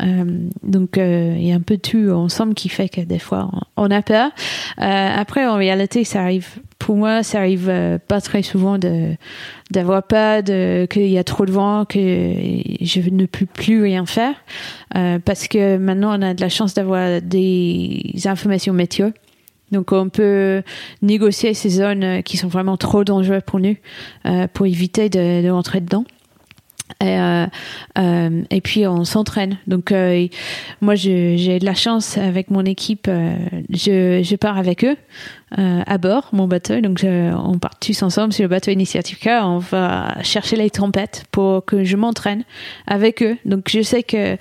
Euh, 0.00 0.48
donc 0.62 0.96
euh, 0.96 1.34
il 1.36 1.46
y 1.46 1.52
a 1.52 1.56
un 1.56 1.60
peu 1.60 1.76
tout 1.76 2.10
ensemble 2.10 2.54
qui 2.54 2.68
fait 2.68 2.88
que 2.88 3.00
des 3.00 3.18
fois 3.18 3.50
on, 3.76 3.90
a 3.90 4.02
peur. 4.02 4.30
Euh, 4.80 5.10
après 5.16 5.46
en 5.46 5.56
réalité 5.56 6.04
ça 6.04 6.22
arrive 6.22 6.60
pour 6.78 6.96
moi 6.96 7.24
ça 7.24 7.38
arrive 7.38 7.98
pas 8.06 8.20
très 8.20 8.42
souvent 8.42 8.78
d'avoir 9.70 10.04
peur 10.04 10.42
de 10.44 10.86
qu'il 10.88 11.08
y 11.08 11.18
a 11.18 11.24
trop 11.24 11.46
de 11.46 11.52
vent 11.52 11.84
que 11.84 11.98
je 11.98 13.10
ne 13.10 13.26
peux 13.26 13.46
plus 13.46 13.82
rien 13.82 14.06
faire 14.06 14.34
Euh, 14.96 15.18
parce 15.22 15.48
que 15.48 15.76
maintenant 15.76 16.18
on 16.18 16.22
a 16.22 16.32
de 16.32 16.40
la 16.40 16.48
chance 16.48 16.72
d'avoir 16.72 17.20
des 17.20 18.14
informations 18.24 18.72
météo. 18.72 19.10
Donc 19.70 19.92
on 19.92 20.08
peut 20.08 20.62
négocier 21.02 21.52
ces 21.52 21.68
zones 21.68 22.22
qui 22.22 22.38
sont 22.38 22.48
vraiment 22.48 22.78
trop 22.78 23.04
dangereuses 23.04 23.42
pour 23.46 23.60
nous 23.60 23.76
euh, 24.24 24.46
pour 24.48 24.64
éviter 24.64 25.10
de, 25.10 25.42
de 25.42 25.50
rentrer 25.50 25.80
dedans. 25.80 26.04
Et, 27.00 27.18
euh, 27.18 27.46
euh, 27.98 28.42
et 28.50 28.60
puis 28.60 28.86
on 28.86 29.04
s'entraîne. 29.04 29.58
Donc 29.66 29.92
euh, 29.92 30.26
moi 30.80 30.94
j'ai 30.94 31.58
de 31.58 31.64
la 31.64 31.74
chance 31.74 32.18
avec 32.18 32.50
mon 32.50 32.64
équipe. 32.64 33.08
je 33.08 34.36
pars 34.36 34.58
avec 34.58 34.84
eux 34.84 34.96
euh, 35.56 35.82
à 35.86 35.98
bord 35.98 36.28
mon 36.32 36.46
bateau. 36.46 36.80
Donc 36.80 36.98
je- 36.98 37.32
on 37.32 37.58
part 37.58 37.78
tous 37.78 38.02
ensemble 38.02 38.32
sur 38.32 38.42
le 38.42 38.48
bateau 38.48 38.70
Initiative 38.70 39.18
K. 39.18 39.28
On 39.42 39.58
va 39.58 40.16
chercher 40.22 40.56
les 40.56 40.70
tempêtes 40.70 41.24
pour 41.30 41.64
que 41.64 41.84
je 41.84 41.96
m'entraîne 41.96 42.44
avec 42.86 43.22
eux. 43.22 43.36
Donc 43.44 43.68
je 43.70 43.80
sais 43.82 44.02
que 44.02 44.36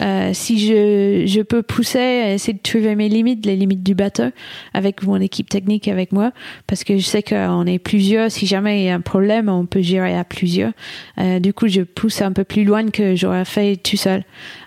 euh, 0.00 0.30
si 0.32 0.58
je, 0.66 1.24
je 1.26 1.42
peux 1.42 1.62
pousser, 1.62 2.32
essayer 2.34 2.54
de 2.54 2.62
trouver 2.62 2.94
mes 2.94 3.08
limites, 3.08 3.44
les 3.44 3.56
limites 3.56 3.82
du 3.82 3.94
bateau 3.94 4.30
avec 4.74 5.02
mon 5.02 5.20
équipe 5.20 5.48
technique 5.48 5.88
avec 5.88 6.12
moi, 6.12 6.32
parce 6.66 6.84
que 6.84 6.96
je 6.96 7.04
sais 7.04 7.22
qu'on 7.22 7.66
est 7.66 7.78
plusieurs. 7.78 8.30
Si 8.30 8.46
jamais 8.46 8.82
il 8.82 8.84
y 8.84 8.88
a 8.88 8.94
un 8.94 9.00
problème, 9.00 9.48
on 9.48 9.66
peut 9.66 9.82
gérer 9.82 10.16
à 10.16 10.24
plusieurs. 10.24 10.72
Euh, 11.18 11.40
du 11.40 11.52
coup, 11.52 11.68
je 11.68 11.82
pousse 11.82 12.22
un 12.22 12.32
peu 12.32 12.44
plus 12.44 12.64
loin 12.64 12.88
que 12.90 13.16
j'aurais 13.16 13.44
fait 13.44 13.76
tout 13.76 13.96
seul. 13.96 14.24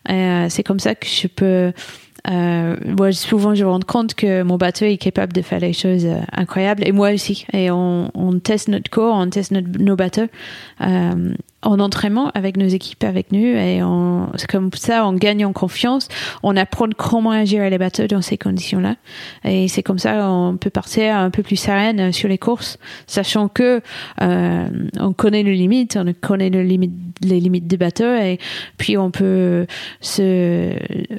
Euh, 0.10 0.47
c'est 0.49 0.63
comme 0.63 0.79
ça 0.79 0.93
que 0.95 1.08
je 1.08 1.27
peux. 1.27 1.71
Euh, 2.29 2.75
moi, 2.97 3.11
souvent, 3.11 3.53
je 3.55 3.63
me 3.63 3.69
rends 3.69 3.79
compte 3.79 4.15
que 4.15 4.41
mon 4.43 4.57
bateau 4.57 4.85
est 4.85 4.97
capable 4.97 5.33
de 5.33 5.41
faire 5.41 5.59
des 5.59 5.73
choses 5.73 6.05
euh, 6.05 6.17
incroyables, 6.31 6.83
et 6.88 6.91
moi 6.91 7.11
aussi. 7.13 7.45
Et 7.53 7.69
on, 7.71 8.09
on 8.13 8.39
teste 8.39 8.67
notre 8.69 8.89
corps, 8.89 9.15
on 9.15 9.29
teste 9.29 9.51
notre- 9.51 9.79
nos 9.79 9.95
bateaux 9.95 10.27
euh, 10.81 11.33
en 11.65 11.80
entraînement 11.80 12.32
avec 12.34 12.58
nos 12.58 12.67
équipes 12.67 13.04
avec 13.04 13.32
nous 13.32 13.39
et 13.39 13.84
on, 13.84 14.32
comme 14.49 14.69
ça 14.73 15.06
on 15.06 15.13
gagne 15.13 15.45
en 15.45 15.54
confiance 15.54 16.08
on 16.43 16.56
apprend 16.56 16.88
comment 16.95 17.43
gérer 17.43 17.69
les 17.69 17.78
bateaux 17.78 18.08
dans 18.08 18.21
ces 18.21 18.38
conditions 18.38 18.80
là 18.80 18.95
et 19.43 19.67
c'est 19.67 19.84
comme 19.84 19.99
ça 19.99 20.30
on 20.30 20.58
peut 20.58 20.69
partir 20.69 21.15
un 21.15 21.30
peu 21.30 21.43
plus 21.43 21.58
sereine 21.58 22.12
sur 22.13 22.30
les 22.30 22.38
courses 22.38 22.78
sachant 23.08 23.47
que 23.47 23.82
euh, 24.21 24.67
on 24.99 25.13
connaît 25.13 25.43
les 25.43 25.56
limites 25.56 25.97
on 25.99 26.13
connaît 26.13 26.49
les 26.49 26.63
limites 26.63 27.67
des 27.67 27.78
bateaux 27.78 28.15
et 28.15 28.39
puis 28.78 28.97
on 28.97 29.12
peut 29.12 29.65
se 30.01 30.71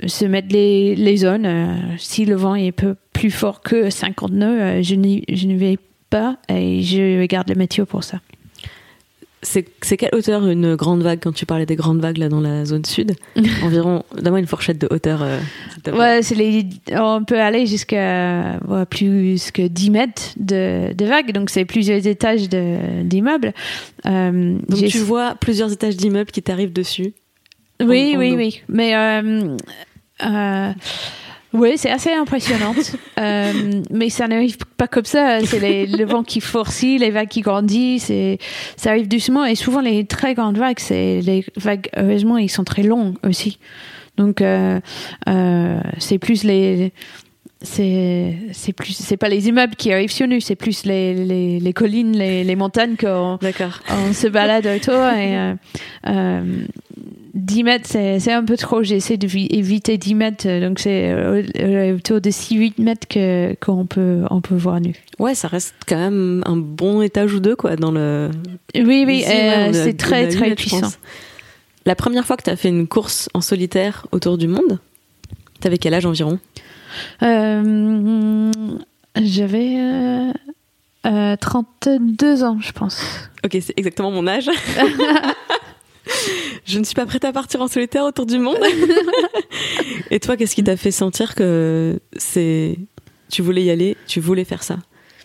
se 0.06 0.24
mettre 0.24 0.48
les, 0.50 0.94
les 0.94 1.16
zones. 1.18 1.46
Euh, 1.46 1.74
si 1.98 2.24
le 2.24 2.36
vent 2.36 2.54
est 2.54 2.72
peu 2.72 2.96
plus 3.12 3.30
fort 3.30 3.60
que 3.60 3.90
50 3.90 4.32
nœuds 4.32 4.60
euh, 4.60 4.82
je, 4.82 4.94
je 4.94 5.46
ne 5.46 5.56
vais 5.56 5.78
pas 6.10 6.36
et 6.48 6.82
je 6.82 7.24
garde 7.26 7.48
le 7.48 7.54
météo 7.54 7.86
pour 7.86 8.04
ça 8.04 8.20
c'est 9.42 9.96
quelle 9.96 10.14
hauteur 10.14 10.46
une 10.46 10.74
grande 10.76 11.02
vague 11.02 11.20
quand 11.22 11.32
tu 11.32 11.46
parlais 11.46 11.66
des 11.66 11.76
grandes 11.76 12.00
vagues 12.00 12.18
là 12.18 12.28
dans 12.28 12.40
la 12.40 12.64
zone 12.64 12.84
sud 12.84 13.14
Environ, 13.62 14.02
donne-moi 14.14 14.40
une 14.40 14.46
fourchette 14.46 14.78
de 14.78 14.88
hauteur. 14.90 15.22
Euh, 15.22 15.38
ouais, 15.92 16.22
c'est 16.22 16.34
les, 16.34 16.66
on 16.92 17.22
peut 17.24 17.40
aller 17.40 17.66
jusqu'à 17.66 18.58
ouais, 18.66 18.86
plus 18.86 19.50
que 19.50 19.66
10 19.66 19.90
mètres 19.90 20.22
de, 20.36 20.92
de 20.92 21.04
vagues, 21.04 21.32
donc 21.32 21.50
c'est 21.50 21.64
plusieurs 21.64 22.06
étages 22.06 22.48
d'immeubles. 22.48 23.52
Euh, 24.06 24.58
donc 24.68 24.84
tu 24.86 24.98
vois 24.98 25.34
plusieurs 25.34 25.72
étages 25.72 25.96
d'immeubles 25.96 26.30
qui 26.30 26.42
t'arrivent 26.42 26.72
dessus 26.72 27.12
Oui, 27.80 28.14
oui, 28.16 28.34
oui. 28.36 28.62
Mais 28.68 28.96
euh, 28.96 29.56
euh 30.24 30.72
oui, 31.56 31.72
c'est 31.76 31.90
assez 31.90 32.12
impressionnant. 32.12 32.74
euh, 33.20 33.52
mais 33.90 34.10
ça 34.10 34.28
n'arrive 34.28 34.58
pas 34.76 34.86
comme 34.86 35.04
ça. 35.04 35.40
C'est 35.44 35.86
le 35.86 36.04
vent 36.04 36.22
qui 36.22 36.40
forcit, 36.40 36.98
les 36.98 37.10
vagues 37.10 37.28
qui 37.28 37.40
grandissent. 37.40 38.10
Et 38.10 38.38
ça 38.76 38.90
arrive 38.90 39.08
doucement. 39.08 39.44
Et 39.44 39.54
souvent, 39.54 39.80
les 39.80 40.04
très 40.04 40.34
grandes 40.34 40.58
vagues, 40.58 40.78
c'est 40.78 41.20
les 41.20 41.44
vagues, 41.56 41.88
heureusement, 41.96 42.36
ils 42.36 42.50
sont 42.50 42.64
très 42.64 42.82
longs 42.82 43.14
aussi. 43.26 43.58
Donc, 44.16 44.40
euh, 44.40 44.80
euh, 45.28 45.80
c'est 45.98 46.18
plus 46.18 46.44
les. 46.44 46.92
C'est 47.62 48.36
c'est 48.52 48.74
plus 48.74 48.92
c'est 48.92 49.16
pas 49.16 49.30
les 49.30 49.48
immeubles 49.48 49.76
qui 49.76 49.90
arrivent 49.90 50.12
sur 50.12 50.28
nous 50.28 50.40
c'est 50.40 50.56
plus 50.56 50.84
les, 50.84 51.14
les, 51.14 51.58
les 51.58 51.72
collines 51.72 52.12
les, 52.12 52.44
les 52.44 52.54
montagnes 52.54 52.96
qu'on 52.96 53.38
on 53.40 54.12
se 54.12 54.28
balade 54.28 54.66
autour 54.66 54.94
et 54.94 55.38
euh, 55.38 55.54
euh 56.06 56.66
10 57.36 57.64
mètres, 57.64 57.86
c'est 57.90 58.32
un 58.32 58.44
peu 58.44 58.56
trop. 58.56 58.82
J'essaie 58.82 59.18
d'éviter 59.18 59.98
10 59.98 60.14
mètres, 60.14 60.60
donc 60.60 60.78
c'est 60.78 61.10
euh, 61.12 61.94
autour 61.94 62.22
de 62.22 62.30
6-8 62.30 62.74
mètres 62.78 63.06
qu'on 63.60 63.84
peut, 63.84 64.22
on 64.30 64.40
peut 64.40 64.54
voir 64.54 64.80
nu. 64.80 64.94
Ouais, 65.18 65.34
ça 65.34 65.46
reste 65.46 65.74
quand 65.86 65.98
même 65.98 66.42
un 66.46 66.56
bon 66.56 67.02
étage 67.02 67.34
ou 67.34 67.40
deux, 67.40 67.54
quoi, 67.54 67.76
dans 67.76 67.92
le. 67.92 68.30
Oui, 68.74 69.04
oui, 69.06 69.24
euh, 69.28 69.70
c'est 69.72 69.98
très, 69.98 70.28
très 70.28 70.54
puissant. 70.54 70.90
La 71.84 71.94
première 71.94 72.24
fois 72.26 72.36
que 72.38 72.42
tu 72.42 72.50
as 72.50 72.56
fait 72.56 72.70
une 72.70 72.88
course 72.88 73.28
en 73.34 73.42
solitaire 73.42 74.06
autour 74.12 74.38
du 74.38 74.48
monde, 74.48 74.78
t'avais 75.60 75.78
quel 75.78 75.92
âge 75.92 76.06
environ? 76.06 76.38
Euh, 77.22 78.50
J'avais 79.22 79.76
32 81.04 82.44
ans, 82.44 82.58
je 82.60 82.72
pense. 82.72 83.04
Ok, 83.44 83.58
c'est 83.60 83.74
exactement 83.78 84.10
mon 84.10 84.26
âge. 84.26 84.48
je 86.64 86.78
ne 86.78 86.84
suis 86.84 86.94
pas 86.94 87.06
prête 87.06 87.24
à 87.24 87.32
partir 87.32 87.60
en 87.60 87.68
solitaire 87.68 88.04
autour 88.04 88.26
du 88.26 88.38
monde. 88.38 88.58
Et 90.10 90.20
toi, 90.20 90.36
qu'est-ce 90.36 90.54
qui 90.54 90.64
t'a 90.64 90.76
fait 90.76 90.90
sentir 90.90 91.34
que 91.34 91.98
c'est 92.16 92.78
tu 93.30 93.42
voulais 93.42 93.64
y 93.64 93.70
aller, 93.70 93.96
tu 94.06 94.20
voulais 94.20 94.44
faire 94.44 94.62
ça? 94.62 94.78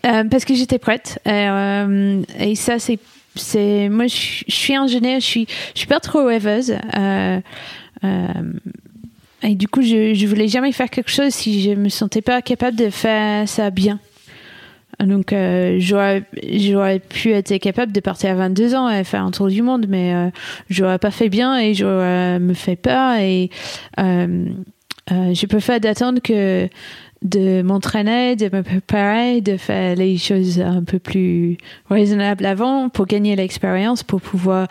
Euh, 0.05 0.23
Parce 0.23 0.45
que 0.45 0.55
j'étais 0.55 0.79
prête. 0.79 1.19
Euh, 1.27 2.21
et 2.39 2.55
ça, 2.55 2.79
c'est 2.79 2.99
c'est 3.35 3.87
moi, 3.89 4.07
je, 4.07 4.43
suis 4.47 4.75
ingénieure, 4.75 5.19
je 5.19 5.25
suis 5.25 5.47
je 5.73 5.79
suis 5.79 5.87
pas 5.87 5.99
trop 5.99 6.25
rêveuse. 6.25 6.73
Euh, 6.97 7.39
et 9.43 9.55
du 9.55 9.67
coup, 9.67 9.81
je, 9.81 10.13
je 10.13 10.27
voulais 10.27 10.47
jamais 10.47 10.71
faire 10.71 10.89
quelque 10.89 11.11
chose 11.11 11.33
si 11.33 11.61
je 11.61 11.71
me 11.71 11.89
sentais 11.89 12.21
pas 12.21 12.41
capable 12.41 12.77
de 12.77 12.89
faire 12.89 13.47
ça 13.47 13.69
bien. 13.69 13.99
Donc, 15.03 15.33
euh, 15.33 15.77
j'aurais, 15.79 16.23
j'aurais 16.53 16.99
pu 16.99 17.31
être 17.31 17.57
capable 17.57 17.91
de 17.91 17.99
partir 17.99 18.31
à 18.31 18.35
22 18.35 18.75
ans 18.75 18.89
et 18.89 19.03
faire 19.03 19.23
un 19.23 19.31
tour 19.31 19.47
du 19.47 19.61
monde, 19.61 19.85
mais 19.89 20.13
euh, 20.13 20.29
j'aurais 20.69 20.99
pas 20.99 21.11
fait 21.11 21.29
bien 21.29 21.57
et 21.57 21.73
j'aurais 21.73 22.39
me 22.39 22.53
fait 22.53 22.75
peur. 22.75 23.15
Et 23.19 23.49
euh, 23.99 24.45
euh, 25.11 25.33
je 25.33 25.45
préfère 25.45 25.79
d'attendre 25.79 26.21
que 26.21 26.69
de 27.23 27.61
m'entraîner, 27.61 28.35
de 28.35 28.55
me 28.55 28.63
préparer, 28.63 29.41
de 29.41 29.57
faire 29.57 29.95
les 29.95 30.17
choses 30.17 30.59
un 30.59 30.83
peu 30.83 30.97
plus 30.99 31.57
raisonnables 31.89 32.45
avant 32.45 32.89
pour 32.89 33.05
gagner 33.05 33.35
l'expérience, 33.35 34.01
pour 34.03 34.21
pouvoir 34.21 34.67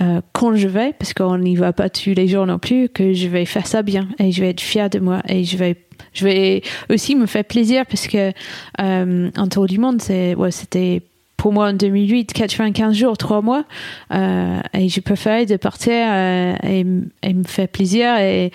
euh, 0.00 0.20
quand 0.32 0.54
je 0.56 0.68
vais, 0.68 0.94
parce 0.98 1.12
qu'on 1.12 1.38
n'y 1.38 1.56
va 1.56 1.72
pas 1.72 1.90
tous 1.90 2.14
les 2.14 2.28
jours 2.28 2.46
non 2.46 2.58
plus, 2.58 2.88
que 2.88 3.12
je 3.12 3.28
vais 3.28 3.44
faire 3.44 3.66
ça 3.66 3.82
bien 3.82 4.08
et 4.18 4.32
je 4.32 4.40
vais 4.40 4.50
être 4.50 4.60
fière 4.60 4.88
de 4.88 4.98
moi 4.98 5.22
et 5.28 5.44
je 5.44 5.56
vais 5.56 5.76
je 6.12 6.24
vais 6.24 6.62
aussi 6.90 7.16
me 7.16 7.26
faire 7.26 7.44
plaisir 7.44 7.86
parce 7.86 8.06
que 8.06 8.32
euh, 8.80 9.30
un 9.34 9.48
tour 9.48 9.66
du 9.66 9.78
monde, 9.78 10.02
c'est, 10.02 10.34
ouais, 10.34 10.50
c'était 10.50 11.02
pour 11.36 11.52
moi 11.52 11.68
en 11.68 11.72
2008, 11.72 12.32
95 12.32 12.96
jours, 12.96 13.16
3 13.16 13.42
mois. 13.42 13.64
Euh, 14.12 14.60
et 14.74 14.88
je 14.88 15.00
préférais 15.00 15.46
de 15.46 15.56
partir 15.56 15.92
euh, 15.94 16.54
et, 16.62 16.84
me 16.84 17.44
faire 17.44 17.68
plaisir 17.68 18.16
et 18.18 18.52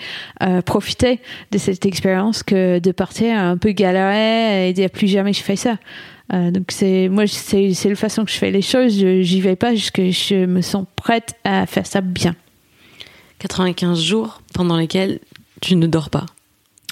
profiter 0.64 1.20
de 1.50 1.58
cette 1.58 1.84
expérience 1.84 2.42
que 2.42 2.78
de 2.78 2.92
partir 2.92 3.36
un 3.36 3.56
peu 3.56 3.72
galérer 3.72 4.68
et 4.68 4.72
dire 4.72 4.90
plus 4.90 5.08
jamais 5.08 5.32
je 5.32 5.42
fais 5.42 5.56
ça. 5.56 5.76
Euh, 6.32 6.50
donc 6.50 6.66
c'est 6.70 7.08
moi 7.08 7.26
c'est 7.26 7.72
c'est 7.72 7.88
la 7.88 7.94
façon 7.94 8.24
que 8.24 8.30
je 8.30 8.36
fais 8.36 8.50
les 8.50 8.62
choses. 8.62 8.92
J'y 8.92 9.40
vais 9.40 9.56
pas 9.56 9.74
jusqu'à 9.74 10.10
je 10.10 10.46
me 10.46 10.60
sens 10.60 10.84
prête 10.96 11.34
à 11.44 11.66
faire 11.66 11.86
ça 11.86 12.00
bien. 12.00 12.34
95 13.38 14.00
jours 14.00 14.42
pendant 14.52 14.76
lesquels 14.76 15.20
tu 15.60 15.76
ne 15.76 15.86
dors 15.86 16.10
pas. 16.10 16.26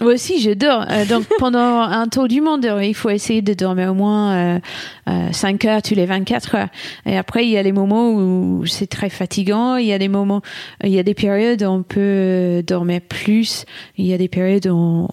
Moi 0.02 0.12
aussi, 0.12 0.40
je 0.42 0.50
dors. 0.50 0.84
Euh, 0.90 1.06
donc, 1.06 1.24
pendant 1.38 1.80
un 1.80 2.06
tour 2.08 2.28
du 2.28 2.42
monde, 2.42 2.68
il 2.82 2.94
faut 2.94 3.08
essayer 3.08 3.40
de 3.40 3.54
dormir 3.54 3.92
au 3.92 3.94
moins 3.94 4.58
euh, 5.08 5.32
5 5.32 5.64
euh, 5.64 5.68
heures 5.68 5.82
tous 5.82 5.94
les 5.94 6.04
24 6.04 6.54
heures. 6.54 6.68
Et 7.06 7.16
après, 7.16 7.46
il 7.46 7.50
y 7.50 7.56
a 7.56 7.62
les 7.62 7.72
moments 7.72 8.10
où 8.10 8.66
c'est 8.66 8.88
très 8.88 9.08
fatigant. 9.08 9.76
Il 9.76 9.86
y 9.86 9.94
a 9.94 9.98
des 9.98 10.08
moments, 10.08 10.42
il 10.84 10.90
y 10.90 10.98
a 10.98 11.02
des 11.02 11.14
périodes 11.14 11.62
où 11.62 11.66
on 11.66 11.82
peut 11.82 12.62
dormir 12.66 13.00
plus. 13.08 13.64
Il 13.96 14.04
y 14.04 14.12
a 14.12 14.18
des 14.18 14.28
périodes 14.28 14.66
où, 14.66 15.08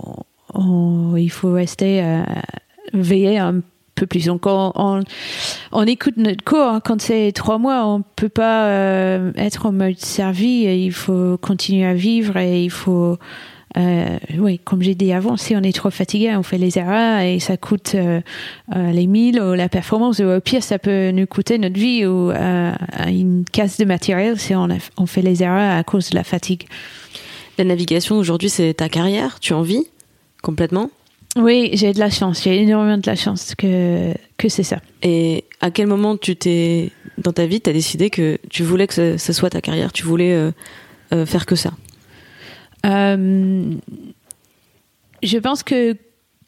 on, 0.53 1.15
il 1.15 1.31
faut 1.31 1.53
rester 1.53 2.03
euh, 2.03 2.23
veillé 2.93 3.37
un 3.37 3.61
peu 3.61 3.61
plus. 3.93 4.25
Donc, 4.25 4.45
on, 4.45 5.03
on, 5.71 5.85
écoute 5.85 6.17
notre 6.17 6.43
corps. 6.43 6.81
Quand 6.83 7.01
c'est 7.01 7.31
trois 7.31 7.57
mois, 7.57 7.85
on 7.85 8.03
peut 8.15 8.29
pas 8.29 8.67
euh, 8.67 9.31
être 9.35 9.65
en 9.65 9.71
mode 9.71 9.99
servi. 9.99 10.63
Il 10.63 10.91
faut 10.91 11.37
continuer 11.37 11.85
à 11.85 11.93
vivre 11.93 12.37
et 12.37 12.63
il 12.63 12.71
faut 12.71 13.17
euh, 13.75 14.19
oui, 14.37 14.59
comme 14.63 14.83
j'ai 14.83 14.93
dit 14.93 15.11
avant, 15.13 15.35
si 15.35 15.55
on 15.55 15.61
est 15.63 15.75
trop 15.75 15.89
fatigué, 15.89 16.35
on 16.35 16.43
fait 16.43 16.59
les 16.59 16.77
erreurs 16.77 17.21
et 17.21 17.39
ça 17.39 17.57
coûte 17.57 17.95
euh, 17.95 18.21
les 18.69 19.07
milles 19.07 19.41
ou 19.41 19.53
la 19.53 19.67
performance. 19.67 20.19
Ou 20.19 20.25
au 20.25 20.39
pire, 20.41 20.63
ça 20.63 20.77
peut 20.77 21.09
nous 21.11 21.25
coûter 21.25 21.57
notre 21.57 21.79
vie 21.79 22.05
ou 22.05 22.31
une 22.31 23.45
casse 23.51 23.77
de 23.77 23.85
matériel 23.85 24.39
si 24.39 24.53
on 24.55 25.05
fait 25.05 25.23
les 25.23 25.41
erreurs 25.41 25.77
à 25.77 25.83
cause 25.83 26.11
de 26.11 26.15
la 26.15 26.23
fatigue. 26.23 26.67
La 27.57 27.63
navigation 27.63 28.17
aujourd'hui, 28.17 28.49
c'est 28.49 28.73
ta 28.75 28.89
carrière? 28.89 29.39
Tu 29.39 29.53
en 29.53 29.61
vis? 29.61 29.85
Complètement? 30.41 30.89
Oui, 31.35 31.71
j'ai 31.73 31.93
de 31.93 31.99
la 31.99 32.09
chance. 32.09 32.43
J'ai 32.43 32.61
énormément 32.61 32.97
de 32.97 33.07
la 33.07 33.15
chance 33.15 33.55
que, 33.55 34.13
que 34.37 34.49
c'est 34.49 34.63
ça. 34.63 34.79
Et 35.01 35.45
à 35.61 35.71
quel 35.71 35.87
moment 35.87 36.15
tu 36.15 36.35
t'es 36.35 36.91
dans 37.17 37.33
ta 37.33 37.45
vie, 37.45 37.59
tu 37.59 37.69
as 37.69 37.73
décidé 37.73 38.09
que 38.09 38.37
tu 38.49 38.63
voulais 38.63 38.85
que 38.85 38.93
ce, 38.93 39.17
ce 39.17 39.33
soit 39.33 39.49
ta 39.49 39.61
carrière 39.61 39.91
Tu 39.91 40.03
voulais 40.03 40.33
euh, 40.33 40.51
euh, 41.11 41.25
faire 41.25 41.45
que 41.45 41.55
ça? 41.55 41.71
Euh, 42.85 43.73
je 45.23 45.37
pense 45.37 45.63
que 45.63 45.95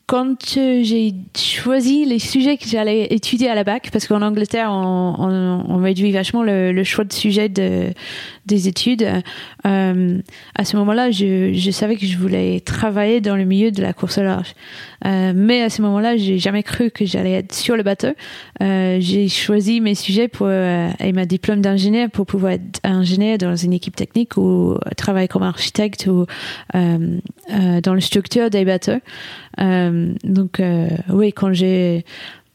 quand 0.08 0.36
j'ai 0.54 1.14
choisi 1.36 2.06
les 2.06 2.20
sujets 2.20 2.58
que 2.58 2.68
j'allais 2.68 3.08
étudier 3.10 3.50
à 3.50 3.56
la 3.56 3.64
bac, 3.64 3.90
parce 3.92 4.08
qu'en 4.08 4.22
Angleterre, 4.22 4.70
on, 4.70 5.16
on, 5.18 5.66
on, 5.68 5.78
réduit 5.78 6.12
vachement 6.12 6.44
le, 6.44 6.72
le, 6.72 6.84
choix 6.84 7.06
de 7.06 7.14
sujet 7.14 7.50
de, 7.50 7.92
des 8.46 8.68
études, 8.68 9.08
euh, 9.66 10.20
à 10.56 10.66
ce 10.66 10.78
moment-là, 10.78 11.12
je, 11.12 11.70
savais 11.72 11.96
que 11.96 12.06
je 12.06 12.18
voulais 12.18 12.60
travailler 12.60 13.22
dans 13.22 13.36
le 13.36 13.44
milieu 13.44 13.72
de 13.72 13.82
la 13.82 13.94
course 13.94 14.18
au 14.18 14.24
large. 14.24 14.54
Euh, 15.06 15.34
mais 15.36 15.62
à 15.62 15.70
ce 15.70 15.82
moment-là, 15.82 16.18
j'ai 16.18 16.38
jamais 16.38 16.64
cru 16.64 16.92
que 16.92 17.06
j'allais 17.06 17.34
être 17.34 17.54
sur 17.54 17.76
le 17.76 17.84
bateau. 17.84 18.14
Euh, 18.62 18.98
j'ai 19.00 19.28
choisi 19.28 19.82
mes 19.82 19.96
sujets 19.96 20.28
pour 20.28 20.50
et 20.50 21.12
ma 21.14 21.26
diplôme 21.26 21.62
d'ingénieur 21.62 22.10
pour 22.10 22.26
pouvoir 22.26 22.54
être 22.54 22.80
ingénieur 22.84 23.38
dans 23.38 23.56
une 23.56 23.74
équipe 23.74 23.96
technique 23.96 24.38
ou 24.38 24.78
travailler 24.96 25.28
comme 25.28 25.44
architecte 25.44 26.08
ou 26.08 26.26
dans 26.74 27.94
la 27.94 28.02
structure 28.02 28.50
des 28.50 28.66
bateaux. 28.66 29.00
donc 29.58 30.62
oui, 31.10 31.34
quand 31.34 31.54
j'ai 31.54 32.06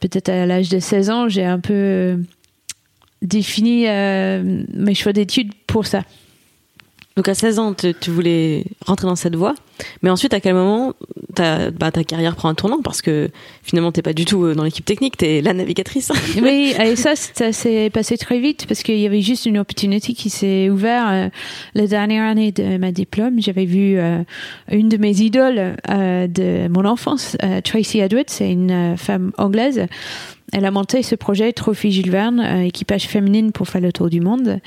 peut-être 0.01 0.29
à 0.29 0.47
l'âge 0.47 0.69
de 0.69 0.79
16 0.79 1.11
ans, 1.11 1.29
j'ai 1.29 1.45
un 1.45 1.61
peu 1.61 2.19
défini 3.23 3.85
mes 3.85 4.95
choix 4.95 5.13
d'études 5.13 5.53
pour 5.67 5.87
ça. 5.87 6.03
Donc 7.17 7.29
à 7.29 7.35
16 7.35 7.59
ans, 7.59 7.75
tu, 7.75 7.93
tu 7.93 8.11
voulais 8.11 8.65
rentrer 8.87 9.07
dans 9.07 9.17
cette 9.17 9.35
voie, 9.35 9.55
mais 10.01 10.11
ensuite 10.11 10.33
à 10.33 10.41
quel 10.41 10.55
moment 10.55 10.95
ta, 11.35 11.71
bah, 11.71 11.91
ta 11.91 12.05
carrière 12.05 12.37
prend 12.37 12.49
un 12.49 12.55
tournant? 12.55 12.81
Parce 12.83 13.03
que 13.03 13.31
finalement 13.63 13.91
t'es 13.91 14.01
pas 14.01 14.13
du 14.13 14.25
tout 14.25 14.45
euh, 14.45 14.55
dans 14.55 14.63
l'équipe 14.63 14.85
technique, 14.85 15.17
t'es 15.17 15.41
la 15.41 15.53
navigatrice. 15.53 16.13
Oui, 16.41 16.73
et 16.81 16.97
ça, 16.97 17.17
ça 17.17 17.53
s'est 17.53 17.91
passé 17.91 18.17
très 18.17 18.39
vite 18.39 18.65
parce 18.67 18.83
qu'il 18.83 18.99
y 18.99 19.07
avait 19.07 19.21
juste 19.21 19.45
une 19.45 19.59
opportunité 19.59 20.15
qui 20.15 20.31
s'est 20.31 20.71
ouverte 20.71 21.09
euh, 21.11 21.29
la 21.75 21.87
dernière 21.87 22.25
année 22.25 22.53
de 22.53 22.79
ma 22.79 22.93
diplôme. 22.93 23.43
J'avais 23.43 23.67
vu 23.67 23.99
euh, 23.99 24.23
une 24.71 24.89
de 24.89 24.97
mes 24.97 25.21
idoles 25.21 25.77
euh, 25.91 26.27
de 26.27 26.69
mon 26.69 26.85
enfance, 26.85 27.37
euh, 27.43 27.61
Tracy 27.61 27.99
Edwards, 27.99 28.25
c'est 28.29 28.51
une 28.51 28.71
euh, 28.71 28.97
femme 28.97 29.33
anglaise. 29.37 29.87
Elle 30.53 30.65
a 30.65 30.71
monté 30.71 31.03
ce 31.03 31.15
projet 31.15 31.53
Trophy 31.53 31.93
Jules 31.93 32.11
Verne, 32.11 32.41
euh, 32.41 32.65
équipage 32.65 33.07
féminine 33.07 33.53
pour 33.53 33.69
faire 33.69 33.81
le 33.81 33.93
tour 33.93 34.11
du 34.11 34.21
monde. 34.21 34.61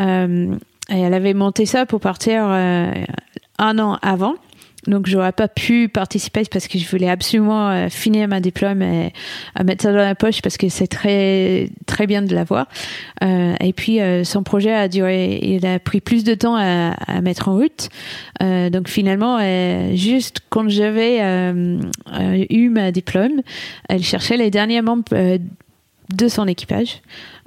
Euh, 0.00 0.54
et 0.88 1.00
elle 1.00 1.14
avait 1.14 1.34
monté 1.34 1.66
ça 1.66 1.84
pour 1.84 2.00
partir 2.00 2.44
euh, 2.46 2.90
un 3.58 3.78
an 3.78 3.98
avant. 4.02 4.34
Donc, 4.86 5.06
j'aurais 5.06 5.32
pas 5.32 5.48
pu 5.48 5.88
participer 5.88 6.42
parce 6.50 6.68
que 6.68 6.78
je 6.78 6.88
voulais 6.88 7.08
absolument 7.08 7.70
euh, 7.70 7.88
finir 7.88 8.28
ma 8.28 8.40
diplôme 8.40 8.82
et 8.82 9.12
euh, 9.58 9.64
mettre 9.64 9.82
ça 9.82 9.92
dans 9.92 9.98
la 9.98 10.14
poche 10.14 10.42
parce 10.42 10.56
que 10.56 10.68
c'est 10.68 10.86
très, 10.86 11.70
très 11.86 12.06
bien 12.06 12.22
de 12.22 12.34
l'avoir. 12.34 12.66
Euh, 13.22 13.54
et 13.60 13.72
puis, 13.72 14.00
euh, 14.00 14.24
son 14.24 14.42
projet 14.42 14.72
a 14.72 14.88
duré, 14.88 15.38
il 15.42 15.66
a 15.66 15.78
pris 15.78 16.00
plus 16.00 16.24
de 16.24 16.34
temps 16.34 16.56
à, 16.56 16.90
à 17.06 17.20
mettre 17.20 17.48
en 17.48 17.54
route. 17.54 17.88
Euh, 18.42 18.70
donc, 18.70 18.88
finalement, 18.88 19.38
euh, 19.40 19.94
juste 19.94 20.40
quand 20.50 20.68
j'avais 20.68 21.20
eu 22.50 22.68
ma 22.68 22.92
diplôme, 22.92 23.42
elle 23.88 24.02
cherchait 24.02 24.36
les 24.36 24.50
derniers 24.50 24.82
membres 24.82 25.04
de 26.14 26.28
son 26.28 26.46
équipage. 26.46 27.00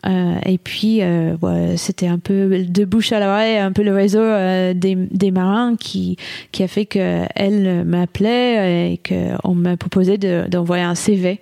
Euh, 0.05 0.35
et 0.45 0.57
puis, 0.57 1.01
euh, 1.01 1.35
c'était 1.77 2.07
un 2.07 2.19
peu 2.19 2.65
de 2.65 2.85
bouche 2.85 3.11
à 3.11 3.19
l'oreille, 3.19 3.57
un 3.57 3.71
peu 3.71 3.83
le 3.83 3.93
réseau 3.93 4.19
euh, 4.19 4.73
des, 4.73 5.31
marins 5.31 5.75
qui, 5.77 6.17
qui 6.51 6.63
a 6.63 6.67
fait 6.67 6.85
qu'elle 6.85 7.83
m'appelait 7.85 8.93
et 8.93 8.97
qu'on 8.97 9.55
m'a 9.55 9.77
proposé 9.77 10.17
de- 10.17 10.45
d'envoyer 10.49 10.83
un 10.83 10.95
CV. 10.95 11.39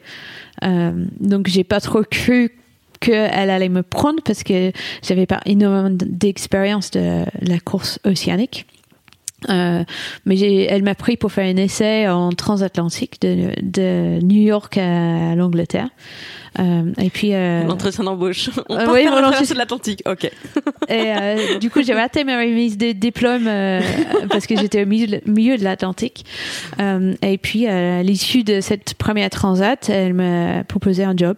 Donc, 0.61 1.47
j'ai 1.47 1.63
pas 1.63 1.79
trop 1.79 2.01
cru 2.03 2.51
qu'elle 2.99 3.51
allait 3.51 3.69
me 3.69 3.83
prendre 3.83 4.21
parce 4.23 4.41
que 4.43 4.71
j'avais 5.03 5.27
pas 5.27 5.39
énormément 5.45 5.95
d'expérience 6.01 6.89
de 6.91 7.25
la 7.41 7.59
course 7.59 7.99
océanique. 8.05 8.65
Euh, 9.49 9.83
mais 10.25 10.39
elle 10.65 10.83
m'a 10.83 10.95
pris 10.95 11.17
pour 11.17 11.31
faire 11.31 11.45
un 11.45 11.57
essai 11.57 12.07
en 12.07 12.31
transatlantique 12.31 13.21
de, 13.21 13.51
de 13.61 14.19
New 14.21 14.41
York 14.41 14.77
à 14.77 15.35
l'Angleterre. 15.35 15.89
Euh, 16.59 16.91
et 16.99 17.09
puis, 17.09 17.33
euh, 17.33 17.63
L'entretien 17.63 18.03
d'embauche. 18.03 18.49
On 18.69 18.77
Euh, 18.77 18.85
oui, 18.91 19.05
mon 19.05 19.23
entretien- 19.23 19.53
de 19.53 19.59
l'Atlantique. 19.59 20.01
Ok. 20.05 20.23
et 20.25 20.31
euh, 20.89 21.57
du 21.59 21.69
coup, 21.69 21.83
j'ai 21.83 21.93
raté 21.93 22.23
ma 22.23 22.37
remise 22.39 22.77
de 22.77 22.93
diplôme 22.93 23.47
euh, 23.47 23.79
parce 24.29 24.47
que 24.47 24.57
j'étais 24.57 24.83
au 24.83 24.85
milieu, 24.87 25.19
milieu 25.25 25.57
de 25.57 25.63
l'Atlantique. 25.63 26.25
Euh, 26.79 27.13
et 27.21 27.37
puis, 27.37 27.67
à 27.67 28.01
l'issue 28.01 28.43
de 28.43 28.59
cette 28.61 28.95
première 28.95 29.29
transat, 29.29 29.87
elle 29.89 30.13
m'a 30.13 30.63
proposé 30.63 31.03
un 31.03 31.15
job. 31.15 31.37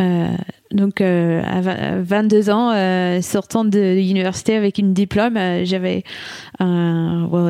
Euh, 0.00 0.26
donc, 0.72 1.00
euh, 1.00 1.40
à 1.44 1.60
vingt- 1.60 1.78
à 1.78 2.00
22 2.00 2.50
ans, 2.50 2.72
euh, 2.72 3.20
sortant 3.22 3.64
de 3.64 3.78
l'université 3.94 4.56
avec 4.56 4.78
une 4.78 4.92
diplôme, 4.92 5.38
j'avais 5.64 6.02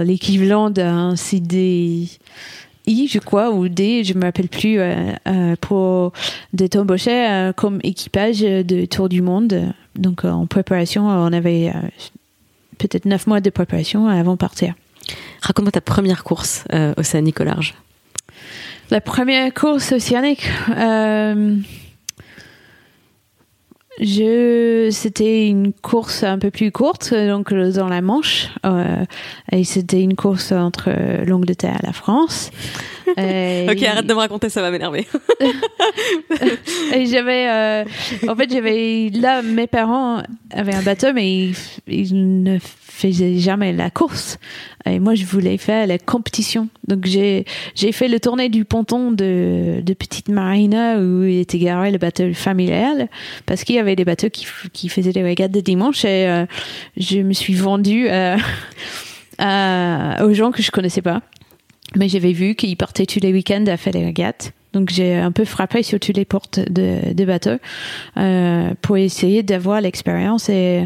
l'équivalent 0.05 0.71
d'un 0.71 1.17
CDI, 1.17 2.19
je 2.87 3.19
crois, 3.19 3.51
ou 3.51 3.69
D, 3.69 4.05
je 4.05 4.15
me 4.15 4.23
rappelle 4.25 4.49
plus, 4.49 4.79
euh, 4.79 4.95
euh, 5.27 5.57
pour 5.61 6.13
d'être 6.53 6.77
embauché 6.77 7.11
euh, 7.31 7.53
comme 7.53 7.81
équipage 7.83 8.41
de 8.41 8.85
Tour 8.85 9.09
du 9.09 9.23
Monde. 9.23 9.73
Donc, 9.97 10.25
en 10.25 10.47
préparation, 10.47 11.07
on 11.07 11.33
avait 11.33 11.73
peut-être 12.79 13.07
neuf 13.07 13.27
mois 13.27 13.41
de 13.41 13.49
préparation 13.51 14.07
avant 14.09 14.33
de 14.33 14.39
partir. 14.39 14.75
Raconte-moi 15.41 15.73
ta 15.73 15.81
première 15.81 16.25
course 16.25 16.65
océanique 16.97 17.41
au 17.41 17.45
large. 17.45 17.75
La 18.91 19.01
première 19.01 19.53
course 19.55 19.93
océanique, 19.93 20.47
je, 24.01 24.89
c'était 24.91 25.47
une 25.47 25.73
course 25.73 26.23
un 26.23 26.39
peu 26.39 26.51
plus 26.51 26.73
courte, 26.73 27.15
donc 27.15 27.53
dans 27.53 27.89
la 27.89 28.01
Manche, 28.01 28.49
euh, 28.67 29.05
et 29.53 29.65
c'était 29.65 30.03
une 30.03 30.17
course 30.17 30.53
entre 30.53 30.91
l'Angleterre 31.25 31.79
et 31.83 31.87
la 31.87 31.93
France. 31.93 32.51
Et- 33.17 33.67
Ok, 33.71 33.83
arrête 33.83 34.07
de 34.07 34.15
me 34.15 34.19
raconter, 34.19 34.49
ça 34.49 34.63
va 34.63 34.71
m'énerver. 34.71 35.07
J'avais, 37.07 37.49
euh, 37.49 37.85
en 38.29 38.37
fait, 38.37 38.51
j'avais 38.51 39.11
là, 39.13 39.43
mes 39.43 39.67
parents 39.67 40.23
avaient 40.51 40.75
un 40.75 40.83
bateau, 40.83 41.09
mais 41.15 41.29
ils, 41.49 41.55
ils 41.89 42.43
ne 42.43 42.59
faisaient 42.61 43.39
jamais 43.39 43.73
la 43.73 43.91
course. 43.91 44.39
Et 44.87 44.99
moi, 45.01 45.15
je 45.15 45.25
voulais 45.25 45.57
faire 45.57 45.87
la 45.87 45.99
compétition. 45.99 46.69
Donc, 46.87 47.07
j'ai, 47.07 47.45
j'ai 47.75 47.93
fait 47.93 48.09
le 48.09 48.21
tournée 48.21 48.49
du 48.49 48.65
ponton 48.65 49.11
de, 49.13 49.81
de 49.83 49.95
Petite 49.95 50.29
Marina 50.29 50.99
où 50.99 51.25
il 51.25 51.41
était 51.41 51.59
garé 51.59 51.91
le 51.91 51.99
bateau 51.99 52.33
familial 52.35 53.09
parce 53.47 53.65
qu'il 53.65 53.77
y 53.77 53.79
avait 53.79 53.97
des 53.97 54.05
bateaux 54.05 54.31
qui, 54.31 54.47
qui 54.73 54.89
faisaient 54.89 55.13
des 55.13 55.23
régates 55.23 55.53
de 55.53 55.61
dimanche 55.61 56.05
et 56.05 56.27
euh, 56.29 56.47
je 56.97 57.19
me 57.21 57.33
suis 57.33 57.55
vendue 57.55 58.07
euh, 58.11 58.37
aux 59.41 60.33
gens 60.35 60.51
que 60.53 60.63
je 60.63 60.71
connaissais 60.71 61.03
pas. 61.03 61.23
Mais 61.97 62.09
j'avais 62.09 62.33
vu 62.33 62.55
qu'ils 62.55 62.77
partaient 62.77 63.07
tous 63.07 63.21
les 63.21 63.33
week-ends 63.33 63.67
à 63.67 63.77
faire 63.77 63.93
des 63.93 64.05
régates. 64.05 64.53
Donc 64.75 64.91
j'ai 64.91 65.15
un 65.15 65.33
peu 65.33 65.45
frappé 65.45 65.83
sur 65.83 66.01
toutes 66.01 66.17
les 66.17 66.25
portes 66.25 66.59
de, 66.59 67.15
de 67.15 67.25
bateaux 67.25 67.59
euh, 68.17 68.75
pour 68.83 68.97
essayer 68.97 69.43
d'avoir 69.43 69.81
l'expérience. 69.81 70.49
Et 70.49 70.81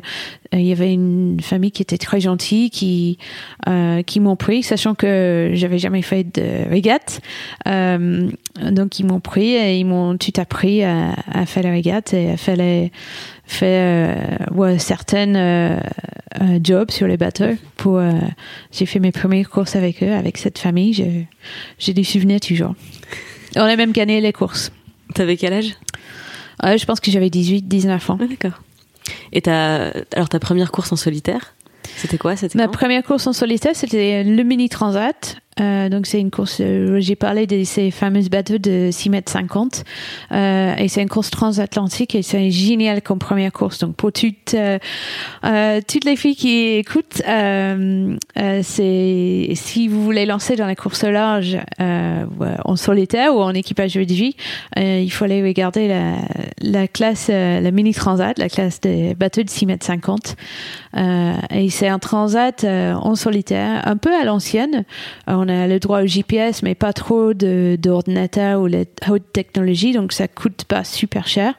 euh, 0.54 0.58
il 0.58 0.66
y 0.66 0.72
avait 0.72 0.92
une 0.92 1.40
famille 1.40 1.70
qui 1.72 1.82
était 1.82 1.96
très 1.98 2.20
gentille, 2.20 2.70
qui 2.70 3.18
euh, 3.66 4.02
qui 4.02 4.20
m'ont 4.20 4.36
pris, 4.36 4.62
sachant 4.62 4.94
que 4.94 5.50
j'avais 5.54 5.78
jamais 5.78 6.02
fait 6.02 6.24
de 6.24 6.68
régate. 6.68 7.20
Donc 7.66 8.98
ils 8.98 9.06
m'ont 9.06 9.20
pris 9.20 9.54
et 9.54 9.78
ils 9.78 9.84
m'ont 9.84 10.16
tout 10.16 10.32
appris 10.36 10.82
à, 10.84 11.14
faire 11.46 11.62
la 11.62 11.70
régate 11.70 12.12
et 12.12 12.30
à 12.30 12.36
faire 12.36 12.56
les 12.56 12.90
certaines 14.78 15.80
jobs 16.62 16.90
sur 16.90 17.06
les 17.06 17.16
bateaux. 17.16 17.56
Pour 17.76 18.00
j'ai 18.72 18.86
fait 18.86 19.00
mes 19.00 19.12
premières 19.12 19.48
courses 19.48 19.76
avec 19.76 20.02
eux, 20.02 20.12
avec 20.12 20.38
cette 20.38 20.58
famille. 20.58 21.26
J'ai 21.78 21.94
des 21.94 22.04
souvenirs 22.04 22.40
toujours. 22.40 22.74
On 23.58 23.64
a 23.64 23.76
même 23.76 23.92
gagné 23.92 24.20
les 24.20 24.32
courses. 24.32 24.70
T'avais 25.14 25.36
quel 25.36 25.52
âge? 25.52 25.76
Euh, 26.64 26.76
je 26.76 26.84
pense 26.86 27.00
que 27.00 27.10
j'avais 27.10 27.30
18, 27.30 27.62
19 27.66 28.10
ans. 28.10 28.18
Ah, 28.20 28.26
d'accord. 28.26 28.62
Et 29.32 29.42
ta, 29.42 29.92
alors 30.14 30.28
ta 30.28 30.38
première 30.38 30.70
course 30.70 30.92
en 30.92 30.96
solitaire, 30.96 31.54
c'était 31.96 32.18
quoi? 32.18 32.36
C'était 32.36 32.58
Ma 32.58 32.68
première 32.68 33.02
course 33.02 33.26
en 33.26 33.32
solitaire, 33.32 33.74
c'était 33.74 34.22
le 34.22 34.42
mini 34.42 34.68
transat. 34.68 35.36
Euh, 35.60 35.88
donc 35.88 36.06
c'est 36.06 36.20
une 36.20 36.30
course, 36.30 36.58
euh, 36.60 37.00
j'ai 37.00 37.16
parlé 37.16 37.46
de 37.46 37.64
ces 37.64 37.90
fameuses 37.90 38.30
bateaux 38.30 38.58
de 38.58 38.90
6 38.92 39.10
mètres 39.10 39.30
50. 39.30 39.84
Euh, 40.32 40.74
et 40.76 40.88
c'est 40.88 41.02
une 41.02 41.08
course 41.08 41.30
transatlantique 41.30 42.14
et 42.14 42.22
c'est 42.22 42.50
génial 42.50 43.02
comme 43.02 43.18
première 43.18 43.52
course. 43.52 43.78
Donc 43.78 43.96
pour 43.96 44.12
toutes, 44.12 44.54
euh, 44.54 44.78
euh, 45.44 45.80
toutes 45.86 46.04
les 46.04 46.16
filles 46.16 46.36
qui 46.36 46.76
écoutent, 46.76 47.22
c'est 48.62 49.52
si 49.54 49.88
vous 49.88 50.02
voulez 50.02 50.26
lancer 50.26 50.56
dans 50.56 50.66
la 50.66 50.76
course 50.76 51.04
au 51.04 51.10
large 51.10 51.58
en 51.78 52.76
solitaire 52.76 53.34
ou 53.34 53.40
en 53.40 53.54
équipage 53.54 53.96
réduit, 53.96 54.36
euh, 54.78 55.00
il 55.02 55.10
faut 55.10 55.24
aller 55.24 55.42
regarder 55.42 55.88
la, 55.88 56.16
la 56.60 56.88
classe, 56.88 57.28
la 57.28 57.70
mini 57.70 57.94
transat, 57.94 58.38
la 58.38 58.48
classe 58.48 58.80
des 58.80 59.14
bateaux 59.14 59.42
de 59.42 59.50
6 59.50 59.66
mètres 59.66 59.86
50. 59.86 60.36
Euh, 60.96 61.34
et 61.50 61.70
c'est 61.70 61.88
un 61.88 61.98
transat 61.98 62.64
en 62.64 63.14
solitaire, 63.14 63.82
un 63.86 63.96
peu 63.96 64.14
à 64.14 64.24
l'ancienne. 64.24 64.84
On 65.48 65.62
a 65.62 65.66
le 65.66 65.78
droit 65.78 66.02
au 66.02 66.06
GPS, 66.06 66.62
mais 66.62 66.74
pas 66.74 66.92
trop 66.92 67.34
de- 67.34 67.76
d'ordinateur 67.80 68.60
ou 68.60 68.66
la 68.66 68.84
haute 69.08 69.32
technologie, 69.32 69.92
donc 69.92 70.12
ça 70.12 70.28
coûte 70.28 70.64
pas 70.64 70.84
super 70.84 71.26
cher. 71.26 71.54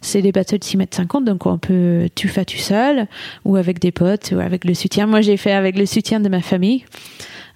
C'est 0.00 0.22
des 0.22 0.32
bateaux 0.32 0.58
de 0.58 0.64
6 0.64 0.76
mètres 0.76 0.96
50, 0.96 1.24
donc 1.24 1.46
on 1.46 1.58
peut 1.58 2.08
tout 2.14 2.28
faire 2.28 2.46
tout 2.46 2.56
seul, 2.56 3.06
ou 3.44 3.56
avec 3.56 3.78
des 3.80 3.92
potes, 3.92 4.32
ou 4.34 4.40
avec 4.40 4.64
le 4.64 4.74
soutien. 4.74 5.06
Moi, 5.06 5.20
j'ai 5.20 5.36
fait 5.36 5.52
avec 5.52 5.76
le 5.76 5.86
soutien 5.86 6.20
de 6.20 6.28
ma 6.28 6.40
famille. 6.40 6.84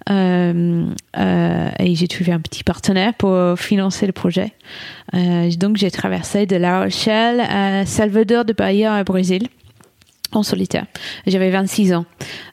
Euh, 0.09 0.85
euh, 1.17 1.69
et 1.79 1.95
j'ai 1.95 2.07
trouvé 2.07 2.31
un 2.31 2.39
petit 2.39 2.63
partenaire 2.63 3.13
pour 3.13 3.59
financer 3.59 4.05
le 4.05 4.13
projet. 4.13 4.53
Euh, 5.13 5.49
donc 5.57 5.75
j'ai 5.77 5.91
traversé 5.91 6.45
de 6.45 6.55
La 6.55 6.83
Rochelle 6.83 7.41
à 7.41 7.85
Salvador 7.85 8.45
de 8.45 8.53
Bahia 8.53 9.01
au 9.01 9.03
Brésil 9.03 9.47
en 10.31 10.43
solitaire. 10.43 10.85
J'avais 11.25 11.49
26 11.49 11.93
ans. 11.93 12.05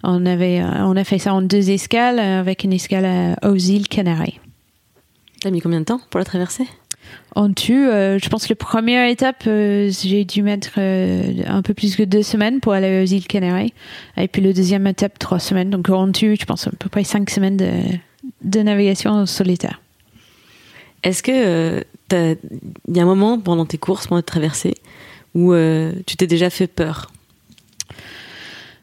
On 0.02 0.26
avait, 0.26 0.60
euh, 0.60 0.84
on 0.84 0.96
a 0.96 1.04
fait 1.04 1.18
ça 1.18 1.34
en 1.34 1.42
deux 1.42 1.70
escales 1.70 2.18
euh, 2.18 2.40
avec 2.40 2.64
une 2.64 2.72
escale 2.72 3.36
aux 3.42 3.56
îles 3.56 3.88
Canaries. 3.88 4.40
T'as 5.40 5.50
mis 5.50 5.60
combien 5.60 5.80
de 5.80 5.84
temps 5.84 6.00
pour 6.10 6.18
la 6.18 6.24
traverser? 6.24 6.66
En 7.34 7.52
tout, 7.52 7.72
euh, 7.72 8.18
je 8.22 8.28
pense 8.28 8.44
que 8.44 8.52
la 8.52 8.56
première 8.56 9.08
étape, 9.08 9.44
euh, 9.46 9.90
j'ai 9.90 10.24
dû 10.24 10.42
mettre 10.42 10.70
euh, 10.78 11.42
un 11.46 11.62
peu 11.62 11.74
plus 11.74 11.96
que 11.96 12.02
deux 12.04 12.22
semaines 12.22 12.60
pour 12.60 12.72
aller 12.72 13.02
aux 13.02 13.06
îles 13.06 13.26
Canaries. 13.26 13.74
Et 14.16 14.28
puis 14.28 14.40
le 14.40 14.52
deuxième 14.52 14.86
étape, 14.86 15.18
trois 15.18 15.40
semaines. 15.40 15.70
Donc 15.70 15.88
en 15.88 16.12
tout, 16.12 16.34
je 16.38 16.44
pense 16.44 16.66
à 16.68 16.70
peu 16.70 16.88
près 16.88 17.02
cinq 17.02 17.30
semaines 17.30 17.56
de, 17.56 17.70
de 18.42 18.60
navigation 18.60 19.10
en 19.10 19.26
solitaire. 19.26 19.80
Est-ce 21.02 21.22
que 21.22 21.84
il 22.12 22.96
y 22.96 23.00
a 23.00 23.02
un 23.02 23.06
moment 23.06 23.40
pendant 23.40 23.66
tes 23.66 23.78
courses, 23.78 24.06
pendant 24.06 24.22
tes 24.22 24.26
traversées, 24.26 24.74
où 25.34 25.52
tu 26.06 26.16
t'es 26.16 26.28
déjà 26.28 26.48
fait 26.48 26.68
peur? 26.68 27.10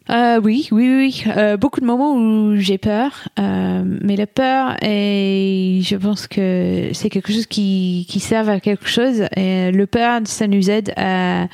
Euh, 0.10 0.42
oui, 0.44 0.68
oui, 0.72 0.90
oui. 0.90 1.24
Euh, 1.38 1.56
beaucoup 1.56 1.80
de 1.80 1.86
moments 1.86 2.16
où 2.16 2.56
j'ai 2.58 2.78
peur, 2.78 3.30
euh, 3.40 3.84
mais 3.86 4.18
la 4.18 4.28
peur, 4.28 4.76
et 4.82 5.80
je 5.84 5.96
pense 5.96 6.28
que 6.28 6.90
c'est 6.92 7.10
quelque 7.10 7.32
chose 7.32 7.46
qui, 7.46 8.06
qui 8.10 8.20
sert 8.20 8.50
à 8.50 8.60
quelque 8.60 8.88
chose. 8.88 9.24
Et 9.38 9.72
le 9.72 9.86
peur, 9.86 10.20
ça 10.26 10.48
nous 10.48 10.70
aide 10.70 10.94
à, 10.98 11.48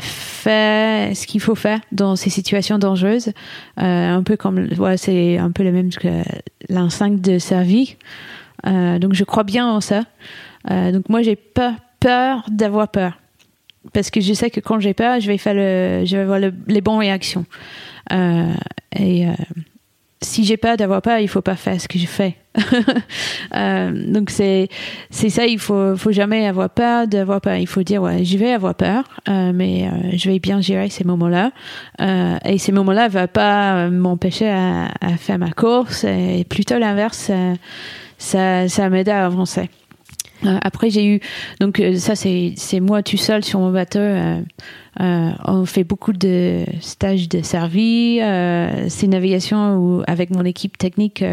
faire 0.00 1.16
ce 1.16 1.26
qu'il 1.28 1.40
faut 1.40 1.54
faire 1.54 1.78
dans 1.92 2.16
ces 2.16 2.28
situations 2.28 2.78
dangereuses. 2.78 3.30
Un 3.76 4.22
peu 4.24 4.36
comme, 4.36 4.66
ouais, 4.78 4.96
c'est 4.96 5.38
un 5.38 5.52
peu 5.52 5.62
le 5.62 5.70
même 5.70 5.90
que 5.90 6.08
l'instinct 6.68 7.10
de 7.10 7.38
survie. 7.38 7.96
Donc 8.64 9.14
je 9.14 9.22
crois 9.22 9.44
bien 9.44 9.68
en 9.68 9.80
ça. 9.80 10.02
Donc 10.68 11.08
moi 11.08 11.22
j'ai 11.22 11.36
peur 11.36 11.76
d'avoir 12.50 12.88
peur 12.88 13.12
parce 13.92 14.10
que 14.10 14.20
je 14.20 14.32
sais 14.34 14.50
que 14.50 14.60
quand 14.60 14.80
j'ai 14.80 14.94
peur, 14.94 15.20
je 15.20 15.26
vais 15.28 15.38
faire 15.38 15.56
avoir 16.20 16.38
le- 16.38 16.54
les 16.66 16.80
bonnes 16.80 16.98
réactions. 16.98 17.44
Euh, 18.12 18.52
et 18.98 19.26
euh, 19.28 19.32
si 20.22 20.44
j'ai 20.44 20.56
peur 20.56 20.76
d'avoir 20.76 21.00
peur, 21.02 21.18
il 21.18 21.28
faut 21.28 21.42
pas 21.42 21.56
faire 21.56 21.80
ce 21.80 21.88
que 21.88 21.98
je 21.98 22.06
fais. 22.06 22.36
Euh, 23.54 24.12
donc 24.12 24.28
c'est 24.30 24.68
c'est 25.10 25.30
ça, 25.30 25.46
il 25.46 25.58
faut 25.58 25.96
faut 25.96 26.12
jamais 26.12 26.46
avoir 26.46 26.68
peur 26.68 27.06
d'avoir 27.08 27.40
peur. 27.40 27.56
Il 27.56 27.66
faut 27.66 27.82
dire 27.82 28.02
ouais, 28.02 28.24
je 28.24 28.36
vais 28.36 28.52
avoir 28.52 28.74
peur, 28.74 29.04
mais 29.26 29.88
je 30.12 30.28
vais 30.30 30.38
bien 30.38 30.60
gérer 30.60 30.90
ces 30.90 31.04
moments-là. 31.04 31.50
Et 32.44 32.58
ces 32.58 32.72
moments-là 32.72 33.08
va 33.08 33.26
pas 33.26 33.88
m'empêcher 33.88 34.48
à, 34.48 34.90
à 35.00 35.16
faire 35.16 35.38
ma 35.38 35.50
course. 35.50 36.04
Et 36.04 36.44
plutôt 36.48 36.78
l'inverse, 36.78 37.16
ça 37.16 37.54
ça, 38.18 38.68
ça 38.68 38.90
m'aide 38.90 39.08
à 39.08 39.24
avancer. 39.24 39.70
Euh, 40.44 40.58
après, 40.62 40.90
j'ai 40.90 41.06
eu 41.06 41.20
donc 41.60 41.80
euh, 41.80 41.96
ça 41.96 42.14
c'est 42.14 42.80
moi 42.80 43.02
tout 43.02 43.16
seul 43.16 43.44
sur 43.44 43.58
mon 43.58 43.72
bateau. 43.72 43.98
euh, 43.98 44.40
on 45.44 45.64
fait 45.64 45.84
beaucoup 45.84 46.12
de 46.12 46.64
stages 46.80 47.28
de 47.28 47.42
servi, 47.42 48.18
euh, 48.20 48.88
c'est 48.88 49.06
navigation 49.06 49.76
où, 49.76 50.02
avec 50.06 50.30
mon 50.30 50.44
équipe 50.44 50.78
technique. 50.78 51.24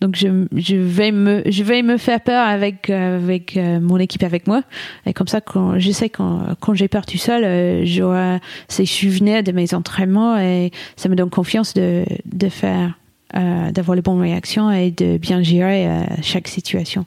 donc 0.00 0.16
je, 0.16 0.46
je 0.54 0.76
vais 0.76 1.10
me 1.10 1.42
je 1.46 1.62
vais 1.62 1.82
me 1.82 1.96
faire 1.96 2.20
peur 2.20 2.46
avec 2.46 2.90
avec 2.90 3.56
mon 3.56 3.98
équipe 3.98 4.22
avec 4.22 4.46
moi. 4.46 4.62
Et 5.06 5.12
comme 5.12 5.28
ça, 5.28 5.40
quand 5.40 5.78
je 5.78 5.90
sais 5.90 6.08
quand 6.10 6.40
quand 6.60 6.74
j'ai 6.74 6.88
peur 6.88 7.06
tout 7.06 7.18
seul, 7.18 7.86
j'aurai 7.86 8.40
ces 8.68 8.86
souvenirs 8.86 9.42
de 9.42 9.52
mes 9.52 9.74
entraînements 9.74 10.38
et 10.38 10.70
ça 10.96 11.08
me 11.08 11.16
donne 11.16 11.30
confiance 11.30 11.74
de 11.74 12.04
de 12.26 12.48
faire 12.48 12.98
d'avoir 13.34 13.96
les 13.96 14.02
bonnes 14.02 14.20
réactions 14.20 14.70
et 14.70 14.90
de 14.92 15.16
bien 15.18 15.42
gérer 15.42 15.88
chaque 16.22 16.46
situation. 16.48 17.04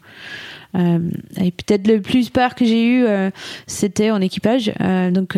Euh, 0.75 0.99
et 1.41 1.51
peut-être 1.51 1.87
le 1.87 2.01
plus 2.01 2.29
peur 2.29 2.55
que 2.55 2.65
j'ai 2.65 2.85
eu, 2.85 3.05
euh, 3.05 3.29
c'était 3.65 4.11
en 4.11 4.21
équipage. 4.21 4.71
Euh, 4.81 5.11
donc, 5.11 5.37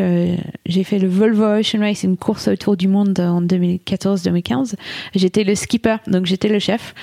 j'ai 0.66 0.84
fait 0.84 1.00
le 1.00 1.08
Volvo 1.08 1.60
Ocean 1.60 1.80
Race, 1.80 2.04
une 2.04 2.18
course 2.18 2.48
autour 2.48 2.78
du 2.78 2.88
monde 2.88 3.20
en 3.20 3.42
2014-2015. 3.42 4.76
J'étais 5.16 5.44
le 5.44 5.56
skipper, 5.56 5.98
donc 6.08 6.26
j'étais 6.26 6.50
le 6.50 6.60
chef 6.60 6.94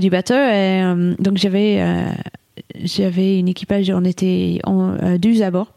du 0.00 0.10
bateau. 0.10 0.34
Donc, 1.18 1.36
j'avais 1.36 1.82
j'avais 2.82 3.38
une 3.38 3.48
équipage, 3.48 3.90
on 3.90 4.04
était 4.04 4.60
en, 4.64 4.96
euh, 5.02 5.18
12 5.18 5.42
à 5.42 5.50
bord. 5.50 5.72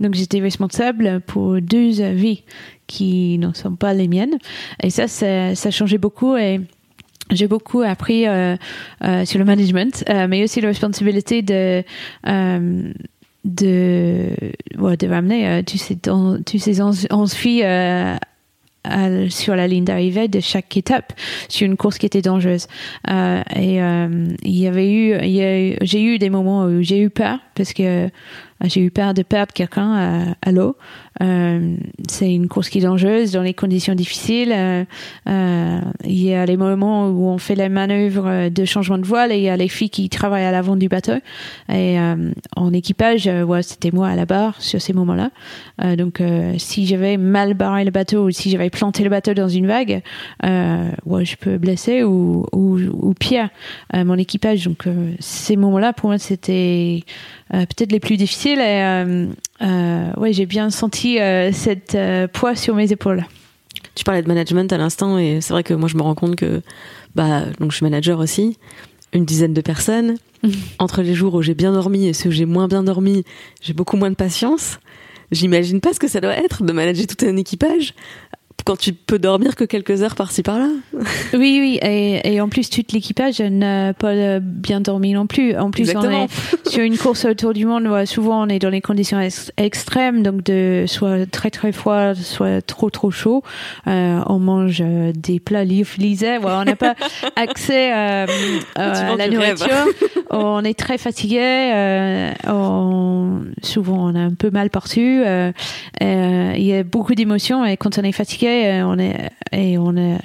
Donc, 0.00 0.14
j'étais 0.14 0.40
responsable 0.40 1.20
pour 1.26 1.60
12 1.60 2.02
vies 2.02 2.42
qui 2.86 3.38
ne 3.38 3.52
sont 3.52 3.76
pas 3.76 3.94
les 3.94 4.08
miennes. 4.08 4.38
Et 4.82 4.90
ça, 4.90 5.08
ça, 5.08 5.70
changeait 5.70 5.98
beaucoup. 5.98 6.36
J'ai 7.30 7.48
beaucoup 7.48 7.80
appris 7.82 8.26
euh, 8.26 8.56
euh, 9.04 9.24
sur 9.24 9.38
le 9.38 9.44
management, 9.44 10.04
euh, 10.08 10.26
mais 10.28 10.42
aussi 10.44 10.60
la 10.60 10.68
responsabilité 10.68 11.42
de 11.42 11.82
de 13.44 14.30
de 14.96 15.06
ramener 15.08 15.62
tous 15.64 15.78
ces 15.78 15.96
tous 15.96 16.58
ces 16.58 16.80
11, 16.82 17.06
11 17.10 17.32
filles 17.34 17.62
à- 17.64 18.18
sur 19.30 19.56
la 19.56 19.66
ligne 19.66 19.84
d'arrivée 19.84 20.28
de 20.28 20.38
chaque 20.40 20.76
étape 20.76 21.12
sur 21.48 21.66
une 21.66 21.76
course 21.76 21.98
qui 21.98 22.06
était 22.06 22.22
dangereuse. 22.22 22.66
Et 23.08 23.78
il 23.78 24.56
y 24.58 24.66
avait 24.68 24.92
eu, 24.92 25.76
j'ai 25.82 26.02
eu 26.02 26.18
des 26.18 26.30
moments 26.30 26.64
où 26.64 26.82
j'ai 26.82 27.00
eu 27.00 27.10
peur 27.10 27.38
parce 27.56 27.72
que 27.72 28.08
j'ai 28.64 28.80
eu 28.80 28.90
peur 28.90 29.14
de 29.14 29.22
perdre 29.22 29.52
quelqu'un 29.52 29.92
à, 29.94 30.48
à 30.48 30.52
l'eau. 30.52 30.76
Euh, 31.22 31.76
c'est 32.08 32.32
une 32.32 32.48
course 32.48 32.68
qui 32.68 32.78
est 32.78 32.82
dangereuse 32.82 33.32
dans 33.32 33.42
les 33.42 33.54
conditions 33.54 33.94
difficiles. 33.94 34.52
Euh, 34.52 34.84
euh, 35.28 35.80
il 36.04 36.22
y 36.22 36.34
a 36.34 36.44
les 36.44 36.56
moments 36.56 37.08
où 37.08 37.28
on 37.28 37.38
fait 37.38 37.54
les 37.54 37.68
manœuvres 37.68 38.48
de 38.48 38.64
changement 38.64 38.98
de 38.98 39.06
voile 39.06 39.32
et 39.32 39.36
il 39.36 39.42
y 39.42 39.48
a 39.48 39.56
les 39.56 39.68
filles 39.68 39.90
qui 39.90 40.08
travaillent 40.08 40.44
à 40.44 40.52
l'avant 40.52 40.76
du 40.76 40.88
bateau. 40.88 41.16
Et 41.68 41.98
euh, 41.98 42.32
en 42.54 42.72
équipage, 42.72 43.26
euh, 43.26 43.42
ouais, 43.42 43.62
c'était 43.62 43.90
moi 43.90 44.08
à 44.08 44.16
la 44.16 44.26
barre 44.26 44.60
sur 44.60 44.80
ces 44.80 44.92
moments-là. 44.92 45.30
Euh, 45.82 45.96
donc, 45.96 46.20
euh, 46.20 46.54
si 46.58 46.86
j'avais 46.86 47.16
mal 47.16 47.54
barré 47.54 47.84
le 47.84 47.90
bateau 47.90 48.26
ou 48.26 48.30
si 48.30 48.50
j'avais 48.50 48.70
planté 48.70 49.02
le 49.04 49.10
bateau 49.10 49.34
dans 49.34 49.48
une 49.48 49.66
vague, 49.66 50.02
euh, 50.44 50.90
ouais, 51.04 51.24
je 51.24 51.36
peux 51.36 51.58
blesser 51.58 52.02
ou, 52.02 52.46
ou, 52.52 52.78
ou 52.78 53.14
pire 53.14 53.48
euh, 53.94 54.04
mon 54.04 54.16
équipage. 54.16 54.64
Donc, 54.64 54.86
euh, 54.86 55.12
ces 55.20 55.56
moments-là, 55.56 55.92
pour 55.92 56.10
moi, 56.10 56.18
c'était 56.18 57.04
euh, 57.45 57.45
peut-être 57.50 57.92
les 57.92 58.00
plus 58.00 58.16
difficiles. 58.16 58.58
Et 58.58 58.82
euh, 58.82 59.26
euh, 59.62 60.12
ouais, 60.16 60.32
j'ai 60.32 60.46
bien 60.46 60.70
senti 60.70 61.18
euh, 61.20 61.50
cette 61.52 61.94
euh, 61.94 62.26
poids 62.28 62.54
sur 62.54 62.74
mes 62.74 62.92
épaules. 62.92 63.24
Tu 63.94 64.04
parlais 64.04 64.22
de 64.22 64.28
management 64.28 64.72
à 64.72 64.78
l'instant 64.78 65.18
et 65.18 65.40
c'est 65.40 65.52
vrai 65.52 65.62
que 65.62 65.72
moi 65.72 65.88
je 65.88 65.96
me 65.96 66.02
rends 66.02 66.14
compte 66.14 66.36
que 66.36 66.60
bah 67.14 67.42
donc 67.58 67.70
je 67.70 67.76
suis 67.76 67.84
manager 67.84 68.18
aussi, 68.18 68.58
une 69.12 69.24
dizaine 69.24 69.54
de 69.54 69.60
personnes. 69.60 70.16
Entre 70.78 71.02
les 71.02 71.14
jours 71.14 71.34
où 71.34 71.42
j'ai 71.42 71.54
bien 71.54 71.72
dormi 71.72 72.06
et 72.06 72.12
ceux 72.12 72.28
où 72.28 72.32
j'ai 72.32 72.44
moins 72.44 72.68
bien 72.68 72.82
dormi, 72.82 73.24
j'ai 73.62 73.72
beaucoup 73.72 73.96
moins 73.96 74.10
de 74.10 74.16
patience. 74.16 74.78
J'imagine 75.32 75.80
pas 75.80 75.92
ce 75.92 75.98
que 75.98 76.08
ça 76.08 76.20
doit 76.20 76.36
être 76.36 76.62
de 76.62 76.72
manager 76.72 77.06
tout 77.06 77.24
un 77.26 77.36
équipage 77.36 77.94
quand 78.66 78.76
tu 78.76 78.92
peux 78.92 79.18
dormir 79.20 79.54
que 79.56 79.64
quelques 79.64 80.02
heures 80.02 80.16
par-ci 80.16 80.42
par-là. 80.42 80.68
Oui, 81.32 81.58
oui, 81.60 81.78
et, 81.82 82.34
et 82.34 82.40
en 82.40 82.48
plus, 82.48 82.68
tout 82.70 82.82
l'équipage 82.92 83.40
n'a 83.40 83.94
pas 83.94 84.40
bien 84.40 84.80
dormi 84.80 85.12
non 85.12 85.26
plus. 85.26 85.56
En 85.56 85.70
plus, 85.70 85.94
on 85.94 86.10
est 86.10 86.26
sur 86.68 86.82
une 86.82 86.96
course 86.98 87.24
autour 87.24 87.52
du 87.52 87.64
monde. 87.66 87.88
souvent, 88.06 88.42
on 88.42 88.48
est 88.48 88.58
dans 88.58 88.70
les 88.70 88.80
conditions 88.80 89.20
ex- 89.20 89.52
extrêmes, 89.56 90.22
donc 90.22 90.42
de 90.42 90.84
soit 90.86 91.30
très 91.30 91.50
très 91.50 91.72
froid, 91.72 92.14
soit 92.14 92.60
trop 92.62 92.90
trop 92.90 93.10
chaud. 93.10 93.42
Euh, 93.86 94.20
on 94.26 94.38
mange 94.38 94.78
euh, 94.80 95.12
des 95.14 95.38
plats 95.40 95.64
lyophilisés. 95.64 96.38
On 96.42 96.64
n'a 96.64 96.76
pas 96.76 96.94
accès 97.36 97.92
euh, 97.92 98.26
euh, 98.26 99.12
à 99.12 99.16
la 99.16 99.28
nourriture. 99.28 99.86
on 100.30 100.64
est 100.64 100.78
très 100.78 100.98
fatigué. 100.98 101.40
Euh, 101.74 102.32
on, 102.48 103.42
souvent, 103.62 104.10
on 104.10 104.14
a 104.14 104.20
un 104.20 104.34
peu 104.34 104.50
mal 104.50 104.70
partout. 104.70 105.00
Il 105.00 105.54
y 106.00 106.72
a 106.74 106.82
beaucoup 106.82 107.14
d'émotions 107.14 107.64
et 107.64 107.76
quand 107.76 107.98
on 107.98 108.02
est 108.02 108.12
fatigué, 108.12 108.55
euh, 108.64 108.86
on 108.86 108.98
est 108.98 109.30
et 109.52 109.78
on 109.78 109.96
est 109.96 110.18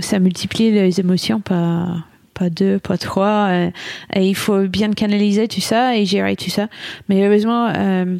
ça 0.00 0.18
multiplie 0.18 0.70
les 0.70 1.00
émotions 1.00 1.40
par 1.40 2.04
pas 2.34 2.50
deux, 2.50 2.78
pas 2.80 2.98
trois, 2.98 3.48
euh, 3.50 3.70
et 4.12 4.26
il 4.28 4.34
faut 4.34 4.66
bien 4.66 4.92
canaliser 4.92 5.46
tout 5.46 5.60
ça 5.60 5.96
et 5.96 6.04
gérer 6.04 6.34
tout 6.34 6.50
ça. 6.50 6.68
Mais 7.08 7.24
heureusement, 7.24 7.68
euh, 7.68 8.18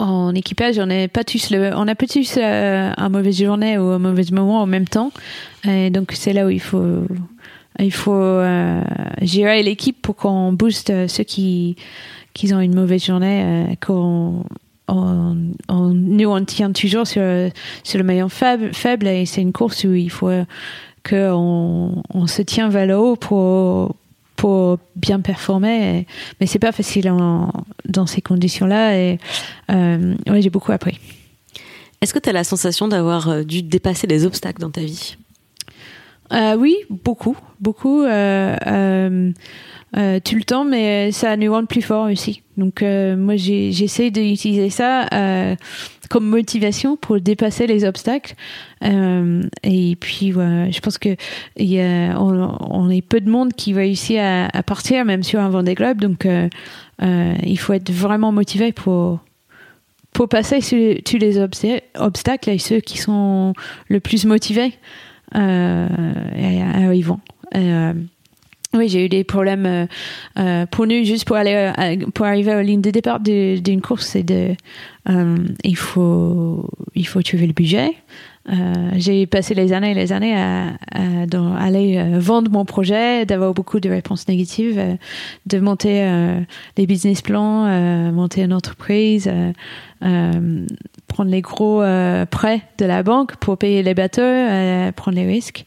en 0.00 0.34
équipage, 0.34 0.78
on 0.78 0.86
n'est 0.86 1.08
pas 1.08 1.22
tous 1.22 1.50
le, 1.50 1.70
on 1.76 1.84
n'a 1.84 1.94
pas 1.94 2.06
tous 2.06 2.36
euh, 2.36 2.92
un 2.96 3.08
mauvaise 3.08 3.38
journée 3.38 3.78
ou 3.78 3.84
un 3.84 4.00
mauvais 4.00 4.24
moment 4.32 4.60
en 4.60 4.66
même 4.66 4.88
temps, 4.88 5.12
et 5.64 5.90
donc 5.90 6.12
c'est 6.12 6.32
là 6.32 6.46
où 6.46 6.50
il 6.50 6.60
faut, 6.60 7.06
il 7.78 7.92
faut 7.92 8.12
euh, 8.12 8.82
gérer 9.20 9.62
l'équipe 9.62 10.02
pour 10.02 10.16
qu'on 10.16 10.52
booste 10.52 10.90
euh, 10.90 11.06
ceux 11.06 11.24
qui, 11.24 11.76
qui 12.34 12.52
ont 12.52 12.60
une 12.60 12.74
mauvaise 12.74 13.04
journée, 13.04 13.42
euh, 13.44 13.74
qu'on 13.80 14.44
on, 14.92 15.36
on- 15.68 15.88
nous 15.94 16.28
on 16.30 16.44
tient 16.44 16.72
toujours 16.72 17.06
sur, 17.06 17.22
sur 17.82 17.98
le 17.98 18.04
maillon 18.04 18.28
faible, 18.28 18.72
faible 18.74 19.06
et 19.08 19.26
c'est 19.26 19.40
une 19.42 19.52
course 19.52 19.84
où 19.84 19.92
il 19.94 20.10
faut 20.10 20.30
qu'on 21.08 22.02
on 22.14 22.26
se 22.26 22.42
tient 22.42 22.68
vers 22.68 22.86
le 22.86 22.96
haut 22.96 23.16
pour 23.16 23.96
pour 24.36 24.78
bien 24.96 25.20
performer. 25.20 25.98
Et- 26.00 26.06
mais 26.40 26.46
c'est 26.46 26.58
pas 26.58 26.72
facile 26.72 27.10
en- 27.10 27.52
dans 27.88 28.06
ces 28.06 28.20
conditions 28.20 28.66
là 28.66 28.96
et 28.96 29.18
euh, 29.70 30.14
ouais 30.28 30.42
j'ai 30.42 30.50
beaucoup 30.50 30.72
appris. 30.72 30.98
Est-ce 32.00 32.12
que 32.12 32.18
tu 32.18 32.28
as 32.28 32.32
la 32.32 32.44
sensation 32.44 32.88
d'avoir 32.88 33.28
euh, 33.28 33.42
dû 33.44 33.62
dépasser 33.62 34.06
des 34.08 34.26
obstacles 34.26 34.60
dans 34.60 34.70
ta 34.70 34.80
vie? 34.80 35.16
Euh, 36.32 36.56
oui, 36.56 36.74
beaucoup, 36.88 37.36
beaucoup, 37.60 38.02
euh, 38.02 39.30
euh, 39.96 40.20
tout 40.24 40.36
le 40.36 40.42
temps, 40.44 40.64
mais 40.64 41.12
ça 41.12 41.36
nous 41.36 41.52
rend 41.52 41.66
plus 41.66 41.82
fort 41.82 42.10
aussi. 42.10 42.42
Donc 42.56 42.82
euh, 42.82 43.16
moi, 43.16 43.36
j'essaie 43.36 44.10
d'utiliser 44.10 44.70
ça 44.70 45.06
euh, 45.12 45.54
comme 46.08 46.26
motivation 46.26 46.96
pour 46.96 47.20
dépasser 47.20 47.66
les 47.66 47.84
obstacles. 47.84 48.34
Euh, 48.84 49.42
et 49.62 49.96
puis, 49.96 50.32
ouais, 50.32 50.70
je 50.72 50.80
pense 50.80 50.98
que 50.98 51.16
y 51.58 51.80
a, 51.80 52.18
on, 52.18 52.90
est 52.90 53.02
peu 53.02 53.20
de 53.20 53.30
monde 53.30 53.52
qui 53.52 53.74
réussit 53.74 54.18
à, 54.18 54.46
à 54.46 54.62
partir, 54.62 55.04
même 55.04 55.22
sur 55.22 55.40
un 55.40 55.48
Vendée 55.48 55.74
Globe. 55.74 56.00
Donc, 56.00 56.26
euh, 56.26 56.48
euh, 57.02 57.34
il 57.44 57.58
faut 57.58 57.72
être 57.72 57.90
vraiment 57.90 58.32
motivé 58.32 58.72
pour 58.72 59.20
pour 60.12 60.28
passer 60.28 60.60
tous 61.04 61.16
les 61.16 61.38
obsta- 61.38 61.82
obstacles 61.94 62.50
et 62.50 62.58
ceux 62.58 62.80
qui 62.80 62.98
sont 62.98 63.54
le 63.88 63.98
plus 63.98 64.26
motivés 64.26 64.74
euh, 65.34 65.88
arrivant. 66.84 67.20
Euh, 67.54 67.94
oui, 68.74 68.88
j'ai 68.88 69.04
eu 69.04 69.08
des 69.08 69.22
problèmes 69.24 69.66
euh, 69.66 69.86
euh, 70.38 70.66
pour 70.66 70.86
nous 70.86 71.04
juste 71.04 71.26
pour 71.26 71.36
aller 71.36 71.52
euh, 71.54 71.72
à- 71.76 72.10
pour 72.14 72.24
arriver 72.26 72.54
aux 72.54 72.62
lignes 72.62 72.80
de 72.80 72.90
départ 72.90 73.20
d'une 73.20 73.80
course, 73.82 74.06
c'est 74.06 74.22
de 74.22 74.54
euh, 75.10 75.36
il 75.64 75.76
faut 75.76 76.68
il 76.94 77.06
faut 77.06 77.22
trouver 77.22 77.46
le 77.46 77.52
budget. 77.52 77.94
j'ai 78.96 79.26
passé 79.26 79.54
les 79.54 79.72
années 79.72 79.92
et 79.92 79.94
les 79.94 80.12
années 80.12 80.34
à, 80.36 80.68
à, 80.90 81.58
aller 81.64 82.02
vendre 82.18 82.50
mon 82.50 82.64
projet, 82.64 83.24
d'avoir 83.24 83.54
beaucoup 83.54 83.78
de 83.78 83.88
réponses 83.88 84.26
négatives, 84.26 84.80
de 85.46 85.58
monter 85.60 86.04
des 86.76 86.86
business 86.86 87.22
plans, 87.22 87.66
monter 88.12 88.42
une 88.42 88.52
entreprise, 88.52 89.30
prendre 91.12 91.30
les 91.30 91.42
gros 91.42 91.82
prêts 92.30 92.62
de 92.78 92.84
la 92.84 93.02
banque 93.02 93.36
pour 93.36 93.58
payer 93.58 93.82
les 93.82 93.94
bateaux, 93.94 94.92
prendre 94.96 95.16
les 95.16 95.26
risques. 95.26 95.66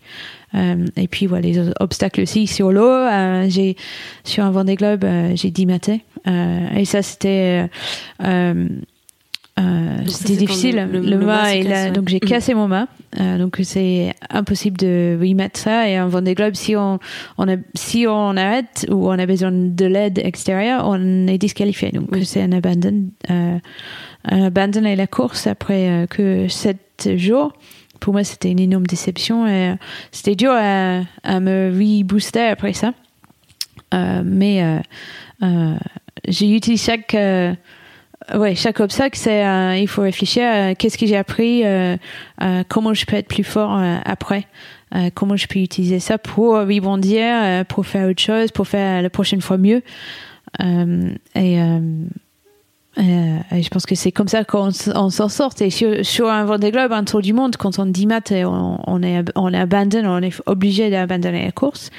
Euh, 0.56 0.86
et 0.96 1.08
puis 1.08 1.28
voilà 1.28 1.48
les 1.48 1.60
obstacles 1.80 2.22
aussi 2.22 2.48
sur 2.48 2.72
l'eau. 2.72 2.90
Euh, 2.90 3.46
j'ai 3.50 3.76
sur 4.24 4.44
un 4.44 4.52
Vendée 4.52 4.76
Globe, 4.76 5.04
euh, 5.04 5.32
j'ai 5.36 5.52
10 5.52 5.66
matins 5.66 5.98
et 6.76 6.86
ça 6.86 7.02
c'était 7.02 7.68
c'était 10.08 10.36
difficile. 10.36 10.88
Le, 10.92 11.00
le, 11.00 11.18
mât, 11.18 11.92
donc 11.92 12.10
j'ai 12.10 12.20
cassé 12.20 12.54
mon 12.54 12.68
mât. 12.68 12.88
donc 13.38 13.60
c'est 13.64 14.14
impossible 14.30 14.78
de 14.78 15.18
remettre 15.20 15.60
ça. 15.60 15.88
Et 15.88 15.96
un 15.96 16.08
Vendée 16.08 16.34
Globe, 16.34 16.56
si 16.56 16.76
on, 16.76 17.00
on 17.38 17.48
a, 17.48 17.56
si 17.74 18.06
on 18.08 18.36
arrête 18.38 18.88
ou 18.90 19.08
on 19.08 19.20
a 19.20 19.26
besoin 19.26 19.52
de 19.52 19.86
l'aide 19.86 20.20
extérieure, 20.20 20.84
on 20.88 21.28
est 21.28 21.38
disqualifié. 21.38 21.92
Donc 21.92 22.10
c'est 22.24 22.42
un 22.42 22.52
abandon. 22.52 23.10
Euh, 23.30 23.60
abandonner 24.28 24.96
la 24.96 25.08
course 25.08 25.48
après 25.48 26.08
que 26.10 26.48
7 26.48 27.18
jours 27.18 27.54
pour 28.00 28.14
moi, 28.14 28.24
c'était 28.24 28.52
une 28.52 28.60
énorme 28.60 28.86
déception 28.86 29.48
et 29.48 29.72
euh, 29.72 29.76
c'était 30.12 30.36
dur 30.36 30.52
à, 30.52 31.40
me 31.40 31.72
rebooster 31.72 32.48
après 32.48 32.74
ça. 32.74 32.94
Euh, 33.94 34.22
mais 34.24 34.82
euh, 35.42 35.76
j'ai 36.28 36.56
utilisé 36.56 36.86
chaque, 36.92 37.16
ouais, 38.38 38.56
chaque 38.56 38.80
obstacle, 38.80 39.18
il 39.28 39.88
faut 39.88 40.02
réfléchir 40.02 40.44
à 40.48 40.76
qu'est-ce 40.76 40.98
que 40.98 41.06
j'ai 41.06 41.18
appris, 41.18 41.64
comment 42.68 42.94
je 42.94 43.06
peux 43.06 43.16
être 43.16 43.28
plus 43.28 43.44
fort 43.44 43.80
après. 44.06 44.46
comment 45.14 45.36
je 45.36 45.48
peux 45.48 45.60
utiliser 45.60 46.00
ça 46.00 46.18
pour 46.18 46.56
rebondir, 46.56 47.66
pour 47.66 47.86
faire 47.86 48.10
autre 48.10 48.22
chose, 48.22 48.52
pour 48.52 48.68
faire 48.68 49.02
la 49.02 49.10
prochaine 49.10 49.42
fois 49.42 49.58
mieux. 49.58 49.82
et 50.60 51.60
euh, 52.98 53.40
je 53.52 53.68
pense 53.70 53.86
que 53.86 53.96
c'est 53.96 54.12
comme 54.12 54.28
ça 54.28 54.44
qu'on 54.44 54.72
s'en 54.72 55.30
sort. 55.30 55.54
Et 55.60 55.70
sur, 55.70 56.06
sur, 56.06 56.30
un 56.30 56.46
Vendée 56.46 56.72
Globe, 56.72 56.92
un 56.94 57.04
tour 57.04 57.22
du 57.22 57.34
monde, 57.34 57.58
quand 57.58 57.80
on 57.80 57.86
dit 57.86 58.06
mat, 58.06 58.32
on, 58.32 58.80
on 58.86 59.04
est, 59.04 59.24
on 59.36 59.52
on 59.54 60.22
est 60.22 60.42
obligé 60.46 60.90
d'abandonner 60.90 61.46
la 61.46 61.52
course. 61.52 61.92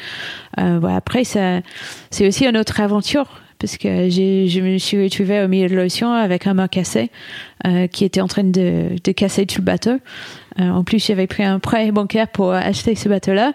Euh, 0.58 0.80
après, 0.84 1.24
c'est 1.24 2.26
aussi 2.26 2.46
une 2.46 2.56
autre 2.56 2.80
aventure. 2.80 3.26
Parce 3.58 3.78
que 3.78 4.10
je 4.10 4.60
me 4.60 4.76
suis 4.76 5.02
retrouvée 5.02 5.42
au 5.42 5.48
milieu 5.48 5.66
de 5.66 5.74
l'océan 5.74 6.12
avec 6.12 6.46
un 6.46 6.52
mât 6.52 6.68
cassé 6.68 7.10
euh, 7.66 7.86
qui 7.86 8.04
était 8.04 8.20
en 8.20 8.28
train 8.28 8.44
de, 8.44 8.96
de 9.02 9.12
casser 9.12 9.46
tout 9.46 9.62
le 9.62 9.64
bateau. 9.64 9.98
Euh, 10.60 10.68
en 10.68 10.84
plus, 10.84 11.06
j'avais 11.06 11.26
pris 11.26 11.42
un 11.42 11.58
prêt 11.58 11.90
bancaire 11.90 12.28
pour 12.28 12.52
acheter 12.52 12.94
ce 12.94 13.08
bateau-là. 13.08 13.52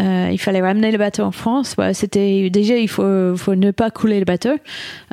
Euh, 0.00 0.22
euh, 0.22 0.30
il 0.32 0.38
fallait 0.38 0.60
ramener 0.60 0.90
le 0.90 0.98
bateau 0.98 1.22
en 1.22 1.30
France. 1.32 1.76
c'était 1.92 2.50
déjà 2.50 2.76
il 2.76 2.88
faut, 2.88 3.36
faut 3.36 3.54
ne 3.54 3.70
pas 3.70 3.90
couler 3.90 4.18
le 4.18 4.24
bateau. 4.24 4.56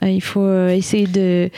Euh, 0.04 0.10
il 0.10 0.22
faut 0.22 0.42
euh, 0.42 0.70
essayer 0.70 1.08
de 1.08 1.50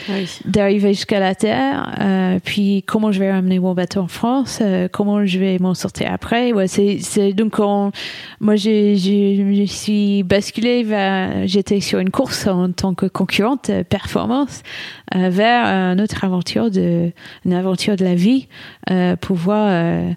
d'arriver 0.44 0.94
jusqu'à 0.94 1.20
la 1.20 1.34
terre. 1.34 1.94
Euh, 2.00 2.38
puis 2.42 2.82
comment 2.86 3.12
je 3.12 3.20
vais 3.20 3.32
ramener 3.32 3.58
mon 3.58 3.74
bateau 3.74 4.00
en 4.00 4.08
France? 4.08 4.62
Comment 4.92 5.24
je 5.24 5.38
vais 5.38 5.58
m'en 5.58 5.74
sortir 5.74 6.12
après? 6.12 6.52
Ouais, 6.52 6.68
c'est, 6.68 6.98
c'est 7.00 7.32
donc 7.32 7.58
moi 7.58 8.56
j'ai, 8.56 8.96
je 8.96 9.64
suis 9.66 10.22
basculée 10.22 10.82
vers 10.82 11.46
j'étais 11.46 11.80
sur 11.80 11.98
une 11.98 12.10
course 12.10 12.46
en 12.46 12.72
tant 12.72 12.94
que 12.94 13.06
concurrente 13.06 13.70
performance 13.88 14.62
vers 15.14 15.66
une 15.66 16.00
autre 16.00 16.24
aventure 16.24 16.70
de 16.70 17.12
une 17.44 17.52
aventure 17.52 17.96
de 17.96 18.04
la 18.04 18.14
vie 18.14 18.48
pour 19.20 19.36
voir 19.36 20.14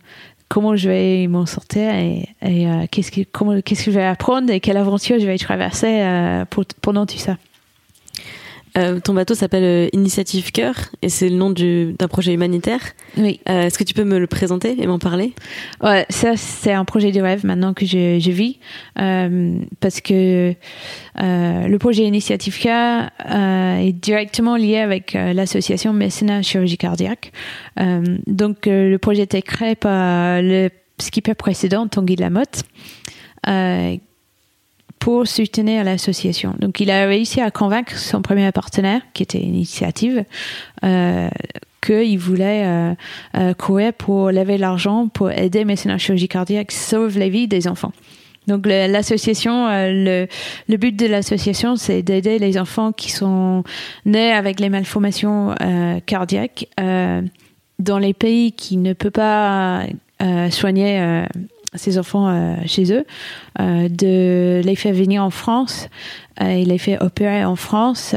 comment 0.49 0.75
je 0.75 0.89
vais 0.89 1.27
m'en 1.27 1.45
sortir 1.45 1.93
et, 1.93 2.27
euh, 2.43 2.85
qu'est-ce 2.91 3.11
que 3.11 3.21
comment 3.31 3.59
qu'est-ce 3.61 3.85
que 3.85 3.91
je 3.91 3.97
vais 3.97 4.05
apprendre 4.05 4.51
et 4.51 4.59
quelle 4.59 4.77
aventure 4.77 5.19
je 5.19 5.25
vais 5.25 5.37
traverser 5.37 6.01
euh, 6.01 6.45
pour, 6.45 6.65
pendant 6.81 7.05
tout 7.05 7.17
ça. 7.17 7.37
Euh, 8.77 8.99
ton 8.99 9.13
bateau 9.13 9.35
s'appelle 9.35 9.89
Initiative 9.93 10.51
Cœur 10.51 10.75
et 11.01 11.09
c'est 11.09 11.29
le 11.29 11.35
nom 11.35 11.49
d'un 11.51 12.07
projet 12.07 12.33
humanitaire. 12.33 12.81
Oui. 13.17 13.39
Est-ce 13.45 13.77
que 13.77 13.83
tu 13.83 13.93
peux 13.93 14.03
me 14.03 14.19
le 14.19 14.27
présenter 14.27 14.75
et 14.81 14.87
m'en 14.87 14.99
parler? 14.99 15.33
Ouais, 15.81 16.05
ça 16.09 16.35
c'est 16.35 16.73
un 16.73 16.85
projet 16.85 17.11
de 17.11 17.21
rêve 17.21 17.45
maintenant 17.45 17.73
que 17.73 17.85
je, 17.85 18.19
je 18.19 18.31
vis 18.31 18.59
parce 18.95 20.01
que 20.01 20.53
le 21.15 21.77
projet 21.77 22.03
Initiative 22.03 22.59
Cœur 22.59 23.09
est 23.29 23.93
directement 23.93 24.55
lié 24.55 24.77
avec 24.77 25.13
l'association 25.13 25.93
Mécénat 25.93 26.41
Chirurgie 26.41 26.77
Cardiaque. 26.77 27.31
Euh, 27.79 28.17
donc 28.27 28.67
euh, 28.67 28.89
le 28.89 28.97
projet 28.97 29.23
était 29.23 29.41
créé 29.41 29.75
par 29.75 30.41
le 30.41 30.69
skipper 30.99 31.33
précédent, 31.35 31.87
Tanguy 31.87 32.15
Lamotte, 32.15 32.63
euh, 33.47 33.97
pour 35.05 35.27
soutenir 35.27 35.83
l'association. 35.83 36.55
Donc 36.57 36.79
il 36.79 36.89
a 36.89 37.05
réussi 37.05 37.39
à 37.39 37.51
convaincre 37.51 37.95
son 37.95 38.23
premier 38.23 38.51
partenaire, 38.51 39.01
qui 39.13 39.21
était 39.21 39.37
Initiative, 39.37 40.25
euh, 40.83 41.29
qu'il 41.79 42.17
voulait 42.17 42.95
euh, 43.35 43.53
courir 43.53 43.93
pour 43.93 44.31
lever 44.31 44.57
l'argent 44.57 45.07
pour 45.07 45.29
aider 45.29 45.63
médecins 45.63 45.95
chirurgie 45.99 46.27
cardiaque, 46.27 46.71
sauver 46.71 47.19
les 47.19 47.29
vies 47.29 47.47
des 47.47 47.67
enfants. 47.67 47.91
Donc 48.47 48.65
l'association, 48.65 49.67
le, 49.69 50.25
le, 50.67 50.77
but 50.77 50.95
de 50.95 51.05
l'association, 51.05 51.75
c'est 51.75 52.01
d'aider 52.01 52.39
les 52.39 52.57
enfants 52.57 52.91
qui 52.91 53.11
sont 53.11 53.63
nés 54.07 54.31
avec 54.31 54.59
les 54.59 54.69
malformations 54.69 55.53
euh, 55.61 55.99
cardiaques 56.03 56.67
euh, 56.79 57.21
dans 57.77 57.99
les 57.99 58.15
pays 58.15 58.53
qui 58.53 58.77
ne 58.77 58.93
peuvent 58.93 59.11
pas 59.11 59.83
euh, 60.23 60.49
soigner 60.49 61.27
euh, 61.75 61.77
ces 61.77 61.97
enfants 61.97 62.27
euh, 62.27 62.55
chez 62.65 62.91
eux, 62.93 63.05
de 63.59 64.61
les 64.63 64.75
faire 64.75 64.93
venir 64.93 65.23
en 65.23 65.29
France 65.29 65.87
et 66.41 66.65
les 66.65 66.77
faire 66.77 67.01
opérer 67.01 67.45
en 67.45 67.55
France 67.55 68.13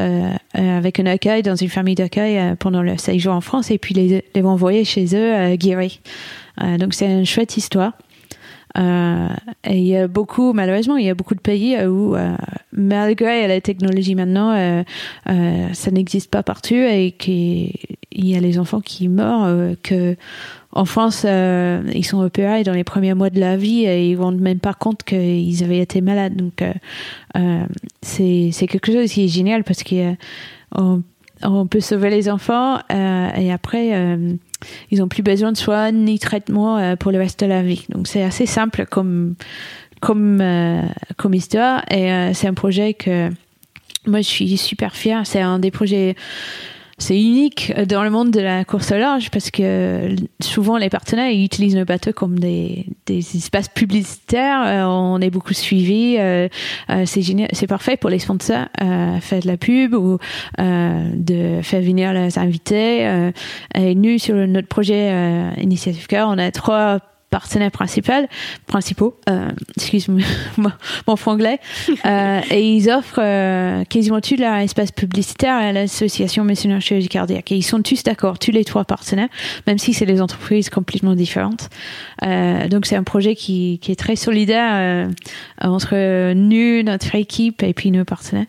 avec 0.55 0.99
un 0.99 1.07
accueil 1.07 1.43
dans 1.43 1.55
une 1.55 1.69
famille 1.69 1.95
d'accueil 1.95 2.57
pendant 2.59 2.83
leur 2.83 2.99
séjour 2.99 3.35
en 3.35 3.41
France 3.41 3.71
et 3.71 3.79
puis 3.79 3.95
les, 3.95 4.25
les 4.35 4.43
envoyer 4.43 4.85
chez 4.85 5.15
eux 5.15 5.55
guéris. 5.55 6.01
donc 6.79 6.95
c'est 6.95 7.07
une 7.07 7.25
chouette 7.25 7.57
histoire. 7.57 7.93
Euh, 8.77 9.29
et 9.65 9.79
il 9.79 9.87
y 9.87 9.97
a 9.97 10.09
beaucoup, 10.09 10.53
malheureusement, 10.53 10.97
il 10.97 11.07
y 11.07 11.11
a 11.11 11.15
beaucoup 11.15 11.35
de 11.35 11.41
pays 11.41 11.77
où, 11.85 12.15
euh, 12.15 12.37
malgré 12.73 13.49
la 13.49 13.61
technologie 13.61 14.15
maintenant, 14.15 14.55
euh, 14.55 15.73
ça 15.73 15.91
n'existe 15.91 16.31
pas 16.31 16.43
partout 16.43 16.75
et 16.75 17.15
qu'il 18.11 18.29
y 18.29 18.37
a 18.37 18.41
les 18.41 18.59
enfants 18.59 18.81
qui 18.81 19.09
meurent, 19.09 19.75
que 19.83 20.17
en 20.73 20.85
France, 20.85 21.25
ils 21.25 22.05
sont 22.05 22.21
opérés 22.21 22.63
dans 22.63 22.73
les 22.73 22.85
premiers 22.85 23.15
mois 23.15 23.31
de 23.31 23.41
la 23.41 23.57
vie 23.57 23.85
et 23.85 24.11
ils 24.11 24.17
ne 24.17 24.23
rendent 24.23 24.41
même 24.41 24.61
pas 24.61 24.75
compte 24.75 25.03
qu'ils 25.03 25.65
avaient 25.65 25.79
été 25.79 26.01
malades. 26.01 26.37
Donc, 26.37 26.63
c'est 28.03 28.67
quelque 28.69 28.93
chose 28.93 29.11
qui 29.11 29.25
est 29.25 29.29
génial 29.29 29.65
parce 29.65 29.83
qu'on 29.83 31.03
on 31.43 31.67
peut 31.67 31.81
sauver 31.81 32.11
les 32.11 32.29
enfants 32.29 32.79
et 32.91 33.53
après 33.53 34.39
ils 34.91 34.99
n'ont 34.99 35.09
plus 35.09 35.23
besoin 35.23 35.53
de 35.53 35.57
soins 35.57 35.93
ni 35.93 36.19
traitement 36.19 36.79
euh, 36.79 36.97
pour 36.97 37.13
le 37.13 37.19
reste 37.19 37.41
de 37.41 37.47
la 37.47 37.63
vie. 37.63 37.85
Donc 37.89 38.07
c'est 38.07 38.23
assez 38.23 38.47
simple 38.47 38.87
comme 38.87 39.35
comme 40.01 40.41
euh, 40.41 40.83
comme 41.17 41.35
histoire 41.35 41.85
et 41.91 42.13
euh, 42.13 42.33
c'est 42.35 42.47
un 42.47 42.55
projet 42.55 42.95
que 42.95 43.31
moi 44.07 44.21
je 44.21 44.29
suis 44.29 44.57
super 44.57 44.95
fière. 44.95 45.27
C'est 45.27 45.41
un 45.41 45.59
des 45.59 45.71
projets 45.71 46.17
c'est 46.99 47.21
unique 47.21 47.73
dans 47.87 48.03
le 48.03 48.11
monde 48.11 48.31
de 48.31 48.41
la 48.41 48.65
course 48.65 48.91
au 48.93 48.97
large 48.97 49.31
parce 49.31 49.51
que 49.51 50.17
souvent 50.41 50.77
les 50.77 50.91
partenaires 50.91 51.31
ils 51.31 51.45
utilisent 51.45 51.77
nos 51.77 51.85
bateaux 51.85 52.13
comme 52.13 52.39
des, 52.39 52.87
des 53.07 53.37
espaces 53.37 53.69
publicitaires. 53.69 54.63
Euh, 54.67 54.85
on 54.85 55.21
est 55.21 55.31
beaucoup 55.31 55.55
suivi. 55.55 56.17
Euh, 56.19 56.49
euh, 56.91 57.05
c'est 57.07 57.23
génial, 57.23 57.49
c'est 57.53 57.67
parfait 57.67 57.97
pour 57.97 58.11
les 58.11 58.19
sponsors 58.19 58.67
faire 59.21 59.41
de 59.41 59.47
la 59.47 59.57
pub 59.57 59.95
ou 59.95 60.19
de 60.59 61.61
faire 61.63 61.81
venir 61.81 62.13
les 62.13 62.39
invités. 62.39 63.31
et 63.75 63.95
nous 63.95 64.19
sur 64.19 64.35
notre 64.35 64.69
projet 64.69 65.13
Initiative 65.61 66.07
Car, 66.07 66.29
on 66.29 66.39
a 66.39 66.51
trois 66.51 67.01
partenaires 67.31 67.71
principaux, 67.71 68.13
principaux, 68.67 69.17
euh, 69.29 69.51
excuse-moi 69.77 70.23
mon 71.07 71.17
franglais, 71.17 71.59
euh, 72.07 72.41
et 72.51 72.77
ils 72.77 72.91
offrent 72.91 73.21
euh, 73.23 73.85
quasiment 73.85 74.21
tout 74.21 74.37
leur 74.39 74.57
espace 74.57 74.93
publicitaire 74.93 75.55
à 75.55 75.73
l'association 75.73 76.45
Missionnaire 76.45 76.81
Chirurgie 76.81 77.09
Cardiaque. 77.09 77.53
Et 77.53 77.57
ils 77.57 77.63
sont 77.63 77.83
tous 77.83 78.03
d'accord, 78.03 78.39
tous 78.39 78.51
les 78.51 78.65
trois 78.65 78.85
partenaires, 78.85 79.29
même 79.67 79.79
si 79.79 79.93
c'est 79.93 80.07
des 80.07 80.21
entreprises 80.21 80.71
complètement 80.71 81.15
différentes. 81.15 81.69
Euh, 82.25 82.69
donc 82.69 82.87
c'est 82.87 82.97
un 82.97 83.05
projet 83.05 83.35
qui, 83.35 83.79
qui 83.81 83.93
est 83.93 83.97
très 83.97 84.17
solidaire 84.17 84.71
euh, 84.73 85.09
entre 85.61 86.33
nous, 86.33 86.83
notre 86.83 87.15
équipe 87.15 87.63
et 87.63 87.75
puis 87.75 87.91
nos 87.91 88.05
partenaires. 88.05 88.47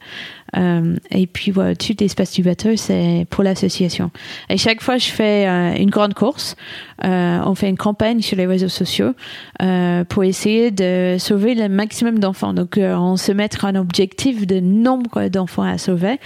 Et 0.56 1.28
puis 1.28 1.52
voilà, 1.52 1.76
tout 1.76 1.94
l'espace 2.00 2.34
du 2.34 2.44
bateau, 2.44 2.76
c'est 2.76 3.26
pour 3.30 3.44
l'association. 3.44 4.12
Et 4.50 4.58
chaque 4.58 4.82
fois, 4.82 4.98
je 4.98 5.10
fais 5.10 5.46
une 5.80 5.90
grande 5.90 6.14
course. 6.14 6.56
on 7.04 7.56
fait 7.56 7.70
une 7.70 7.78
campagne 7.78 8.22
sur 8.22 8.38
les 8.38 8.46
réseaux 8.46 8.70
sociaux 8.70 9.14
pour 10.10 10.24
essayer 10.24 10.72
de 10.72 11.18
sauver 11.20 11.56
le 11.56 11.70
maximum 11.70 12.20
d'enfants. 12.20 12.54
Donc, 12.54 12.80
on 12.80 13.18
se 13.18 13.32
mettre 13.32 13.66
un 13.66 13.76
objectif 13.76 14.48
de 14.48 14.60
nombre 14.60 15.28
d'enfants 15.28 15.64
à 15.64 15.78
sauver, 15.78 16.20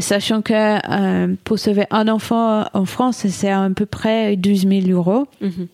sachant 0.00 0.42
que 0.42 1.34
pour 1.44 1.58
sauver 1.58 1.84
un 1.90 2.08
enfant 2.08 2.64
en 2.72 2.84
France, 2.84 3.26
c'est 3.28 3.50
à 3.50 3.68
peu 3.74 3.86
près 3.86 4.36
12 4.36 4.66
000 4.68 4.88
euros. 4.88 5.26
Mhm. 5.40 5.68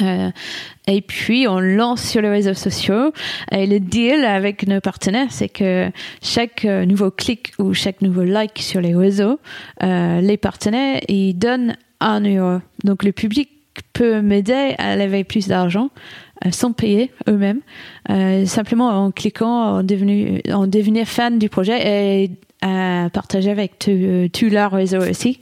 Euh, 0.00 0.30
et 0.86 1.00
puis 1.00 1.48
on 1.48 1.58
lance 1.58 2.02
sur 2.02 2.22
les 2.22 2.28
réseaux 2.28 2.54
sociaux. 2.54 3.12
Et 3.50 3.66
le 3.66 3.80
deal 3.80 4.24
avec 4.24 4.66
nos 4.66 4.80
partenaires, 4.80 5.30
c'est 5.30 5.48
que 5.48 5.90
chaque 6.22 6.64
euh, 6.64 6.84
nouveau 6.84 7.10
clic 7.10 7.52
ou 7.58 7.74
chaque 7.74 8.02
nouveau 8.02 8.22
like 8.22 8.58
sur 8.58 8.80
les 8.80 8.94
réseaux, 8.94 9.40
euh, 9.82 10.20
les 10.20 10.36
partenaires 10.36 11.00
ils 11.08 11.34
donnent 11.34 11.76
un 12.00 12.20
euro. 12.20 12.60
Donc 12.84 13.02
le 13.02 13.12
public 13.12 13.50
peut 13.92 14.20
m'aider 14.20 14.74
à 14.78 14.96
lever 14.96 15.24
plus 15.24 15.48
d'argent 15.48 15.90
sans 16.50 16.72
payer 16.72 17.10
eux-mêmes, 17.28 17.60
simplement 18.46 18.88
en 18.88 19.10
cliquant, 19.10 19.76
en, 19.78 19.82
devenu, 19.82 20.40
en 20.52 20.66
devenir 20.66 21.06
fan 21.06 21.38
du 21.38 21.48
projet 21.48 22.24
et 22.24 22.30
à 22.62 23.08
partager 23.10 23.50
avec 23.50 23.78
tout, 23.78 24.48
leur 24.50 24.72
réseau 24.72 24.98
aussi. 24.98 25.40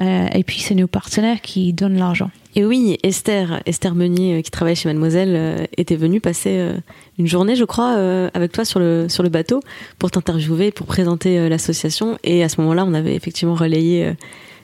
et 0.00 0.44
puis 0.44 0.60
c'est 0.60 0.74
nos 0.74 0.86
partenaires 0.86 1.40
qui 1.40 1.72
donnent 1.72 1.98
l'argent. 1.98 2.30
Et 2.58 2.64
oui, 2.64 2.98
Esther, 3.04 3.62
Esther 3.66 3.94
Meunier, 3.94 4.38
euh, 4.38 4.42
qui 4.42 4.50
travaille 4.50 4.74
chez 4.74 4.88
Mademoiselle, 4.88 5.34
euh, 5.36 5.64
était 5.76 5.94
venue 5.94 6.20
passer 6.20 6.58
euh, 6.58 6.72
une 7.16 7.28
journée, 7.28 7.54
je 7.54 7.62
crois, 7.62 7.92
avec 8.34 8.50
toi 8.50 8.64
sur 8.64 8.80
le, 8.80 9.08
sur 9.08 9.22
le 9.22 9.28
bateau 9.28 9.60
pour 10.00 10.10
t'interviewer, 10.10 10.72
pour 10.72 10.86
présenter 10.86 11.48
l'association. 11.48 12.18
Et 12.24 12.42
à 12.42 12.48
ce 12.48 12.60
moment-là, 12.60 12.84
on 12.84 12.94
avait 12.94 13.14
effectivement 13.14 13.54
relayé 13.54 14.12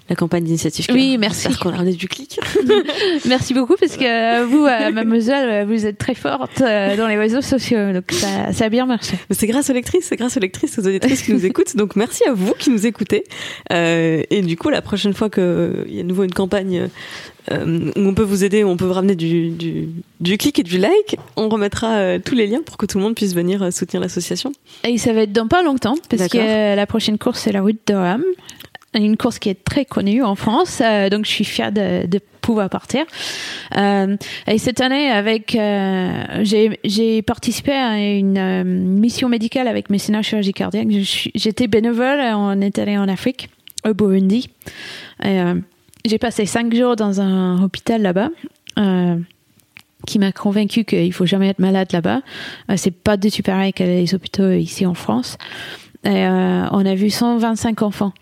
la 0.08 0.16
campagne 0.16 0.44
d'initiative. 0.44 0.86
Oui, 0.92 1.16
merci. 1.18 1.48
qu'on 1.56 1.70
a 1.70 1.84
du 1.84 2.08
clic. 2.08 2.38
merci 3.26 3.54
beaucoup 3.54 3.74
parce 3.78 3.96
que 3.96 4.44
vous, 4.44 4.64
mademoiselle, 4.92 5.66
vous 5.66 5.86
êtes 5.86 5.98
très 5.98 6.14
forte 6.14 6.60
dans 6.60 7.08
les 7.08 7.16
réseaux 7.16 7.42
sociaux, 7.42 7.92
donc 7.92 8.04
ça, 8.10 8.52
ça 8.52 8.66
a 8.66 8.68
bien 8.68 8.86
marché. 8.86 9.16
C'est 9.30 9.46
grâce 9.46 9.70
aux 9.70 9.72
lectrices, 9.72 10.06
c'est 10.06 10.16
grâce 10.16 10.36
aux 10.36 10.40
lectrices, 10.40 10.78
aux 10.78 10.86
auditrices 10.86 11.22
qui 11.22 11.32
nous 11.32 11.46
écoutent. 11.46 11.76
Donc 11.76 11.96
merci 11.96 12.22
à 12.28 12.32
vous 12.32 12.54
qui 12.58 12.70
nous 12.70 12.86
écoutez. 12.86 13.24
et 13.70 14.42
du 14.42 14.56
coup, 14.56 14.70
la 14.70 14.82
prochaine 14.82 15.14
fois 15.14 15.30
qu'il 15.30 15.86
y 15.88 16.00
a 16.00 16.02
de 16.02 16.08
nouveau 16.08 16.24
une 16.24 16.34
campagne 16.34 16.88
euh, 17.52 17.90
où 17.94 18.00
on 18.00 18.14
peut 18.14 18.22
vous 18.22 18.42
aider, 18.42 18.64
où 18.64 18.68
on 18.68 18.76
peut 18.76 18.86
vous 18.86 18.94
ramener 18.94 19.16
du, 19.16 19.50
du, 19.50 19.88
du 20.20 20.38
clic 20.38 20.58
et 20.58 20.62
du 20.62 20.78
like. 20.78 21.16
On 21.36 21.48
remettra 21.48 21.96
euh, 21.96 22.18
tous 22.18 22.34
les 22.34 22.46
liens 22.46 22.62
pour 22.64 22.78
que 22.78 22.86
tout 22.86 22.98
le 22.98 23.04
monde 23.04 23.14
puisse 23.14 23.34
venir 23.34 23.62
euh, 23.62 23.70
soutenir 23.70 24.00
l'association. 24.00 24.52
Et 24.82 24.96
ça 24.96 25.12
va 25.12 25.22
être 25.22 25.32
dans 25.32 25.48
pas 25.48 25.62
longtemps, 25.62 25.96
parce 26.08 26.28
que 26.28 26.74
la 26.74 26.86
prochaine 26.86 27.18
course, 27.18 27.40
c'est 27.40 27.52
la 27.52 27.60
route 27.60 27.78
de 27.86 27.92
Durham. 27.92 28.22
Une 28.94 29.16
course 29.16 29.38
qui 29.38 29.48
est 29.48 29.64
très 29.64 29.84
connue 29.84 30.22
en 30.22 30.34
France, 30.34 30.80
donc 31.10 31.24
je 31.24 31.30
suis 31.30 31.44
fière 31.44 31.72
de, 31.72 32.20
pouvoir 32.40 32.68
partir. 32.68 33.04
et 33.74 34.58
cette 34.58 34.80
année, 34.80 35.10
avec, 35.10 35.56
j'ai 36.42 37.22
participé 37.22 37.72
à 37.72 37.98
une 37.98 38.64
mission 38.64 39.28
médicale 39.28 39.66
avec 39.66 39.90
Mécénat 39.90 40.22
Chirurgie 40.22 40.52
Cardiaque. 40.52 40.88
J'étais 40.90 41.66
bénévole, 41.66 42.20
on 42.34 42.60
est 42.60 42.78
allé 42.78 42.96
en 42.98 43.08
Afrique, 43.08 43.48
au 43.84 43.94
Burundi. 43.94 44.50
J'ai 46.06 46.18
passé 46.18 46.44
cinq 46.44 46.74
jours 46.74 46.96
dans 46.96 47.22
un 47.22 47.62
hôpital 47.62 48.02
là-bas. 48.02 48.28
Euh, 48.78 49.16
qui 50.06 50.18
m'a 50.18 50.32
convaincu 50.32 50.84
qu'il 50.84 51.14
faut 51.14 51.24
jamais 51.24 51.48
être 51.48 51.60
malade 51.60 51.88
là-bas. 51.92 52.20
Euh, 52.70 52.74
c'est 52.76 52.90
pas 52.90 53.16
du 53.16 53.30
tout 53.30 53.42
pareil 53.42 53.72
que 53.72 53.82
les 53.82 54.14
hôpitaux 54.14 54.50
ici 54.50 54.84
en 54.84 54.92
France. 54.92 55.38
Euh, 56.06 56.66
on 56.70 56.84
a 56.84 56.94
vu 56.94 57.08
125 57.08 57.80
enfants 57.80 58.12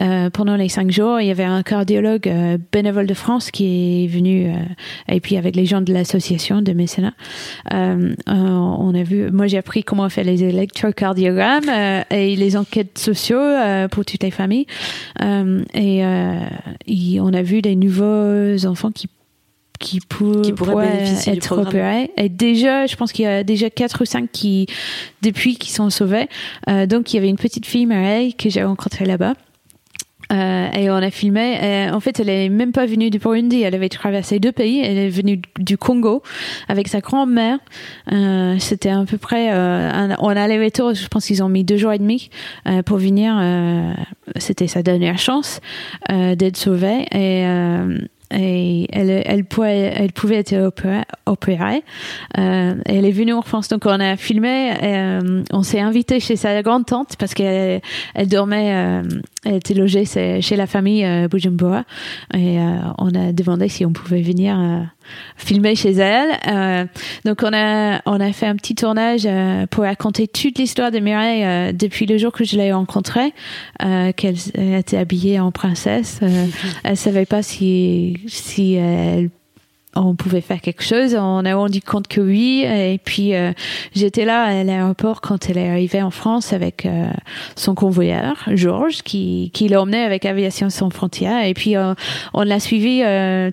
euh, 0.00 0.30
pendant 0.30 0.56
les 0.56 0.68
cinq 0.68 0.90
jours, 0.90 1.20
il 1.20 1.26
y 1.26 1.30
avait 1.30 1.44
un 1.44 1.62
cardiologue 1.62 2.26
euh, 2.26 2.58
bénévole 2.72 3.06
de 3.06 3.14
France 3.14 3.50
qui 3.50 4.04
est 4.04 4.06
venu, 4.06 4.48
euh, 4.48 4.54
et 5.08 5.20
puis 5.20 5.36
avec 5.36 5.56
les 5.56 5.66
gens 5.66 5.82
de 5.82 5.92
l'association 5.92 6.62
de 6.62 6.72
mécénat, 6.72 7.12
on 7.70 8.94
a 8.94 9.02
vu, 9.02 9.30
moi 9.30 9.46
j'ai 9.46 9.58
appris 9.58 9.84
comment 9.84 10.08
faire 10.08 10.24
les 10.24 10.42
électrocardiogrammes 10.42 12.04
et 12.10 12.36
les 12.36 12.56
enquêtes 12.56 12.98
sociaux 12.98 13.40
pour 13.90 14.04
toutes 14.04 14.22
les 14.22 14.30
familles. 14.30 14.66
et, 15.20 16.02
on 17.20 17.32
a 17.32 17.42
vu 17.42 17.62
des 17.62 17.76
nouveaux 17.76 18.66
enfants 18.66 18.90
qui 18.90 19.08
qui, 19.78 20.00
pourraient 20.00 20.90
bénéficier 20.90 21.32
être 21.32 21.56
opérés. 21.56 22.10
Et 22.18 22.28
déjà, 22.28 22.86
je 22.86 22.96
pense 22.96 23.12
qu'il 23.12 23.24
y 23.24 23.28
a 23.28 23.42
déjà 23.42 23.70
quatre 23.70 24.02
ou 24.02 24.04
cinq 24.04 24.30
qui, 24.30 24.66
depuis, 25.22 25.56
qui 25.56 25.72
sont 25.72 25.88
sauvés. 25.88 26.28
donc, 26.86 27.12
il 27.12 27.16
y 27.16 27.18
avait 27.18 27.30
une 27.30 27.38
petite 27.38 27.64
fille, 27.64 27.86
Marie, 27.86 28.34
que 28.34 28.50
j'ai 28.50 28.62
rencontrée 28.62 29.06
là-bas. 29.06 29.34
Euh, 30.30 30.70
et 30.72 30.90
on 30.90 30.96
a 30.96 31.10
filmé. 31.10 31.58
Et 31.62 31.90
en 31.90 32.00
fait, 32.00 32.20
elle 32.20 32.28
est 32.28 32.48
même 32.48 32.72
pas 32.72 32.86
venue 32.86 33.10
du 33.10 33.18
Burundi. 33.18 33.62
Elle 33.62 33.74
avait 33.74 33.88
traversé 33.88 34.38
deux 34.38 34.52
pays. 34.52 34.80
Elle 34.80 34.98
est 34.98 35.08
venue 35.08 35.40
du 35.58 35.76
Congo 35.76 36.22
avec 36.68 36.88
sa 36.88 37.00
grand-mère. 37.00 37.58
Euh, 38.12 38.56
C'était 38.58 38.90
à 38.90 39.04
peu 39.04 39.18
près. 39.18 39.52
Euh, 39.52 39.90
un, 39.90 40.16
on 40.20 40.28
allait 40.28 40.62
retour. 40.62 40.94
Je 40.94 41.08
pense 41.08 41.26
qu'ils 41.26 41.42
ont 41.42 41.48
mis 41.48 41.64
deux 41.64 41.76
jours 41.76 41.92
et 41.92 41.98
demi 41.98 42.30
euh, 42.68 42.82
pour 42.82 42.98
venir. 42.98 43.36
Euh, 43.38 43.92
c'était 44.36 44.68
sa 44.68 44.82
dernière 44.82 45.18
chance 45.18 45.60
d'être 46.08 46.56
sauvée. 46.56 47.06
Et 47.12 47.44
et 48.32 48.86
elle, 48.92 49.22
elle, 49.24 49.44
pouvait, 49.44 49.92
elle 49.94 50.12
pouvait 50.12 50.36
être 50.36 50.72
opérée. 51.26 51.82
Euh, 52.38 52.74
elle 52.84 53.04
est 53.04 53.10
venue 53.10 53.32
en 53.32 53.42
France, 53.42 53.68
donc 53.68 53.86
on 53.86 54.00
a 54.00 54.16
filmé. 54.16 54.72
Euh, 54.82 55.42
on 55.52 55.62
s'est 55.62 55.80
invité 55.80 56.20
chez 56.20 56.36
sa 56.36 56.62
grande 56.62 56.86
tante 56.86 57.16
parce 57.18 57.34
qu'elle 57.34 57.80
elle 58.14 58.28
dormait, 58.28 58.74
euh, 58.74 59.02
elle 59.44 59.56
était 59.56 59.74
logée 59.74 60.04
chez 60.04 60.56
la 60.56 60.66
famille 60.66 61.04
euh, 61.04 61.28
Bujumbura. 61.28 61.84
Et 62.34 62.58
euh, 62.58 62.78
on 62.98 63.14
a 63.14 63.32
demandé 63.32 63.68
si 63.68 63.84
on 63.84 63.92
pouvait 63.92 64.22
venir 64.22 64.56
filmer 65.36 65.74
chez 65.74 65.92
elle. 65.92 66.38
Euh, 66.46 66.84
donc 67.24 67.40
on 67.42 67.52
a 67.52 68.00
on 68.06 68.20
a 68.20 68.32
fait 68.32 68.46
un 68.46 68.56
petit 68.56 68.74
tournage 68.74 69.22
euh, 69.26 69.66
pour 69.66 69.84
raconter 69.84 70.28
toute 70.28 70.58
l'histoire 70.58 70.90
de 70.90 70.98
Mireille 70.98 71.44
euh, 71.44 71.72
depuis 71.72 72.06
le 72.06 72.18
jour 72.18 72.32
que 72.32 72.44
je 72.44 72.56
l'ai 72.56 72.72
rencontrée, 72.72 73.32
qu'elle 74.16 74.36
était 74.56 74.96
habillée 74.96 75.40
en 75.40 75.52
princesse. 75.52 76.20
elle 76.84 76.96
savait 76.96 77.26
pas 77.26 77.42
si 77.42 78.18
si 78.26 78.74
elle 78.74 79.30
on 79.96 80.14
pouvait 80.14 80.40
faire 80.40 80.60
quelque 80.60 80.82
chose. 80.82 81.16
On 81.16 81.44
a 81.44 81.54
rendu 81.54 81.80
compte 81.80 82.08
que 82.08 82.20
oui. 82.20 82.64
Et 82.64 83.00
puis 83.02 83.34
euh, 83.34 83.52
j'étais 83.94 84.24
là 84.24 84.44
à 84.44 84.64
l'aéroport 84.64 85.20
quand 85.20 85.48
elle 85.48 85.58
est 85.58 85.68
arrivée 85.68 86.02
en 86.02 86.10
France 86.10 86.52
avec 86.52 86.86
euh, 86.86 87.06
son 87.56 87.74
convoyeur 87.74 88.44
Georges, 88.48 89.02
qui, 89.02 89.50
qui 89.52 89.68
l'a 89.68 89.82
emmené 89.82 90.02
avec 90.02 90.24
Aviation 90.24 90.70
sans 90.70 90.90
frontières. 90.90 91.44
Et 91.44 91.54
puis 91.54 91.76
euh, 91.76 91.94
on 92.34 92.42
l'a 92.42 92.60
suivi 92.60 93.02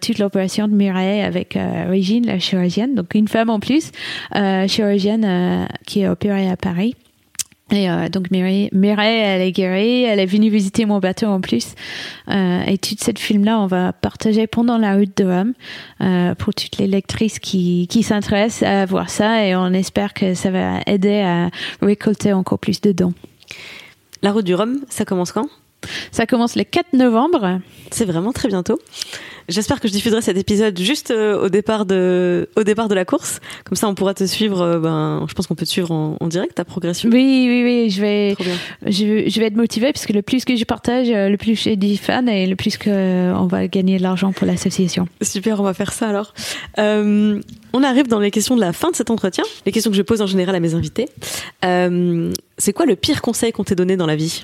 toute 0.02 0.20
l'opération 0.20 0.68
de 0.68 0.74
Mireille 0.74 1.22
avec 1.22 1.58
Régine, 1.88 2.26
la 2.26 2.40
chirurgienne, 2.40 2.96
donc 2.96 3.14
une 3.16 3.28
femme 3.28 3.50
en 3.50 3.60
plus, 3.60 3.92
chirurgienne 4.68 5.68
qui 5.86 6.02
est 6.02 6.08
opérée 6.08 6.50
à 6.50 6.58
Paris. 6.58 6.96
Et 7.72 7.90
euh, 7.90 8.08
donc 8.08 8.32
Mireille, 8.32 8.70
elle 8.72 9.42
est 9.42 9.52
guérie, 9.52 10.04
elle 10.04 10.20
est 10.20 10.26
venue 10.26 10.50
visiter 10.50 10.86
mon 10.86 11.00
bateau 11.00 11.28
en 11.28 11.42
plus. 11.42 11.76
Euh, 12.30 12.62
et 12.66 12.78
tout 12.78 12.96
cette 12.98 13.20
film-là, 13.20 13.60
on 13.60 13.68
va 13.68 13.92
partager 13.92 14.48
pendant 14.48 14.78
la 14.78 14.96
route 14.96 15.16
de 15.18 15.26
Rome 15.26 15.54
euh, 16.00 16.34
pour 16.36 16.54
toutes 16.54 16.78
les 16.78 16.88
lectrices 16.88 17.40
qui, 17.40 17.88
qui 17.90 18.04
s'intéressent 18.04 18.68
à 18.68 18.86
voir 18.86 19.10
ça. 19.10 19.46
Et 19.46 19.56
on 19.56 19.74
espère 19.74 20.14
que 20.14 20.34
ça 20.34 20.50
va 20.50 20.80
aider 20.88 21.20
à 21.20 21.50
récolter 21.82 22.32
encore 22.32 22.60
plus 22.60 22.80
de 22.80 22.94
dons. 22.94 23.14
La 24.22 24.32
route 24.32 24.46
du 24.46 24.56
Rhum, 24.56 24.80
ça 24.90 25.04
commence 25.04 25.34
quand? 25.34 25.50
Ça 26.12 26.26
commence 26.26 26.56
le 26.56 26.64
4 26.64 26.94
novembre. 26.94 27.60
C'est 27.92 28.06
vraiment 28.06 28.34
très 28.34 28.48
bientôt. 28.48 28.80
J'espère 29.50 29.80
que 29.80 29.88
je 29.88 29.94
diffuserai 29.94 30.22
cet 30.22 30.38
épisode 30.38 30.78
juste 30.78 31.12
euh, 31.12 31.46
au 31.46 31.48
départ 31.48 31.86
de 31.86 32.50
au 32.58 32.64
départ 32.64 32.90
de 32.90 32.96
la 32.96 33.06
course. 33.06 33.40
Comme 33.64 33.78
ça, 33.78 33.88
on 33.88 33.96
pourra 33.96 34.14
te 34.14 34.26
suivre. 34.26 34.62
Euh, 34.62 34.80
ben, 34.80 35.26
je 35.30 35.34
pense 35.34 35.48
qu'on 35.48 35.56
peut 35.56 35.66
te 35.66 35.72
suivre 35.72 35.92
en, 35.92 36.28
direct 36.28 36.56
ta 36.56 36.66
progression. 36.66 37.10
Oui, 37.10 37.46
oui, 37.48 37.64
oui. 37.64 37.90
Je 37.90 38.02
vais 38.02 38.36
je, 38.86 39.30
je, 39.30 39.40
vais 39.40 39.46
être 39.46 39.56
motivée 39.56 39.94
parce 39.94 40.06
que 40.06 40.12
le 40.12 40.22
plus 40.22 40.44
que 40.44 40.58
je 40.58 40.66
partage, 40.66 41.10
euh, 41.10 41.30
le 41.30 41.38
plus 41.38 41.56
j'ai 41.56 41.78
des 41.78 41.96
fans 41.96 42.28
et 42.28 42.46
le 42.46 42.58
plus 42.58 42.78
que 42.78 43.32
on 43.34 43.48
va 43.48 43.70
gagner 43.70 43.98
de 43.98 44.04
l'argent 44.04 44.34
pour 44.34 44.46
l'association. 44.46 45.08
Super, 45.22 45.62
on 45.62 45.64
va 45.64 45.74
faire 45.74 45.94
ça 45.94 46.10
alors. 46.10 46.34
Euh, 46.78 47.40
on 47.74 47.84
arrive 47.84 48.08
dans 48.08 48.20
les 48.20 48.32
questions 48.32 48.56
de 48.56 48.62
la 48.62 48.74
fin 48.74 48.92
de 48.92 48.96
cet 48.96 49.12
entretien. 49.12 49.44
Les 49.66 49.72
questions 49.72 49.92
que 49.92 49.98
je 49.98 50.02
pose 50.02 50.22
en 50.22 50.28
général 50.28 50.56
à 50.56 50.60
mes 50.60 50.74
invités. 50.74 51.08
Euh, 51.64 52.32
c'est 52.58 52.74
quoi 52.74 52.86
le 52.86 52.96
pire 52.96 53.22
conseil 53.22 53.52
qu'on 53.52 53.64
t'ait 53.64 53.76
donné 53.76 53.98
dans 53.98 54.08
la 54.08 54.16
vie? 54.16 54.44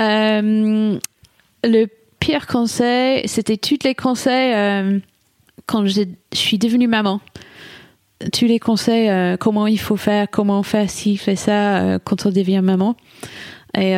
Le 0.00 1.86
pire 2.20 2.46
conseil, 2.46 3.26
c'était 3.26 3.56
tous 3.56 3.78
les 3.82 3.94
conseils 3.94 4.54
euh, 4.54 4.98
quand 5.66 5.86
je 5.86 6.02
suis 6.32 6.58
devenue 6.58 6.86
maman. 6.86 7.20
Tous 8.32 8.44
les 8.44 8.58
conseils, 8.58 9.08
euh, 9.08 9.36
comment 9.38 9.66
il 9.66 9.80
faut 9.80 9.96
faire, 9.96 10.28
comment 10.30 10.62
faire 10.62 10.90
ci, 10.90 11.16
fait 11.16 11.36
ça 11.36 11.78
euh, 11.78 11.98
quand 12.02 12.26
on 12.26 12.30
devient 12.30 12.60
maman. 12.62 12.94
Et, 13.76 13.92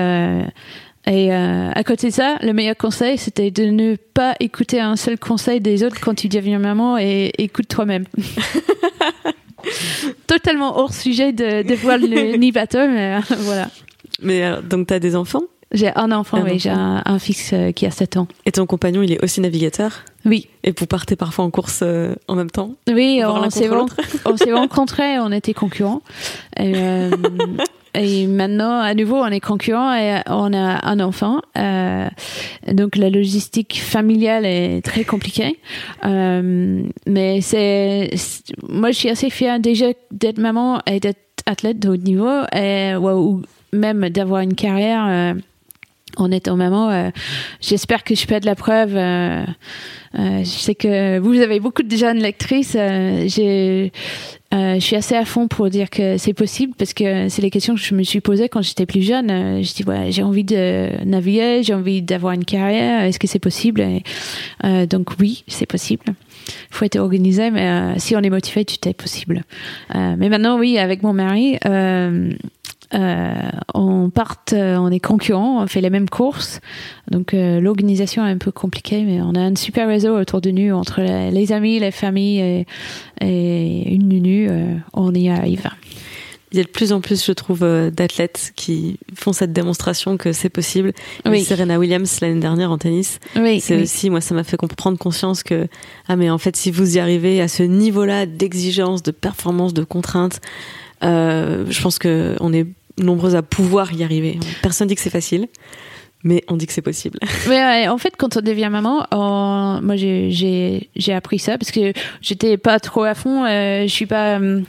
et 1.07 1.33
à 1.33 1.83
côté 1.83 2.09
de 2.09 2.13
ça, 2.13 2.37
le 2.43 2.53
meilleur 2.53 2.77
conseil, 2.77 3.17
c'était 3.17 3.51
de 3.51 3.65
ne 3.65 3.97
pas 3.97 4.35
écouter 4.39 4.81
un 4.81 4.97
seul 4.97 5.19
conseil 5.19 5.61
des 5.61 5.83
autres 5.83 5.99
quand 5.99 6.15
tu 6.15 6.29
deviens 6.29 6.59
maman 6.59 6.99
et 6.99 7.33
écoute 7.39 7.69
toi-même. 7.69 8.05
Totalement 10.27 10.79
hors 10.79 10.93
sujet 10.93 11.33
de, 11.33 11.67
de 11.67 11.75
voir 11.75 11.97
le 11.97 12.07
ni 12.37 12.53
mais 12.53 13.21
voilà. 13.39 13.71
Mais 14.21 14.63
donc, 14.63 14.89
t'as 14.89 14.99
des 14.99 15.17
enfants? 15.17 15.45
J'ai 15.73 15.91
un 15.97 16.13
enfant, 16.13 16.39
Un 16.39 16.45
oui, 16.45 16.59
j'ai 16.59 16.71
un, 16.71 17.03
un 17.05 17.19
fils 17.19 17.51
euh, 17.53 17.73
qui 17.73 17.87
a 17.87 17.91
7 17.91 18.19
ans. 18.19 18.29
Et 18.45 18.53
ton 18.53 18.67
compagnon, 18.67 19.03
il 19.03 19.13
est 19.13 19.25
aussi 19.25 19.41
navigateur? 19.41 20.05
Oui, 20.25 20.49
Et 20.65 20.73
vous 20.79 20.87
partez 20.87 21.17
parfois 21.17 21.45
en 21.45 21.51
course 21.51 21.81
euh, 21.83 22.15
en 22.29 22.35
même 22.35 22.51
temps? 22.51 22.75
Oui, 22.89 23.23
on 23.27 23.51
s'est 23.51 23.71
on 23.71 24.57
rencontrés, 24.57 25.19
on 25.19 25.33
était 25.33 25.55
concurrents. 25.55 26.03
Et, 26.59 26.75
euh, 26.77 27.11
et 27.95 28.27
maintenant, 28.27 28.81
à 28.81 28.95
nouveau, 28.95 29.17
on 29.17 29.29
est 29.29 29.41
concurrents 29.41 29.95
et 29.95 30.21
on 30.27 30.53
a 30.53 30.87
un 30.87 31.01
enfant. 31.01 31.41
Euh, 31.57 32.09
donc 32.71 32.97
la 32.97 33.09
logistique 33.09 33.81
familiale 33.83 34.45
est 34.45 34.85
très 34.85 35.05
compliquée. 35.05 35.59
Mais 36.05 37.41
c'est, 37.41 38.11
moi, 38.69 38.91
je 38.91 38.97
suis 38.97 39.09
assez 39.09 39.31
fière 39.31 39.59
déjà 39.59 39.87
d'être 40.11 40.39
maman 40.39 40.81
et 40.87 41.01
d'être 41.01 41.19
athlète 41.47 41.79
de 41.79 41.89
haut 41.89 41.97
niveau 41.97 42.43
et, 42.55 42.95
ou 42.95 43.43
même 43.73 44.11
d'avoir 44.11 44.43
une 44.43 44.55
carrière. 44.55 45.35
En 46.17 46.31
étant 46.31 46.57
maman, 46.57 46.91
euh, 46.91 47.11
j'espère 47.61 48.05
que 48.05 48.15
je 48.15 48.27
peux 48.27 48.35
être 48.35 48.45
la 48.45 48.55
preuve. 48.55 48.97
euh, 48.97 49.45
euh, 50.19 50.41
je 50.41 50.45
sais 50.45 50.75
que 50.75 51.19
vous 51.19 51.41
avez 51.41 51.59
beaucoup 51.59 51.83
de 51.83 51.97
jeunes 51.97 52.19
lectrices. 52.19 52.77
euh, 52.77 53.27
je 53.29 54.81
suis 54.81 54.97
assez 54.97 55.15
à 55.15 55.25
fond 55.25 55.49
pour 55.49 55.71
dire 55.71 55.89
que 55.89 56.19
c'est 56.19 56.35
possible 56.35 56.75
parce 56.77 56.93
que 56.93 57.29
c'est 57.31 57.41
les 57.41 57.49
questions 57.51 57.75
que 57.75 57.81
je 57.81 57.95
me 57.95 58.03
suis 58.03 58.21
posées 58.21 58.51
quand 58.51 58.61
j'étais 58.61 58.85
plus 58.85 59.01
jeune. 59.03 59.63
Je 59.63 59.73
dis 59.73 59.85
ouais, 59.85 60.13
j'ai 60.13 60.23
envie 60.23 60.45
de 60.45 60.91
naviguer, 61.07 61.63
j'ai 61.63 61.73
envie 61.73 62.03
d'avoir 62.03 62.35
une 62.35 62.45
carrière. 62.45 63.05
Est-ce 63.05 63.19
que 63.19 63.27
c'est 63.27 63.39
possible? 63.39 63.83
Donc 64.63 65.13
oui, 65.19 65.45
c'est 65.49 65.65
possible. 65.65 66.05
Il 66.49 66.75
faut 66.77 66.85
être 66.85 66.99
organisé, 66.99 67.51
mais 67.51 67.99
si 67.99 68.15
on 68.15 68.21
est 68.21 68.29
motivé, 68.29 68.67
tout 68.67 68.87
est 68.87 68.93
possible. 68.95 69.43
Mais 69.95 70.29
maintenant, 70.29 70.59
oui, 70.59 70.77
avec 70.77 71.03
mon 71.03 71.15
mari. 71.15 71.59
Euh, 72.95 73.33
on 73.73 74.11
part, 74.11 74.37
euh, 74.53 74.77
on 74.77 74.91
est 74.91 75.01
concurrents, 75.01 75.63
on 75.63 75.67
fait 75.67 75.81
les 75.81 75.89
mêmes 75.91 76.11
courses. 76.11 76.61
Donc 77.11 77.33
euh, 77.33 77.59
l'organisation 77.61 78.27
est 78.27 78.31
un 78.31 78.39
peu 78.39 78.53
compliquée, 78.53 79.03
mais 79.05 79.21
on 79.23 79.35
a 79.35 79.41
un 79.41 79.57
super 79.57 79.89
réseau 79.89 80.19
autour 80.19 80.41
de 80.43 80.51
nous, 80.51 80.75
entre 80.75 81.01
les, 81.01 81.31
les 81.31 81.53
amis, 81.53 81.79
les 81.79 81.91
familles 81.91 82.41
et, 82.41 82.67
et 83.23 83.95
une 83.95 84.09
nunu, 84.09 84.47
euh, 84.51 84.75
on 84.93 85.15
y 85.15 85.31
arrive. 85.31 85.69
Il 86.51 86.59
y 86.59 86.61
a 86.61 86.65
de 86.65 86.69
plus 86.69 86.93
en 86.93 87.01
plus, 87.01 87.25
je 87.25 87.33
trouve, 87.33 87.61
d'athlètes 87.61 88.53
qui 88.57 88.99
font 89.15 89.33
cette 89.33 89.55
démonstration 89.55 90.19
que 90.19 90.35
c'est 90.35 90.51
possible. 90.51 90.93
Oui. 91.25 91.39
Et 91.39 91.45
Serena 91.45 91.79
Williams, 91.79 92.21
l'année 92.21 92.41
dernière 92.41 92.71
en 92.71 92.77
tennis, 92.77 93.21
Oui, 93.37 93.59
c'est 93.59 93.77
oui. 93.77 93.85
aussi, 93.85 94.11
moi, 94.11 94.21
ça 94.21 94.35
m'a 94.35 94.45
fait 94.45 94.59
prendre 94.77 94.99
conscience 94.99 95.43
que, 95.43 95.67
ah, 96.09 96.17
mais 96.17 96.29
en 96.29 96.37
fait, 96.37 96.55
si 96.55 96.71
vous 96.71 96.99
y 96.99 97.01
arrivez 97.01 97.41
à 97.41 97.49
ce 97.49 97.63
niveau-là 97.63 98.27
d'exigence, 98.27 99.03
de 99.03 99.13
performance, 99.13 99.73
de 99.73 99.83
contrainte, 99.83 100.41
je 101.01 101.83
pense 101.83 101.99
que 101.99 102.37
on 102.41 102.53
est 102.53 102.67
nombreux 102.99 103.35
à 103.35 103.43
pouvoir 103.43 103.93
y 103.93 104.05
arriver. 104.05 104.39
Personne 104.63 104.89
dit 104.89 104.95
que 104.95 105.01
c'est 105.01 105.11
facile, 105.11 105.49
mais 106.25 106.43
on 106.49 106.57
dit 106.57 106.67
que 106.67 106.73
c'est 106.73 106.83
possible. 106.83 107.19
Mais 107.49 107.89
en 107.89 107.99
fait, 107.99 108.15
quand 108.17 108.37
on 108.37 108.41
devient 108.41 108.69
maman, 108.71 109.07
on- 109.13 109.81
moi 109.83 109.97
j'ai- 109.97 110.89
appris 111.15 111.39
ça 111.39 111.59
parce 111.59 111.71
que 111.71 111.93
j'étais 112.21 112.57
pas 112.57 112.79
trop 112.81 113.03
à 113.03 113.15
fond. 113.15 113.45
euh, 113.45 113.83
je 113.83 113.93
suis 113.93 114.07
pas. 114.07 114.39
euh, 114.39 114.61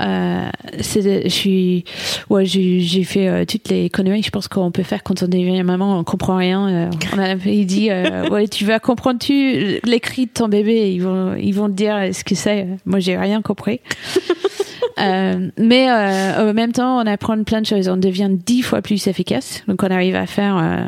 euh, 0.00 0.48
je 0.78 1.28
suis. 1.28 1.84
Ouais, 2.30 2.44
j'ai 2.44 3.04
fait 3.04 3.46
toutes 3.46 3.68
les 3.68 3.88
conneries. 3.90 4.22
Je 4.22 4.30
pense 4.30 4.48
qu'on 4.48 4.70
peut 4.70 4.82
faire 4.82 5.02
quand 5.02 5.22
on 5.22 5.28
devient 5.28 5.62
maman. 5.62 5.98
On 5.98 6.04
comprend 6.04 6.36
rien. 6.36 6.90
on 7.14 7.18
a 7.18 7.34
il 7.46 7.66
dit 7.66 7.90
ouais, 8.30 8.48
tu 8.48 8.64
vas 8.64 8.78
comprendre 8.78 9.18
tu 9.18 9.80
les 9.84 10.00
cris 10.00 10.26
de 10.26 10.30
ton 10.32 10.48
bébé. 10.48 10.92
Ils 10.92 11.02
vont 11.02 11.34
ils 11.34 11.52
vont 11.52 11.66
te 11.68 11.72
dire 11.74 11.96
ce 12.12 12.22
que 12.24 12.34
c'est. 12.34 12.66
Moi, 12.86 13.00
j'ai 13.00 13.16
rien 13.16 13.42
compris. 13.42 13.80
Euh, 14.98 15.48
mais 15.58 15.88
euh, 15.90 16.50
en 16.50 16.54
même 16.54 16.72
temps, 16.72 16.98
on 17.00 17.06
apprend 17.06 17.42
plein 17.44 17.60
de 17.62 17.66
choses. 17.66 17.88
On 17.88 17.96
devient 17.96 18.28
dix 18.30 18.62
fois 18.62 18.82
plus 18.82 19.06
efficace. 19.06 19.62
Donc, 19.66 19.82
on 19.82 19.86
arrive 19.90 20.14
à 20.14 20.26
faire 20.26 20.56
euh, 20.58 20.81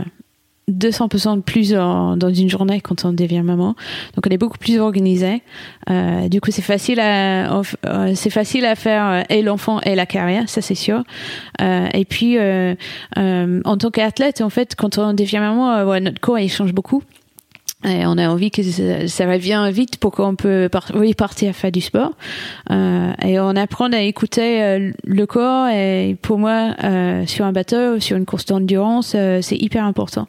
200% 0.70 1.36
de 1.36 1.42
plus 1.42 1.74
en- 1.76 2.16
dans 2.16 2.32
une 2.32 2.48
journée 2.48 2.80
quand 2.80 3.04
on 3.04 3.12
devient 3.12 3.42
maman. 3.42 3.74
Donc, 4.14 4.26
on 4.26 4.30
est 4.30 4.38
beaucoup 4.38 4.58
plus 4.58 4.78
organisé. 4.78 5.42
Euh, 5.90 6.28
du 6.28 6.40
coup, 6.40 6.50
c'est 6.50 6.62
facile 6.62 7.00
à 7.00 7.52
euh, 7.86 8.12
c'est 8.14 8.30
facile 8.30 8.64
à 8.64 8.74
faire 8.74 9.06
euh, 9.06 9.22
et 9.28 9.42
l'enfant 9.42 9.80
et 9.82 9.94
la 9.94 10.06
carrière, 10.06 10.48
ça 10.48 10.62
c'est 10.62 10.74
sûr. 10.74 11.02
Euh, 11.60 11.86
et 11.92 12.04
puis, 12.04 12.38
euh, 12.38 12.74
euh, 13.18 13.60
en 13.64 13.76
tant 13.76 13.90
qu'athlète, 13.90 14.40
en 14.40 14.50
fait, 14.50 14.74
quand 14.74 14.98
on 14.98 15.12
devient 15.12 15.38
maman, 15.40 15.84
ouais, 15.84 16.00
notre 16.00 16.20
corps 16.20 16.38
il 16.38 16.48
change 16.50 16.72
beaucoup. 16.72 17.02
Et 17.84 18.06
on 18.06 18.16
a 18.16 18.28
envie 18.28 18.50
que 18.50 18.62
ça, 18.62 19.26
revienne 19.26 19.70
vite 19.70 19.98
pour 19.98 20.12
qu'on 20.12 20.36
peut 20.36 20.70
partir 20.70 21.50
à 21.50 21.52
faire 21.52 21.70
du 21.70 21.82
sport. 21.82 22.12
Euh, 22.70 23.12
et 23.22 23.38
on 23.38 23.54
apprend 23.56 23.92
à 23.92 24.00
écouter 24.00 24.62
euh, 24.62 24.90
le 25.04 25.26
corps. 25.26 25.68
Et 25.68 26.16
pour 26.22 26.38
moi, 26.38 26.74
euh, 26.82 27.26
sur 27.26 27.44
un 27.44 27.52
bateau, 27.52 28.00
sur 28.00 28.16
une 28.16 28.24
course 28.24 28.46
d'endurance, 28.46 29.14
c'est 29.40 29.56
hyper 29.56 29.84
important. 29.84 30.26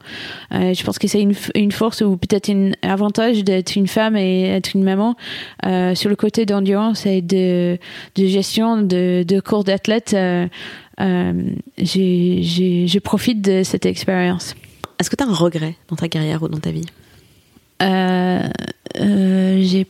Je 0.51 0.83
pense 0.83 0.99
que 0.99 1.07
c'est 1.07 1.21
une, 1.21 1.71
force 1.71 2.01
ou 2.01 2.17
peut-être 2.17 2.49
un 2.49 2.71
avantage 2.81 3.43
d'être 3.43 3.75
une 3.75 3.87
femme 3.87 4.17
et 4.17 4.49
être 4.49 4.75
une 4.75 4.83
maman 4.83 5.15
sur 5.63 6.09
le 6.09 6.15
côté 6.15 6.45
d'endurance 6.45 7.05
et 7.05 7.21
de, 7.21 7.77
gestion 8.17 8.81
de, 8.81 9.23
de 9.23 9.39
cours 9.39 9.63
d'athlète. 9.63 10.15
Je 10.97 12.99
profite 12.99 13.41
de 13.41 13.63
cette 13.63 13.85
expérience. 13.85 14.55
Est-ce 14.99 15.09
que 15.09 15.15
tu 15.15 15.23
as 15.23 15.27
un 15.27 15.33
regret 15.33 15.75
dans 15.89 15.95
ta 15.95 16.07
carrière 16.07 16.43
ou 16.43 16.47
dans 16.47 16.59
ta 16.59 16.71
vie? 16.71 16.85
Euh, 17.81 18.39
euh, 18.99 19.57
j'ai. 19.61 19.87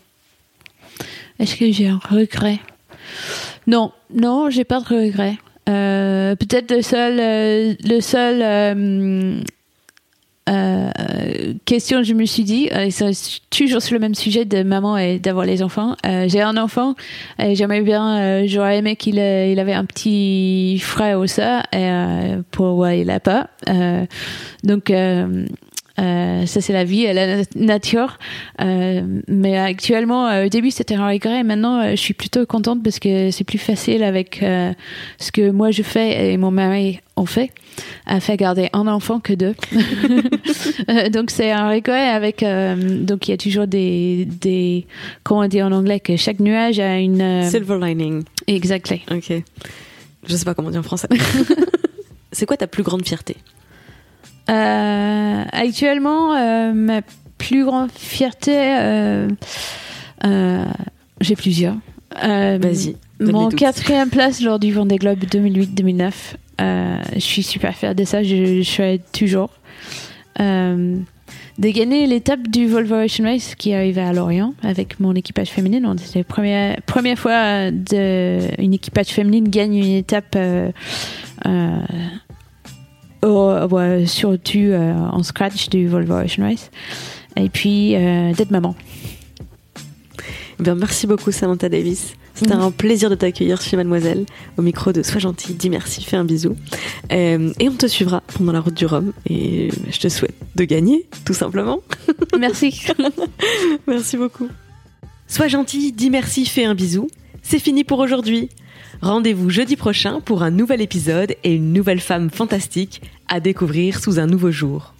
Est-ce 1.39 1.55
que 1.55 1.71
j'ai 1.71 1.87
un 1.87 1.99
regret? 2.09 2.59
Non, 3.67 3.91
non, 4.13 4.49
j'ai 4.49 4.63
pas 4.63 4.79
de 4.79 4.85
regret. 4.85 5.35
Euh, 5.67 6.35
Peut-être 6.35 6.71
le 6.71 6.81
seul, 6.81 7.19
euh, 7.19 7.73
le 7.83 8.01
seul 8.01 9.43
question 11.65 11.97
que 11.99 12.03
je 12.03 12.13
me 12.13 12.25
suis 12.25 12.43
dit, 12.43 12.69
c'est 12.91 13.11
toujours 13.49 13.81
sur 13.81 13.95
le 13.95 13.99
même 13.99 14.13
sujet 14.13 14.45
de 14.45 14.61
maman 14.61 14.97
et 14.97 15.17
d'avoir 15.17 15.45
les 15.45 15.63
enfants. 15.63 15.95
J'ai 16.03 16.41
un 16.41 16.55
enfant 16.57 16.93
et 17.39 17.55
j'aimerais 17.55 17.81
bien, 17.81 18.45
j'aurais 18.45 18.77
aimé 18.77 18.95
qu'il 18.95 19.15
il 19.15 19.59
avait 19.59 19.73
un 19.73 19.85
petit 19.85 20.79
frère 20.79 21.19
ou 21.19 21.25
ça, 21.25 21.63
et 21.73 21.89
pour 22.51 22.77
ouais, 22.77 23.01
il 23.01 23.09
a 23.09 23.19
pas. 23.19 23.49
Donc 24.63 24.91
euh, 25.99 26.45
ça 26.45 26.61
c'est 26.61 26.73
la 26.73 26.83
vie 26.83 27.03
et 27.03 27.13
la 27.13 27.37
nat- 27.37 27.55
nature. 27.55 28.17
Euh, 28.61 29.01
mais 29.27 29.57
actuellement, 29.57 30.27
euh, 30.27 30.45
au 30.45 30.49
début 30.49 30.71
c'était 30.71 30.95
un 30.95 31.07
regret. 31.07 31.43
Maintenant, 31.43 31.79
euh, 31.81 31.91
je 31.91 31.95
suis 31.95 32.13
plutôt 32.13 32.45
contente 32.45 32.83
parce 32.83 32.99
que 32.99 33.31
c'est 33.31 33.43
plus 33.43 33.57
facile 33.57 34.03
avec 34.03 34.39
ce 34.41 35.31
que 35.31 35.49
moi 35.51 35.71
je 35.71 35.83
fais 35.83 36.31
et 36.33 36.37
mon 36.37 36.51
mari 36.51 36.99
on 37.17 37.25
fait, 37.25 37.51
à 38.05 38.19
faire 38.19 38.35
garder 38.35 38.69
un 38.73 38.87
enfant 38.87 39.19
que 39.21 39.31
deux. 39.33 39.55
Donc 41.13 41.31
c'est 41.31 41.51
un 41.51 41.69
regret 41.69 42.09
avec. 42.09 42.43
donc 42.43 43.27
il 43.27 43.31
y 43.31 43.33
a 43.33 43.37
toujours 43.37 43.67
des 43.67 44.25
des 44.25 44.85
comment 45.23 45.41
on 45.41 45.47
dit 45.47 45.61
en 45.61 45.71
anglais 45.71 45.99
que 46.01 46.17
chaque 46.17 46.39
nuage 46.39 46.79
a 46.79 46.99
une. 46.99 47.43
Silver 47.49 47.77
lining. 47.81 48.23
exactly. 48.47 49.01
Ok. 49.11 49.31
Je 50.27 50.35
sais 50.35 50.43
pas 50.45 50.53
comment 50.53 50.71
dire 50.71 50.79
en 50.79 50.83
français. 50.83 51.07
c'est 52.31 52.45
quoi 52.45 52.57
ta 52.57 52.67
plus 52.67 52.83
grande 52.83 53.05
fierté? 53.05 53.37
Actuellement, 54.47 56.35
euh, 56.35 56.73
ma 56.73 57.01
plus 57.37 57.65
grande 57.65 57.91
fierté, 57.91 58.55
euh, 58.55 59.27
euh, 60.25 60.65
j'ai 61.21 61.35
plusieurs. 61.35 61.75
Euh, 62.23 62.57
Vas-y. 62.61 62.95
Mon 63.19 63.49
quatrième 63.49 64.09
place 64.09 64.41
lors 64.41 64.59
du 64.59 64.71
Vendée 64.71 64.97
Globe 64.97 65.19
2008-2009. 65.19 66.11
Euh, 66.61 66.97
je 67.13 67.19
suis 67.19 67.43
super 67.43 67.75
fière 67.75 67.95
de 67.95 68.03
ça, 68.03 68.23
je, 68.23 68.61
je 68.61 68.61
suis 68.61 69.01
toujours. 69.11 69.49
Euh, 70.39 70.97
de 71.57 71.69
gagner 71.69 72.05
l'étape 72.05 72.47
du 72.49 72.67
Volvo 72.67 72.95
Ocean 72.95 73.23
Race 73.23 73.55
qui 73.55 73.73
arrivait 73.73 74.01
à 74.01 74.11
Lorient 74.11 74.53
avec 74.61 74.99
mon 74.99 75.13
équipage 75.13 75.49
féminine. 75.49 75.87
C'était 75.97 76.19
la 76.19 76.25
première, 76.25 76.81
première 76.81 77.17
fois 77.17 77.71
de, 77.71 78.39
une 78.61 78.73
équipage 78.73 79.07
féminine 79.07 79.47
gagne 79.47 79.75
une 79.75 79.95
étape 79.95 80.35
euh, 80.35 80.69
euh, 83.25 84.05
surtout 84.05 84.71
en 84.73 85.23
scratch 85.23 85.69
du 85.69 85.87
Volvo 85.87 86.13
Ocean 86.15 86.43
Race. 86.43 86.71
Et 87.37 87.49
puis 87.49 87.95
euh, 87.95 88.33
d'être 88.33 88.51
maman. 88.51 88.75
Bien, 90.59 90.75
merci 90.75 91.05
beaucoup 91.07 91.31
Samantha 91.31 91.67
Davis. 91.69 92.13
C'était 92.33 92.55
Mhm. 92.55 92.61
un 92.61 92.71
plaisir 92.71 93.09
de 93.09 93.15
t'accueillir 93.15 93.61
chez 93.61 93.77
Mademoiselle 93.77 94.25
au 94.57 94.61
micro 94.61 94.91
de 94.91 95.03
Sois 95.03 95.19
gentil, 95.19 95.53
dis 95.53 95.69
merci, 95.69 96.03
fais 96.03 96.17
un 96.17 96.25
bisou. 96.25 96.55
Euh, 97.13 97.51
et 97.59 97.69
on 97.69 97.73
te 97.75 97.87
suivra 97.87 98.23
pendant 98.37 98.51
la 98.51 98.59
route 98.59 98.73
du 98.73 98.85
Rhum. 98.85 99.13
Et 99.29 99.69
je 99.89 99.99
te 99.99 100.09
souhaite 100.09 100.35
de 100.55 100.63
gagner, 100.65 101.07
tout 101.23 101.33
simplement. 101.33 101.79
Merci. 102.39 102.85
Merci 103.87 104.17
beaucoup. 104.17 104.47
Sois 105.27 105.47
gentil, 105.47 105.91
dis 105.93 106.09
merci, 106.09 106.45
fais 106.45 106.65
un 106.65 106.75
bisou. 106.75 107.07
C'est 107.41 107.59
fini 107.59 107.83
pour 107.85 107.99
aujourd'hui. 107.99 108.49
Rendez-vous 109.01 109.49
jeudi 109.49 109.75
prochain 109.75 110.21
pour 110.21 110.43
un 110.43 110.51
nouvel 110.51 110.81
épisode 110.81 111.35
et 111.43 111.53
une 111.53 111.73
nouvelle 111.73 111.99
femme 111.99 112.29
fantastique 112.29 113.01
à 113.27 113.39
découvrir 113.39 113.99
sous 113.99 114.19
un 114.19 114.27
nouveau 114.27 114.51
jour. 114.51 114.93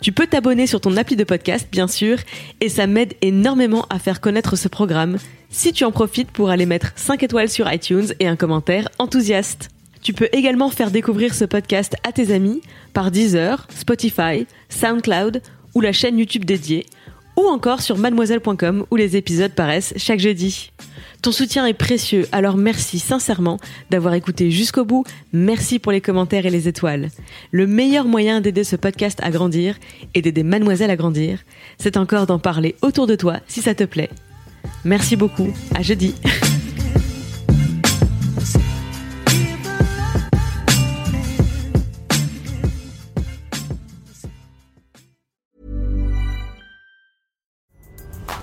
Tu 0.00 0.12
peux 0.12 0.26
t'abonner 0.26 0.66
sur 0.66 0.80
ton 0.80 0.96
appli 0.96 1.16
de 1.16 1.24
podcast, 1.24 1.68
bien 1.70 1.86
sûr, 1.86 2.18
et 2.60 2.70
ça 2.70 2.86
m'aide 2.86 3.14
énormément 3.20 3.86
à 3.90 3.98
faire 3.98 4.20
connaître 4.20 4.56
ce 4.56 4.68
programme 4.68 5.18
si 5.50 5.72
tu 5.72 5.84
en 5.84 5.92
profites 5.92 6.30
pour 6.30 6.48
aller 6.48 6.64
mettre 6.64 6.92
5 6.96 7.22
étoiles 7.22 7.50
sur 7.50 7.70
iTunes 7.70 8.06
et 8.18 8.26
un 8.26 8.36
commentaire 8.36 8.88
enthousiaste. 8.98 9.68
Tu 10.02 10.14
peux 10.14 10.28
également 10.32 10.70
faire 10.70 10.90
découvrir 10.90 11.34
ce 11.34 11.44
podcast 11.44 11.96
à 12.04 12.12
tes 12.12 12.32
amis 12.32 12.62
par 12.94 13.10
Deezer, 13.10 13.66
Spotify, 13.74 14.46
SoundCloud 14.70 15.42
ou 15.74 15.82
la 15.82 15.92
chaîne 15.92 16.18
YouTube 16.18 16.46
dédiée, 16.46 16.86
ou 17.40 17.48
encore 17.48 17.80
sur 17.80 17.96
mademoiselle.com 17.96 18.84
où 18.90 18.96
les 18.96 19.16
épisodes 19.16 19.52
paraissent 19.52 19.94
chaque 19.96 20.20
jeudi. 20.20 20.70
Ton 21.22 21.32
soutien 21.32 21.66
est 21.66 21.74
précieux, 21.74 22.26
alors 22.32 22.56
merci 22.56 22.98
sincèrement 22.98 23.58
d'avoir 23.90 24.14
écouté 24.14 24.50
jusqu'au 24.50 24.84
bout. 24.84 25.04
Merci 25.32 25.78
pour 25.78 25.92
les 25.92 26.00
commentaires 26.00 26.46
et 26.46 26.50
les 26.50 26.68
étoiles. 26.68 27.10
Le 27.50 27.66
meilleur 27.66 28.06
moyen 28.06 28.40
d'aider 28.40 28.64
ce 28.64 28.76
podcast 28.76 29.18
à 29.22 29.30
grandir 29.30 29.76
et 30.14 30.22
d'aider 30.22 30.42
Mademoiselle 30.42 30.90
à 30.90 30.96
grandir, 30.96 31.40
c'est 31.78 31.96
encore 31.96 32.26
d'en 32.26 32.38
parler 32.38 32.74
autour 32.82 33.06
de 33.06 33.16
toi 33.16 33.38
si 33.48 33.60
ça 33.60 33.74
te 33.74 33.84
plaît. 33.84 34.10
Merci 34.84 35.16
beaucoup, 35.16 35.52
à 35.74 35.82
jeudi. 35.82 36.14